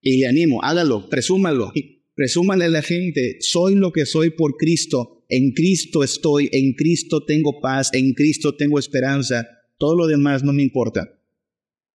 Y 0.00 0.18
le 0.18 0.26
animo, 0.26 0.62
hágalo, 0.62 1.08
presúmalo, 1.08 1.72
presúmale 2.14 2.66
a 2.66 2.68
la 2.68 2.82
gente, 2.82 3.38
soy 3.40 3.74
lo 3.74 3.92
que 3.92 4.06
soy 4.06 4.30
por 4.30 4.56
Cristo, 4.56 5.19
en 5.30 5.52
Cristo 5.52 6.02
estoy, 6.02 6.48
en 6.50 6.72
Cristo 6.74 7.24
tengo 7.24 7.60
paz, 7.60 7.90
en 7.92 8.14
Cristo 8.14 8.56
tengo 8.56 8.80
esperanza, 8.80 9.46
todo 9.78 9.96
lo 9.96 10.06
demás 10.08 10.42
no 10.42 10.52
me 10.52 10.64
importa. 10.64 11.08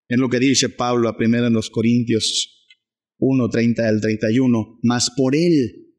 En 0.08 0.22
lo 0.22 0.30
que 0.30 0.40
dice 0.40 0.70
Pablo 0.70 1.10
a 1.10 1.18
primera 1.18 1.48
en 1.48 1.54
los 1.54 1.70
Corintios 1.70 2.66
1, 3.18 3.50
30 3.50 3.88
al 3.88 4.00
31. 4.00 4.80
Mas 4.84 5.12
por 5.18 5.36
Él 5.36 5.96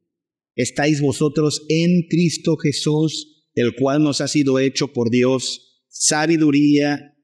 estáis 0.54 1.02
vosotros 1.02 1.66
en 1.68 2.06
Cristo 2.08 2.56
Jesús, 2.56 3.44
el 3.54 3.74
cual 3.74 4.02
nos 4.02 4.22
ha 4.22 4.28
sido 4.28 4.58
hecho 4.58 4.92
por 4.92 5.10
Dios 5.10 5.84
sabiduría, 5.88 7.16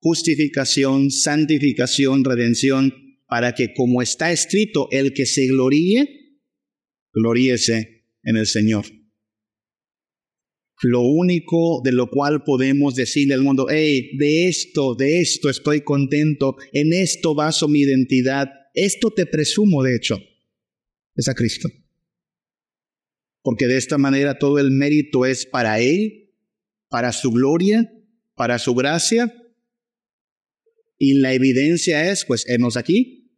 justificación, 0.00 1.10
santificación, 1.10 2.24
redención, 2.24 2.92
para 3.26 3.54
que 3.54 3.72
como 3.74 4.02
está 4.02 4.30
escrito, 4.30 4.88
el 4.90 5.14
que 5.14 5.24
se 5.24 5.46
gloríe, 5.46 6.40
gloríese 7.12 8.04
en 8.22 8.36
el 8.36 8.46
Señor 8.46 8.97
lo 10.82 11.02
único 11.02 11.80
de 11.82 11.92
lo 11.92 12.08
cual 12.08 12.44
podemos 12.44 12.94
decirle 12.94 13.34
al 13.34 13.42
mundo, 13.42 13.66
hey, 13.68 14.16
de 14.16 14.48
esto, 14.48 14.94
de 14.94 15.20
esto 15.20 15.48
estoy 15.48 15.80
contento, 15.80 16.56
en 16.72 16.92
esto 16.92 17.34
baso 17.34 17.68
mi 17.68 17.80
identidad, 17.80 18.48
esto 18.74 19.10
te 19.10 19.26
presumo 19.26 19.82
de 19.82 19.96
hecho, 19.96 20.22
es 21.16 21.28
a 21.28 21.34
Cristo. 21.34 21.68
Porque 23.42 23.66
de 23.66 23.76
esta 23.76 23.98
manera 23.98 24.38
todo 24.38 24.58
el 24.58 24.70
mérito 24.70 25.26
es 25.26 25.46
para 25.46 25.80
Él, 25.80 26.34
para 26.88 27.12
su 27.12 27.32
gloria, 27.32 27.92
para 28.34 28.58
su 28.58 28.74
gracia, 28.74 29.34
y 30.96 31.14
la 31.14 31.32
evidencia 31.32 32.10
es, 32.10 32.24
pues, 32.24 32.44
hemos 32.48 32.76
aquí, 32.76 33.32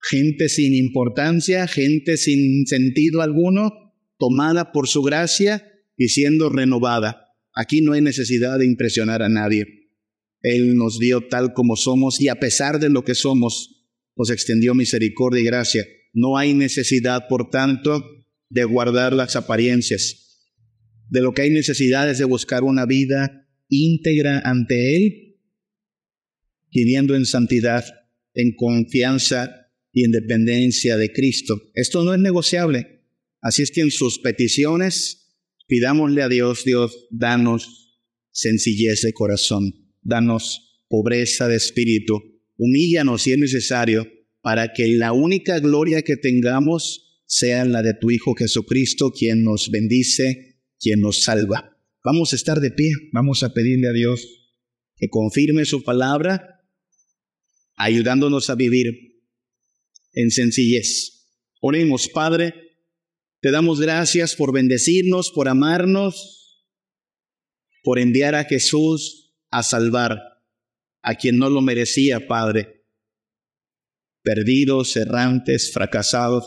gente 0.00 0.48
sin 0.48 0.74
importancia, 0.74 1.66
gente 1.66 2.16
sin 2.16 2.66
sentido 2.66 3.22
alguno, 3.22 3.94
tomada 4.18 4.72
por 4.72 4.88
su 4.88 5.02
gracia 5.02 5.73
y 5.96 6.08
siendo 6.08 6.48
renovada. 6.48 7.28
Aquí 7.54 7.80
no 7.80 7.92
hay 7.92 8.00
necesidad 8.00 8.58
de 8.58 8.66
impresionar 8.66 9.22
a 9.22 9.28
nadie. 9.28 9.90
Él 10.42 10.76
nos 10.76 10.98
dio 10.98 11.28
tal 11.28 11.54
como 11.54 11.76
somos 11.76 12.20
y 12.20 12.28
a 12.28 12.38
pesar 12.40 12.78
de 12.78 12.90
lo 12.90 13.04
que 13.04 13.14
somos, 13.14 13.86
nos 14.16 14.30
extendió 14.30 14.74
misericordia 14.74 15.40
y 15.40 15.44
gracia. 15.44 15.86
No 16.12 16.36
hay 16.36 16.54
necesidad, 16.54 17.26
por 17.28 17.50
tanto, 17.50 18.04
de 18.50 18.64
guardar 18.64 19.12
las 19.12 19.36
apariencias. 19.36 20.50
De 21.08 21.20
lo 21.20 21.32
que 21.32 21.42
hay 21.42 21.50
necesidad 21.50 22.08
es 22.10 22.18
de 22.18 22.24
buscar 22.24 22.62
una 22.62 22.86
vida 22.86 23.48
íntegra 23.68 24.40
ante 24.44 24.96
Él, 24.96 25.38
viviendo 26.70 27.14
en 27.14 27.24
santidad, 27.24 27.84
en 28.34 28.54
confianza 28.54 29.70
y 29.92 30.04
en 30.04 30.12
dependencia 30.12 30.96
de 30.96 31.12
Cristo. 31.12 31.60
Esto 31.74 32.04
no 32.04 32.14
es 32.14 32.20
negociable. 32.20 33.02
Así 33.40 33.62
es 33.62 33.70
que 33.70 33.80
en 33.80 33.90
sus 33.90 34.18
peticiones 34.18 35.23
pidámosle 35.66 36.22
a 36.22 36.28
Dios, 36.28 36.64
Dios, 36.64 37.06
danos 37.10 37.98
sencillez 38.30 39.02
de 39.02 39.12
corazón 39.12 39.84
danos 40.04 40.84
pobreza 40.88 41.48
de 41.48 41.56
espíritu, 41.56 42.20
humíllanos 42.56 43.22
si 43.22 43.32
es 43.32 43.38
necesario, 43.38 44.06
para 44.42 44.72
que 44.72 44.86
la 44.88 45.12
única 45.12 45.58
gloria 45.58 46.02
que 46.02 46.16
tengamos 46.16 47.22
sea 47.26 47.64
la 47.64 47.82
de 47.82 47.94
tu 47.94 48.10
Hijo 48.10 48.34
Jesucristo, 48.34 49.10
quien 49.10 49.42
nos 49.42 49.70
bendice, 49.70 50.60
quien 50.78 51.00
nos 51.00 51.22
salva. 51.22 51.76
Vamos 52.04 52.32
a 52.32 52.36
estar 52.36 52.60
de 52.60 52.70
pie, 52.70 52.92
vamos 53.12 53.42
a 53.42 53.54
pedirle 53.54 53.88
a 53.88 53.92
Dios 53.92 54.28
que 54.96 55.08
confirme 55.08 55.64
su 55.64 55.82
palabra, 55.82 56.60
ayudándonos 57.76 58.50
a 58.50 58.54
vivir 58.54 59.22
en 60.12 60.30
sencillez. 60.30 61.26
Oremos, 61.60 62.08
Padre, 62.08 62.54
te 63.44 63.50
damos 63.50 63.78
gracias 63.78 64.36
por 64.36 64.54
bendecirnos, 64.54 65.30
por 65.30 65.50
amarnos, 65.50 66.64
por 67.82 67.98
enviar 67.98 68.34
a 68.34 68.44
Jesús 68.44 69.36
a 69.50 69.62
salvar 69.62 70.18
a 71.02 71.14
quien 71.16 71.36
no 71.36 71.50
lo 71.50 71.60
merecía, 71.60 72.26
Padre. 72.26 72.86
Perdidos, 74.22 74.96
errantes, 74.96 75.70
fracasados, 75.74 76.46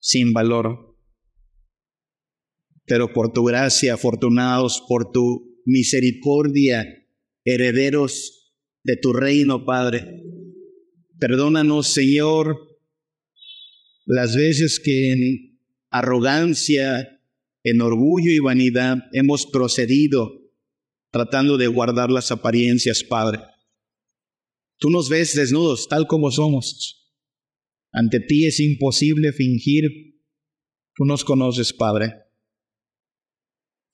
sin 0.00 0.32
valor. 0.32 0.98
Pero 2.84 3.12
por 3.12 3.32
tu 3.32 3.44
gracia, 3.44 3.94
afortunados, 3.94 4.82
por 4.88 5.12
tu 5.12 5.62
misericordia, 5.66 6.84
herederos 7.44 8.52
de 8.82 8.96
tu 8.96 9.12
reino, 9.12 9.64
Padre. 9.64 10.20
Perdónanos, 11.20 11.92
Señor, 11.92 12.58
las 14.04 14.34
veces 14.34 14.80
que 14.84 15.51
arrogancia, 15.92 17.20
en 17.64 17.80
orgullo 17.80 18.30
y 18.30 18.38
vanidad 18.40 18.98
hemos 19.12 19.46
procedido 19.46 20.40
tratando 21.12 21.58
de 21.58 21.66
guardar 21.68 22.10
las 22.10 22.32
apariencias, 22.32 23.04
Padre. 23.04 23.40
Tú 24.78 24.90
nos 24.90 25.08
ves 25.08 25.34
desnudos 25.34 25.86
tal 25.88 26.06
como 26.06 26.30
somos. 26.30 27.12
Ante 27.92 28.18
ti 28.20 28.46
es 28.46 28.58
imposible 28.58 29.32
fingir. 29.32 29.84
Tú 30.94 31.04
nos 31.04 31.24
conoces, 31.24 31.72
Padre. 31.72 32.14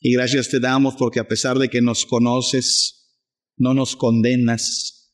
Y 0.01 0.13
gracias 0.13 0.49
te 0.49 0.61
damos 0.61 0.95
porque 0.97 1.19
a 1.19 1.27
pesar 1.27 1.59
de 1.59 1.69
que 1.69 1.83
nos 1.83 2.07
conoces, 2.07 3.19
no 3.57 3.75
nos 3.75 3.97
condenas, 3.97 5.13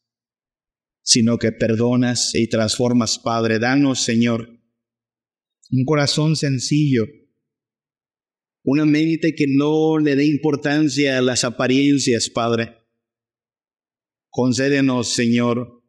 sino 1.03 1.39
que 1.39 1.53
perdonas 1.53 2.35
y 2.35 2.49
transformas, 2.49 3.19
Padre. 3.19 3.59
Danos, 3.59 4.01
Señor, 4.03 4.54
un 5.71 5.85
corazón 5.85 6.37
sencillo 6.37 7.05
una 8.65 8.87
mente 8.87 9.35
que 9.35 9.45
no 9.47 9.99
le 9.99 10.17
dé 10.17 10.25
importancia 10.25 11.19
a 11.19 11.23
las 11.23 11.45
apariencias, 11.45 12.31
Padre. 12.31 12.79
Concédenos, 14.31 15.11
Señor, 15.11 15.85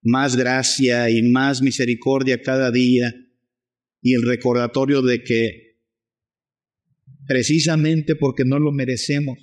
más 0.00 0.36
gracia 0.36 1.10
y 1.10 1.22
más 1.22 1.62
misericordia 1.62 2.40
cada 2.40 2.70
día 2.70 3.12
y 4.00 4.14
el 4.14 4.22
recordatorio 4.22 5.02
de 5.02 5.24
que 5.24 5.80
precisamente 7.26 8.14
porque 8.14 8.44
no 8.44 8.60
lo 8.60 8.70
merecemos, 8.70 9.36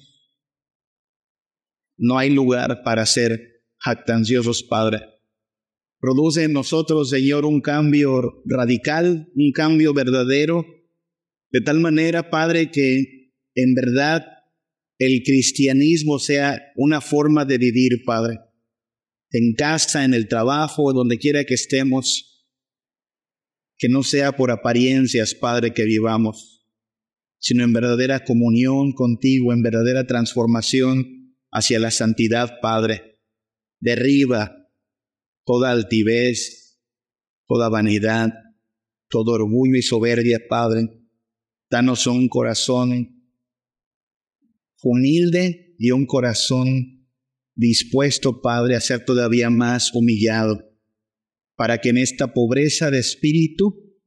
no 1.97 2.17
hay 2.17 2.29
lugar 2.29 2.83
para 2.83 3.05
ser 3.05 3.65
jactanciosos, 3.79 4.63
Padre. 4.63 5.12
Produce 6.03 6.43
en 6.43 6.51
nosotros, 6.51 7.11
Señor, 7.11 7.45
un 7.45 7.61
cambio 7.61 8.43
radical, 8.43 9.31
un 9.35 9.53
cambio 9.53 9.93
verdadero 9.93 10.65
de 11.49 11.61
tal 11.61 11.79
manera, 11.79 12.29
Padre, 12.29 12.71
que 12.71 13.31
en 13.55 13.73
verdad 13.73 14.25
el 14.99 15.23
cristianismo 15.23 16.19
sea 16.19 16.61
una 16.75 16.99
forma 16.99 17.45
de 17.45 17.57
vivir, 17.57 18.03
Padre. 18.05 18.39
En 19.31 19.53
casa, 19.53 20.03
en 20.03 20.13
el 20.13 20.27
trabajo, 20.27 20.91
donde 20.91 21.19
quiera 21.19 21.45
que 21.45 21.53
estemos. 21.53 22.45
Que 23.77 23.87
no 23.87 24.03
sea 24.03 24.33
por 24.35 24.51
apariencias, 24.51 25.33
Padre, 25.33 25.73
que 25.73 25.85
vivamos, 25.85 26.67
sino 27.39 27.63
en 27.63 27.71
verdadera 27.71 28.25
comunión 28.25 28.91
contigo, 28.91 29.53
en 29.53 29.61
verdadera 29.61 30.05
transformación 30.05 31.37
hacia 31.49 31.79
la 31.79 31.91
santidad, 31.91 32.59
Padre. 32.61 33.21
Derriba 33.79 34.62
toda 35.45 35.71
altivez, 35.71 36.79
toda 37.47 37.69
vanidad, 37.69 38.33
todo 39.09 39.33
orgullo 39.33 39.77
y 39.77 39.81
soberbia, 39.81 40.39
Padre 40.49 41.03
Danos 41.73 42.05
un 42.05 42.29
corazón 42.29 43.19
humilde 44.83 45.75
y 45.79 45.89
un 45.89 46.05
corazón 46.05 47.07
dispuesto, 47.55 48.43
Padre, 48.43 48.75
a 48.75 48.79
ser 48.79 49.05
todavía 49.05 49.49
más 49.49 49.91
humillado, 49.95 50.59
para 51.55 51.79
que 51.79 51.89
en 51.89 51.97
esta 51.97 52.31
pobreza 52.31 52.91
de 52.91 52.99
espíritu 52.99 53.97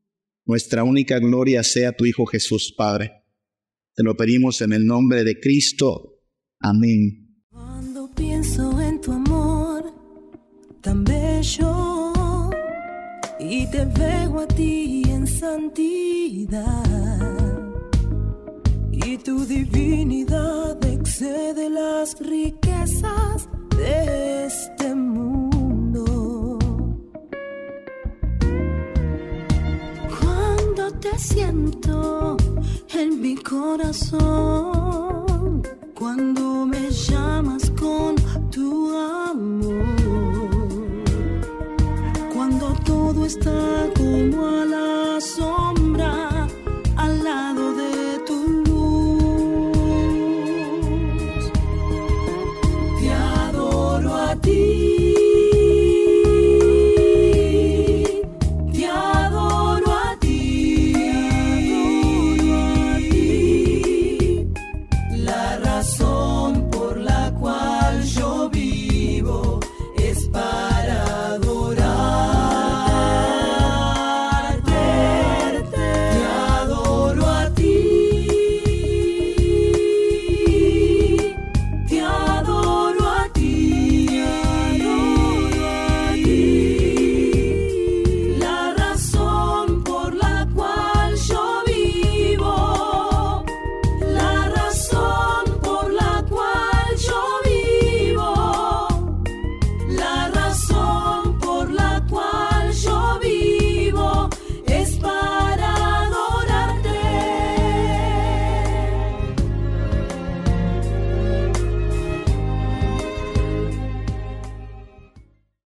nuestra 0.45 0.85
única 0.85 1.19
gloria 1.19 1.65
sea 1.65 1.91
tu 1.91 2.07
Hijo 2.07 2.25
Jesús, 2.25 2.73
Padre. 2.79 3.25
Te 3.97 4.05
lo 4.05 4.17
pedimos 4.17 4.61
en 4.61 4.73
el 4.73 4.87
nombre 4.87 5.25
de 5.25 5.41
Cristo. 5.41 6.21
Amén. 6.61 7.43
Cuando 7.51 8.09
pienso 8.15 8.81
en 8.81 9.01
tu 9.01 9.11
amor 9.11 9.93
tan 10.81 11.03
bello 11.37 12.51
y 13.39 13.67
te 13.67 13.85
veo 13.85 14.41
a 14.41 14.47
ti 14.47 15.03
en 15.09 15.27
santidad 15.27 16.85
y 18.91 19.19
tu 19.19 19.45
divinidad 19.45 20.83
excede 20.85 21.69
las 21.69 22.19
riquezas 22.21 23.49
de 23.77 24.47
este 24.47 24.95
mundo. 24.95 26.59
Cuando 30.19 30.91
te 31.05 31.19
siento 31.19 32.37
en 32.95 33.21
mi 33.21 33.37
corazón, 33.37 34.83
cuando 35.95 36.67
me 36.67 36.91
llamas 36.91 37.67
está 43.27 43.91
como 43.97 44.47
a 44.47 44.65
la 44.65 44.76